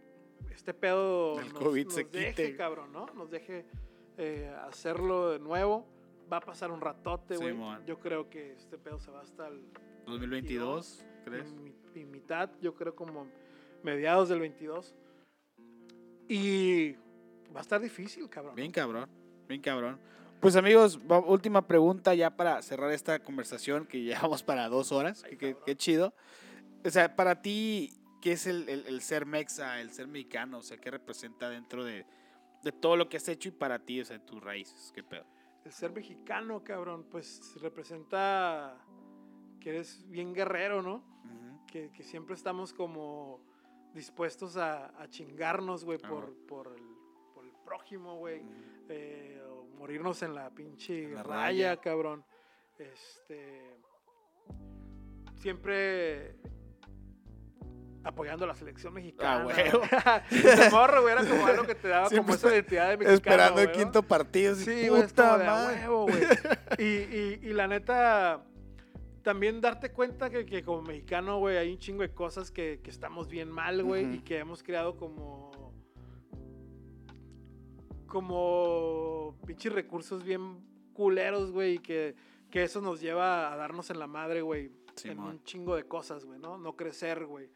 este 0.53 0.73
pedo 0.73 1.39
El 1.39 1.53
nos, 1.53 1.61
COVID 1.61 1.85
nos 1.85 1.93
se 1.93 2.03
deje, 2.05 2.29
quite. 2.29 2.55
cabrón, 2.55 2.91
¿no? 2.91 3.07
Nos 3.15 3.29
deje 3.31 3.65
eh, 4.17 4.53
hacerlo 4.67 5.31
de 5.31 5.39
nuevo. 5.39 5.87
Va 6.31 6.37
a 6.37 6.41
pasar 6.41 6.71
un 6.71 6.79
ratote, 6.81 7.35
güey. 7.37 7.49
Simón. 7.49 7.83
Yo 7.85 7.99
creo 7.99 8.29
que 8.29 8.53
este 8.53 8.77
pedo 8.77 8.99
se 8.99 9.11
va 9.11 9.21
hasta 9.21 9.47
el 9.47 9.61
2022, 10.05 11.05
¿crees? 11.25 11.51
mi, 11.53 11.73
mi 11.93 12.05
mitad, 12.05 12.49
yo 12.61 12.73
creo 12.73 12.95
como 12.95 13.27
mediados 13.83 14.29
del 14.29 14.39
22. 14.39 14.95
Y 16.29 16.93
va 17.53 17.59
a 17.59 17.61
estar 17.61 17.81
difícil, 17.81 18.29
cabrón. 18.29 18.55
Bien 18.55 18.71
cabrón, 18.71 19.09
bien 19.47 19.61
cabrón. 19.61 19.99
Pues 20.39 20.55
amigos, 20.55 20.99
última 21.27 21.67
pregunta 21.67 22.15
ya 22.15 22.35
para 22.35 22.61
cerrar 22.61 22.91
esta 22.91 23.19
conversación 23.19 23.85
que 23.85 24.01
llevamos 24.01 24.41
para 24.41 24.69
dos 24.69 24.91
horas. 24.91 25.23
Ay, 25.25 25.37
qué 25.37 25.75
chido. 25.75 26.13
O 26.83 26.89
sea, 26.89 27.15
para 27.15 27.41
ti, 27.41 27.93
¿qué 28.21 28.33
es 28.33 28.47
el, 28.47 28.69
el- 28.69 28.85
el 28.87 29.01
ser 29.01 29.25
mexa, 29.25 29.81
el 29.81 29.91
ser 29.91 30.07
mexicano? 30.07 30.59
O 30.59 30.61
sea, 30.61 30.77
¿qué 30.77 30.91
representa 30.91 31.49
dentro 31.49 31.83
de, 31.83 32.05
de 32.63 32.71
todo 32.71 32.95
lo 32.95 33.09
que 33.09 33.17
has 33.17 33.27
hecho 33.27 33.49
y 33.49 33.51
para 33.51 33.79
ti, 33.79 33.99
o 34.01 34.05
sea, 34.05 34.23
tus 34.23 34.41
raíces? 34.41 34.91
¿Qué 34.93 35.03
pedo? 35.03 35.25
El 35.65 35.71
ser 35.71 35.91
mexicano, 35.91 36.63
cabrón, 36.63 37.05
pues 37.09 37.55
representa 37.61 38.77
que 39.59 39.69
eres 39.69 40.03
bien 40.09 40.33
guerrero, 40.33 40.81
¿no? 40.81 41.03
Que, 41.67 41.89
que 41.91 42.03
siempre 42.03 42.35
estamos 42.35 42.73
como 42.73 43.43
dispuestos 43.93 44.57
a, 44.57 44.87
a 45.01 45.07
chingarnos, 45.07 45.85
güey, 45.85 45.99
por, 45.99 46.33
por, 46.47 46.67
el, 46.75 46.83
por 47.33 47.45
el 47.45 47.53
prójimo, 47.63 48.17
güey. 48.17 48.41
Eh, 48.89 49.41
o 49.49 49.65
morirnos 49.77 50.21
en 50.23 50.33
la 50.35 50.49
pinche 50.49 51.03
En 51.05 51.13
la 51.15 51.23
raya, 51.23 51.43
raya. 51.69 51.77
cabrón. 51.77 52.25
Este. 52.77 53.77
Siempre 55.35 56.35
apoyando 58.03 58.45
a 58.45 58.47
la 58.47 58.55
selección 58.55 58.93
mexicana. 58.93 59.47
Ah. 60.05 60.23
De 60.31 60.69
morro, 60.69 61.01
güey, 61.01 61.13
era 61.13 61.25
como 61.25 61.45
algo 61.45 61.63
que 61.63 61.75
te 61.75 61.87
daba 61.87 62.09
Siempre 62.09 62.35
como 62.35 62.35
esa 62.35 62.55
identidad 62.55 62.89
de 62.89 62.97
mexicano. 62.97 63.15
Esperando 63.15 63.61
el 63.61 63.71
quinto 63.71 64.03
partido. 64.03 64.55
Sí, 64.55 64.87
güey, 64.87 65.03
puta 65.03 65.29
como 65.29 65.37
de 65.37 65.47
a 65.47 65.51
madre. 65.51 65.79
huevo, 65.79 66.03
güey. 66.07 66.23
Y, 66.77 66.83
y, 66.83 67.39
y 67.43 67.53
la 67.53 67.67
neta, 67.67 68.43
también 69.21 69.61
darte 69.61 69.91
cuenta 69.91 70.29
que, 70.29 70.45
que 70.45 70.63
como 70.63 70.81
mexicano, 70.81 71.39
güey, 71.39 71.57
hay 71.57 71.71
un 71.71 71.77
chingo 71.77 72.01
de 72.01 72.13
cosas 72.13 72.51
que, 72.51 72.79
que 72.83 72.89
estamos 72.89 73.29
bien 73.29 73.49
mal, 73.49 73.83
güey, 73.83 74.15
y 74.15 74.19
que 74.19 74.39
hemos 74.39 74.63
creado 74.63 74.97
como. 74.97 75.51
como 78.07 79.37
pinches 79.45 79.71
recursos 79.71 80.23
bien 80.23 80.59
culeros, 80.93 81.51
güey, 81.51 81.75
y 81.75 81.79
que, 81.79 82.15
que 82.49 82.63
eso 82.63 82.81
nos 82.81 82.99
lleva 82.99 83.53
a 83.53 83.55
darnos 83.55 83.89
en 83.89 83.99
la 83.99 84.07
madre, 84.07 84.41
güey, 84.41 84.65
en 84.65 84.97
Simón. 84.97 85.27
un 85.27 85.43
chingo 85.43 85.75
de 85.75 85.85
cosas, 85.85 86.25
güey, 86.25 86.39
¿no? 86.39 86.57
No 86.57 86.75
crecer, 86.75 87.25
güey. 87.25 87.49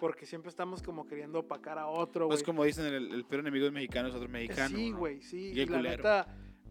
Porque 0.00 0.24
siempre 0.26 0.48
estamos 0.48 0.82
como 0.82 1.06
queriendo 1.06 1.40
opacar 1.40 1.78
a 1.78 1.86
otro, 1.86 2.24
güey. 2.26 2.36
Pues 2.36 2.42
como 2.42 2.64
dicen, 2.64 2.86
el, 2.86 3.12
el 3.12 3.24
peor 3.26 3.40
enemigo 3.40 3.66
del 3.66 3.74
mexicano 3.74 4.08
es 4.08 4.14
otro 4.14 4.28
mexicano. 4.28 4.74
Sí, 4.74 4.90
¿no? 4.90 4.98
güey, 4.98 5.20
sí. 5.20 5.52
Y 5.54 5.66
la 5.66 5.82
neta, 5.82 6.26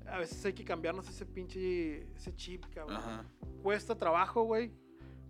a 0.07 0.17
veces 0.17 0.43
hay 0.45 0.53
que 0.53 0.65
cambiarnos 0.65 1.07
ese 1.07 1.25
pinche, 1.27 2.11
ese 2.15 2.35
chip, 2.35 2.65
cabrón. 2.73 2.97
Ajá. 2.97 3.25
Cuesta 3.61 3.95
trabajo, 3.95 4.43
güey, 4.43 4.71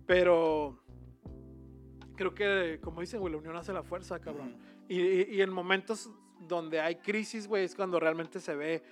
pero 0.06 0.82
creo 2.16 2.34
que, 2.34 2.80
como 2.82 3.00
dicen, 3.02 3.20
güey, 3.20 3.32
la 3.32 3.38
unión 3.38 3.54
hace 3.56 3.72
la 3.72 3.82
fuerza, 3.82 4.18
cabrón. 4.18 4.56
Y, 4.88 5.00
y- 5.00 5.26
y 5.36 5.42
en 5.42 5.50
momentos 5.52 6.10
donde 6.48 6.80
hay 6.80 6.96
crisis, 6.96 7.46
güey, 7.46 7.64
es 7.64 7.74
cuando 7.74 8.00
realmente 8.00 8.40
se 8.40 8.54
ve 8.54 8.82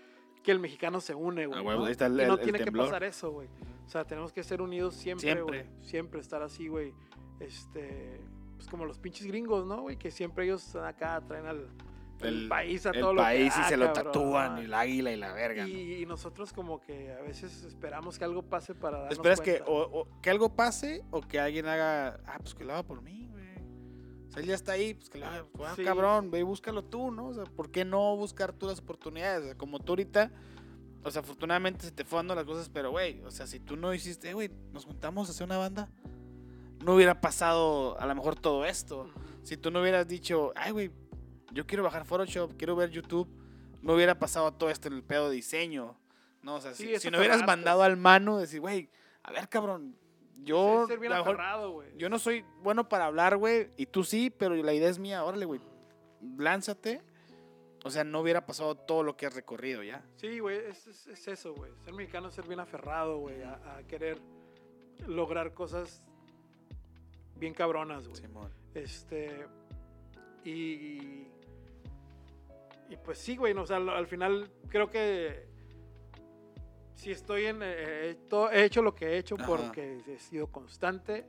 que 0.43 0.51
el 0.53 0.59
mexicano 0.59 1.01
se 1.01 1.15
une, 1.15 1.47
güey. 1.47 1.59
Ah, 1.59 1.63
¿no? 1.63 1.85
ahí 1.87 1.93
está 1.93 2.07
el- 2.07 2.13
Y 2.21 2.27
no 2.27 2.35
el- 2.35 2.41
el 2.41 2.45
tiene 2.45 2.59
que 2.65 2.73
pasar 2.73 3.03
eso, 3.05 3.31
güey. 3.33 3.49
O 3.87 3.89
sea, 3.89 4.05
tenemos 4.05 4.33
que 4.33 4.43
ser 4.43 4.61
unidos 4.61 4.95
siempre, 4.95 5.33
Siempre. 5.33 5.63
güey. 5.65 5.83
Siempre 5.85 6.21
estar 6.21 6.43
así, 6.43 6.69
güey. 6.69 6.93
Este, 7.41 8.21
pues 8.59 8.69
como 8.69 8.85
los 8.85 8.99
pinches 8.99 9.27
gringos, 9.27 9.65
¿no, 9.65 9.83
güey? 9.83 9.97
Que 9.97 10.11
siempre 10.11 10.45
ellos 10.45 10.67
están 10.67 10.85
acá, 10.85 11.23
traen 11.27 11.47
al 11.47 11.69
el, 12.21 12.49
país 12.49 12.85
a 12.85 12.91
el 12.91 13.01
todo 13.01 13.13
lo 13.15 13.21
que 13.21 13.27
país 13.27 13.55
y 13.57 13.63
se 13.69 13.77
lo 13.77 13.87
cabrón, 13.87 14.05
tatúan, 14.13 14.55
¿no? 14.57 14.63
y 14.63 14.65
el 14.65 14.75
águila 14.75 15.13
y 15.13 15.17
la 15.17 15.33
verga. 15.33 15.63
¿no? 15.63 15.69
Y, 15.69 16.05
nosotros 16.05 16.53
como 16.53 16.81
que 16.81 17.13
a 17.13 17.23
veces 17.23 17.63
esperamos 17.63 18.19
que 18.19 18.25
algo 18.25 18.43
pase 18.43 18.75
para 18.75 18.99
darnos 18.99 19.13
Esperas 19.13 19.41
que 19.41 19.61
cuenta. 19.61 19.71
o, 19.71 20.01
o 20.01 20.21
que 20.21 20.29
algo 20.31 20.55
pase 20.57 21.05
o 21.13 21.21
que 21.21 21.39
alguien 21.39 21.67
haga, 21.67 22.21
ah, 22.27 22.39
pues 22.41 22.55
que 22.57 22.65
lo 22.65 22.73
haga 22.73 22.83
por 22.83 23.01
mí, 23.03 23.29
güey. 23.31 23.45
O 24.29 24.33
sea, 24.33 24.43
él 24.43 24.49
ya 24.49 24.55
está 24.57 24.73
ahí, 24.73 24.95
pues 24.95 25.09
que 25.09 25.19
lo 25.19 25.27
haga, 25.27 25.47
ah, 25.65 25.73
Sí. 25.77 25.85
cabrón, 25.85 26.31
ve 26.33 26.41
y 26.41 26.43
búscalo 26.43 26.83
tú, 26.85 27.13
¿no? 27.13 27.29
O 27.29 27.35
sea, 27.35 27.45
¿por 27.45 27.71
qué 27.71 27.85
no 27.85 28.17
buscar 28.17 28.53
tú 28.53 28.67
las 28.67 28.81
oportunidades? 28.81 29.43
O 29.43 29.45
sea, 29.47 29.55
como 29.57 29.79
tú 29.79 29.93
ahorita, 29.93 30.33
o 31.05 31.11
sea, 31.13 31.21
afortunadamente 31.23 31.85
se 31.87 31.93
te 31.93 32.05
fue 32.05 32.19
dando 32.19 32.35
las 32.35 32.45
cosas, 32.45 32.69
pero, 32.69 32.91
güey, 32.91 33.23
o 33.23 33.31
sea, 33.31 33.47
si 33.47 33.61
tú 33.61 33.77
no 33.77 33.95
hiciste, 33.95 34.31
"Eh, 34.31 34.35
güey, 34.35 34.51
nos 34.73 34.85
juntamos 34.87 35.29
a 35.29 35.31
hacer 35.31 35.45
una 35.45 35.57
banda, 35.59 35.89
no 36.85 36.95
hubiera 36.95 37.21
pasado 37.21 37.99
a 38.01 38.07
lo 38.07 38.15
mejor 38.15 38.37
todo 38.37 38.65
esto. 38.65 39.11
Si 39.43 39.57
tú 39.57 39.71
no 39.71 39.81
hubieras 39.81 40.07
dicho, 40.07 40.53
ay, 40.57 40.73
güey, 40.73 40.91
yo 41.53 41.67
quiero 41.67 41.83
bajar 41.83 42.05
Photoshop, 42.05 42.57
quiero 42.57 42.77
ver 42.77 42.91
YouTube, 42.91 43.29
no 43.83 43.95
hubiera 43.95 44.19
pasado 44.19 44.53
todo 44.53 44.71
esto 44.71 44.89
en 44.89 44.95
el 44.95 45.03
pedo 45.03 45.29
de 45.29 45.37
diseño. 45.37 45.97
No, 46.43 46.57
o 46.57 46.61
sea, 46.61 46.75
Sí, 46.75 46.87
si, 46.95 46.99
si 47.01 47.11
no 47.11 47.19
hubieras 47.19 47.45
mandado 47.47 47.83
al 47.83 47.97
mano, 47.97 48.39
decir, 48.39 48.61
güey, 48.61 48.91
a 49.23 49.33
ver, 49.33 49.49
cabrón, 49.49 49.97
yo, 50.45 50.87
mejor- 50.89 51.13
aferrado, 51.35 51.83
yo 51.97 52.09
no 52.09 52.19
soy 52.19 52.45
bueno 52.63 52.89
para 52.89 53.07
hablar, 53.07 53.37
güey, 53.37 53.71
y 53.77 53.87
tú 53.87 54.05
sí, 54.05 54.31
pero 54.31 54.55
la 54.55 54.73
idea 54.73 54.89
es 54.89 54.99
mía, 54.99 55.25
órale, 55.25 55.45
güey, 55.47 55.61
lánzate. 56.37 57.03
O 57.85 57.91
sea, 57.91 58.03
no 58.03 58.21
hubiera 58.21 58.45
pasado 58.45 58.75
todo 58.75 59.05
lo 59.05 59.17
que 59.17 59.25
has 59.27 59.35
recorrido 59.35 59.83
ya. 59.85 60.05
Sí, 60.17 60.41
güey, 60.41 60.59
es, 60.59 60.87
es- 60.89 61.07
es 61.07 61.29
eso, 61.29 61.55
güey. 61.55 61.71
Ser 61.85 61.95
mexicano 61.95 62.29
es 62.29 62.35
ser 62.35 62.47
bien 62.47 62.61
aferrado, 62.61 63.19
güey, 63.19 63.43
a, 63.43 63.77
a 63.79 63.83
querer 63.85 64.19
lograr 65.07 65.55
cosas 65.55 66.03
bien 67.39 67.55
cabronas, 67.55 68.07
güey. 68.09 68.21
Simón. 68.21 68.53
Este. 68.75 69.47
Y. 70.45 71.27
Y 72.91 72.97
pues 73.05 73.19
sí, 73.19 73.37
güey, 73.37 73.53
no, 73.55 73.63
o 73.63 73.67
sea, 73.67 73.77
al 73.77 74.07
final 74.07 74.51
creo 74.69 74.91
que. 74.91 75.47
Si 76.95 77.11
estoy 77.13 77.47
en. 77.47 77.61
eh, 77.63 78.17
to- 78.29 78.51
he 78.51 78.65
hecho 78.65 78.83
lo 78.83 78.95
que 78.95 79.07
he 79.07 79.19
hecho 79.19 79.37
Ajá. 79.37 79.47
porque 79.47 80.01
he 80.07 80.19
sido 80.19 80.49
constante. 80.49 81.25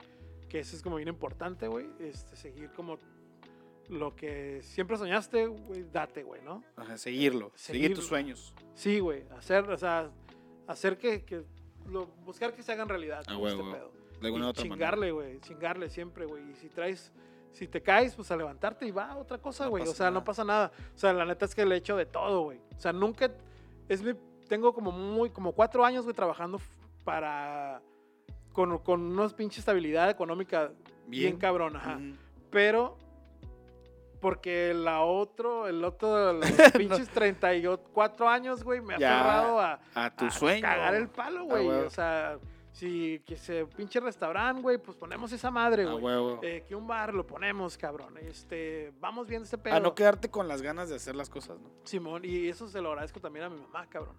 Que 0.48 0.60
eso 0.60 0.74
es 0.74 0.82
como 0.82 0.96
bien 0.96 1.08
importante, 1.08 1.68
güey. 1.68 1.86
Este, 2.00 2.34
seguir 2.34 2.70
como 2.72 2.98
lo 3.88 4.16
que 4.16 4.62
siempre 4.62 4.96
soñaste, 4.96 5.46
güey, 5.46 5.84
date, 5.92 6.22
güey, 6.24 6.42
¿no? 6.42 6.62
Ajá, 6.76 6.96
seguirlo, 6.96 7.52
seguir 7.54 7.94
tus 7.94 8.06
sueños. 8.06 8.52
Sí, 8.74 8.98
güey, 9.00 9.24
hacer, 9.36 9.68
o 9.70 9.76
sea, 9.76 10.10
hacer 10.66 10.96
que, 10.98 11.24
que 11.24 11.42
lo- 11.86 12.06
buscar 12.24 12.52
que 12.54 12.62
se 12.64 12.72
hagan 12.72 12.88
realidad. 12.88 13.20
Ah, 13.26 13.32
todo 13.32 13.38
huevo, 13.40 13.62
este 13.62 13.78
pedo. 13.78 13.92
De 14.20 14.26
alguna 14.26 14.46
Y 14.46 14.48
otra 14.50 14.62
chingarle, 14.62 15.10
güey, 15.12 15.40
chingarle 15.40 15.88
siempre, 15.88 16.26
güey. 16.26 16.50
Y 16.50 16.54
si 16.56 16.68
traes, 16.68 17.12
si 17.52 17.66
te 17.66 17.82
caes, 17.82 18.14
pues 18.14 18.30
a 18.30 18.36
levantarte 18.36 18.86
y 18.86 18.90
va 18.90 19.10
a 19.12 19.16
otra 19.16 19.38
cosa, 19.38 19.64
No 19.64 19.70
güey. 19.70 19.82
o 19.84 19.86
sea, 19.94 20.10
no 20.10 20.22
pasa 20.24 20.44
nada. 20.44 20.70
O 20.94 20.98
sea, 20.98 21.12
la 21.12 21.24
neta 21.24 21.44
es 21.46 21.54
que 21.54 21.64
le 21.66 21.74
he 21.74 21.78
hecho 21.78 21.96
de 21.96 22.06
todo, 22.06 22.42
güey. 22.42 22.60
O 22.76 22.80
sea, 22.80 22.92
nunca, 22.92 23.30
es 23.88 24.02
mi, 24.02 24.12
tengo 24.48 24.72
como 24.74 24.92
muy, 24.92 25.30
como 25.30 25.52
cuatro 25.52 25.84
años, 25.84 26.04
güey, 26.04 26.14
trabajando 26.14 26.60
para, 27.04 27.80
con, 28.52 28.78
con 28.78 29.00
unos 29.00 29.32
pinche 29.34 29.60
estabilidad 29.60 30.10
económica 30.10 30.68
bien, 31.06 31.30
Bien. 31.32 31.36
cabrón, 31.38 31.76
ajá. 31.76 31.96
Ujú. 31.96 32.14
Pero, 32.50 32.98
porque 34.20 34.74
la 34.74 35.00
otro, 35.00 35.66
el 35.66 35.82
otro, 35.82 36.32
los 36.34 36.50
pinches 36.76 37.08
34 37.08 38.28
años, 38.28 38.62
güey, 38.62 38.80
me 38.82 38.94
ha 38.94 38.98
Ya, 38.98 39.18
aferrado 39.20 39.60
a, 39.60 39.80
A 39.94 40.14
tu 40.14 40.26
a 40.26 40.30
sueño. 40.30 40.60
cagar 40.62 40.94
el 40.94 41.08
palo, 41.08 41.44
güey. 41.44 41.66
o 41.68 41.88
sea, 41.90 42.38
si 42.80 43.22
que 43.26 43.36
se 43.36 43.66
pinche 43.66 44.00
restaurante, 44.00 44.62
güey, 44.62 44.78
pues 44.78 44.96
ponemos 44.96 45.30
esa 45.32 45.50
madre, 45.50 45.82
A 45.82 45.92
güey. 45.92 46.02
huevo. 46.02 46.40
Eh, 46.42 46.64
que 46.66 46.74
un 46.74 46.86
bar 46.86 47.12
lo 47.12 47.26
ponemos, 47.26 47.76
cabrón. 47.76 48.16
Este, 48.16 48.90
vamos 48.98 49.28
viendo 49.28 49.44
este 49.44 49.58
pedo. 49.58 49.74
A 49.74 49.80
no 49.80 49.94
quedarte 49.94 50.30
con 50.30 50.48
las 50.48 50.62
ganas 50.62 50.88
de 50.88 50.96
hacer 50.96 51.14
las 51.14 51.28
cosas, 51.28 51.60
¿no? 51.60 51.70
Simón, 51.84 52.24
y 52.24 52.48
eso 52.48 52.68
se 52.68 52.80
lo 52.80 52.88
agradezco 52.88 53.20
también 53.20 53.44
a 53.44 53.50
mi 53.50 53.60
mamá, 53.60 53.86
cabrón. 53.90 54.16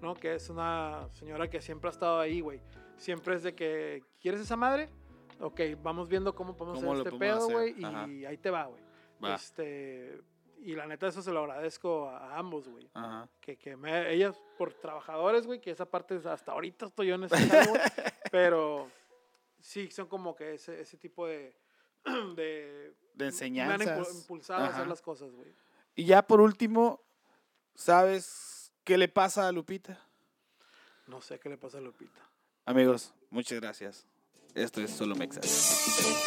¿No? 0.00 0.14
Que 0.14 0.34
es 0.34 0.50
una 0.50 1.08
señora 1.12 1.48
que 1.48 1.60
siempre 1.60 1.88
ha 1.88 1.92
estado 1.92 2.18
ahí, 2.18 2.40
güey. 2.40 2.60
Siempre 2.96 3.36
es 3.36 3.44
de 3.44 3.54
que, 3.54 4.02
¿quieres 4.20 4.40
esa 4.40 4.56
madre? 4.56 4.88
Ok, 5.38 5.60
vamos 5.80 6.08
viendo 6.08 6.34
cómo 6.34 6.56
podemos 6.56 6.80
¿Cómo 6.80 6.92
hacer 6.92 7.06
este 7.06 7.18
pedo, 7.18 7.48
güey. 7.48 7.74
Y 7.78 8.24
ahí 8.24 8.36
te 8.38 8.50
va, 8.50 8.66
güey. 8.66 8.82
Este, 9.34 10.20
y 10.62 10.74
la 10.74 10.86
neta, 10.86 11.06
eso 11.08 11.22
se 11.22 11.32
lo 11.32 11.40
agradezco 11.40 12.08
a, 12.08 12.36
ambos, 12.36 12.68
güey. 12.68 12.88
Ajá. 12.94 13.28
que, 13.40 13.56
que 13.56 13.76
me, 13.76 14.12
ellas 14.12 14.36
por 14.58 14.72
trabajadores, 14.74 15.46
güey, 15.46 15.60
que 15.60 15.70
esa 15.70 15.86
parte 15.86 16.20
hasta 16.24 16.52
ahorita 16.52 16.86
estoy 16.86 17.08
yo 17.08 17.14
en 17.14 17.24
ese 17.24 17.36
güey, 17.46 17.80
pero 18.30 18.90
sí 19.60 19.90
son 19.90 20.06
como 20.06 20.34
que 20.36 20.54
ese, 20.54 20.80
ese 20.80 20.96
tipo 20.96 21.26
de, 21.26 21.54
de 22.04 22.94
De 23.14 23.24
me 23.24 23.24
han 23.24 23.24
impu- 23.24 23.24
enseñanzas. 23.26 24.14
impulsado 24.14 24.64
a 24.64 24.68
hacer 24.68 24.86
las 24.86 25.00
cosas, 25.02 25.32
güey. 25.32 25.52
Y 25.94 26.04
ya 26.04 26.22
por 26.22 26.40
último, 26.40 27.00
¿sabes 27.74 28.72
qué 28.84 28.96
le 28.96 29.08
pasa 29.08 29.48
a 29.48 29.52
Lupita? 29.52 29.98
No 31.06 31.20
sé 31.20 31.38
qué 31.40 31.48
le 31.48 31.58
pasa 31.58 31.78
a 31.78 31.80
Lupita. 31.80 32.20
Amigos, 32.64 33.12
muchas 33.30 33.60
gracias. 33.60 34.06
Esto 34.54 34.80
es 34.80 34.90
Solo 34.90 35.14
Mexas. 35.16 36.20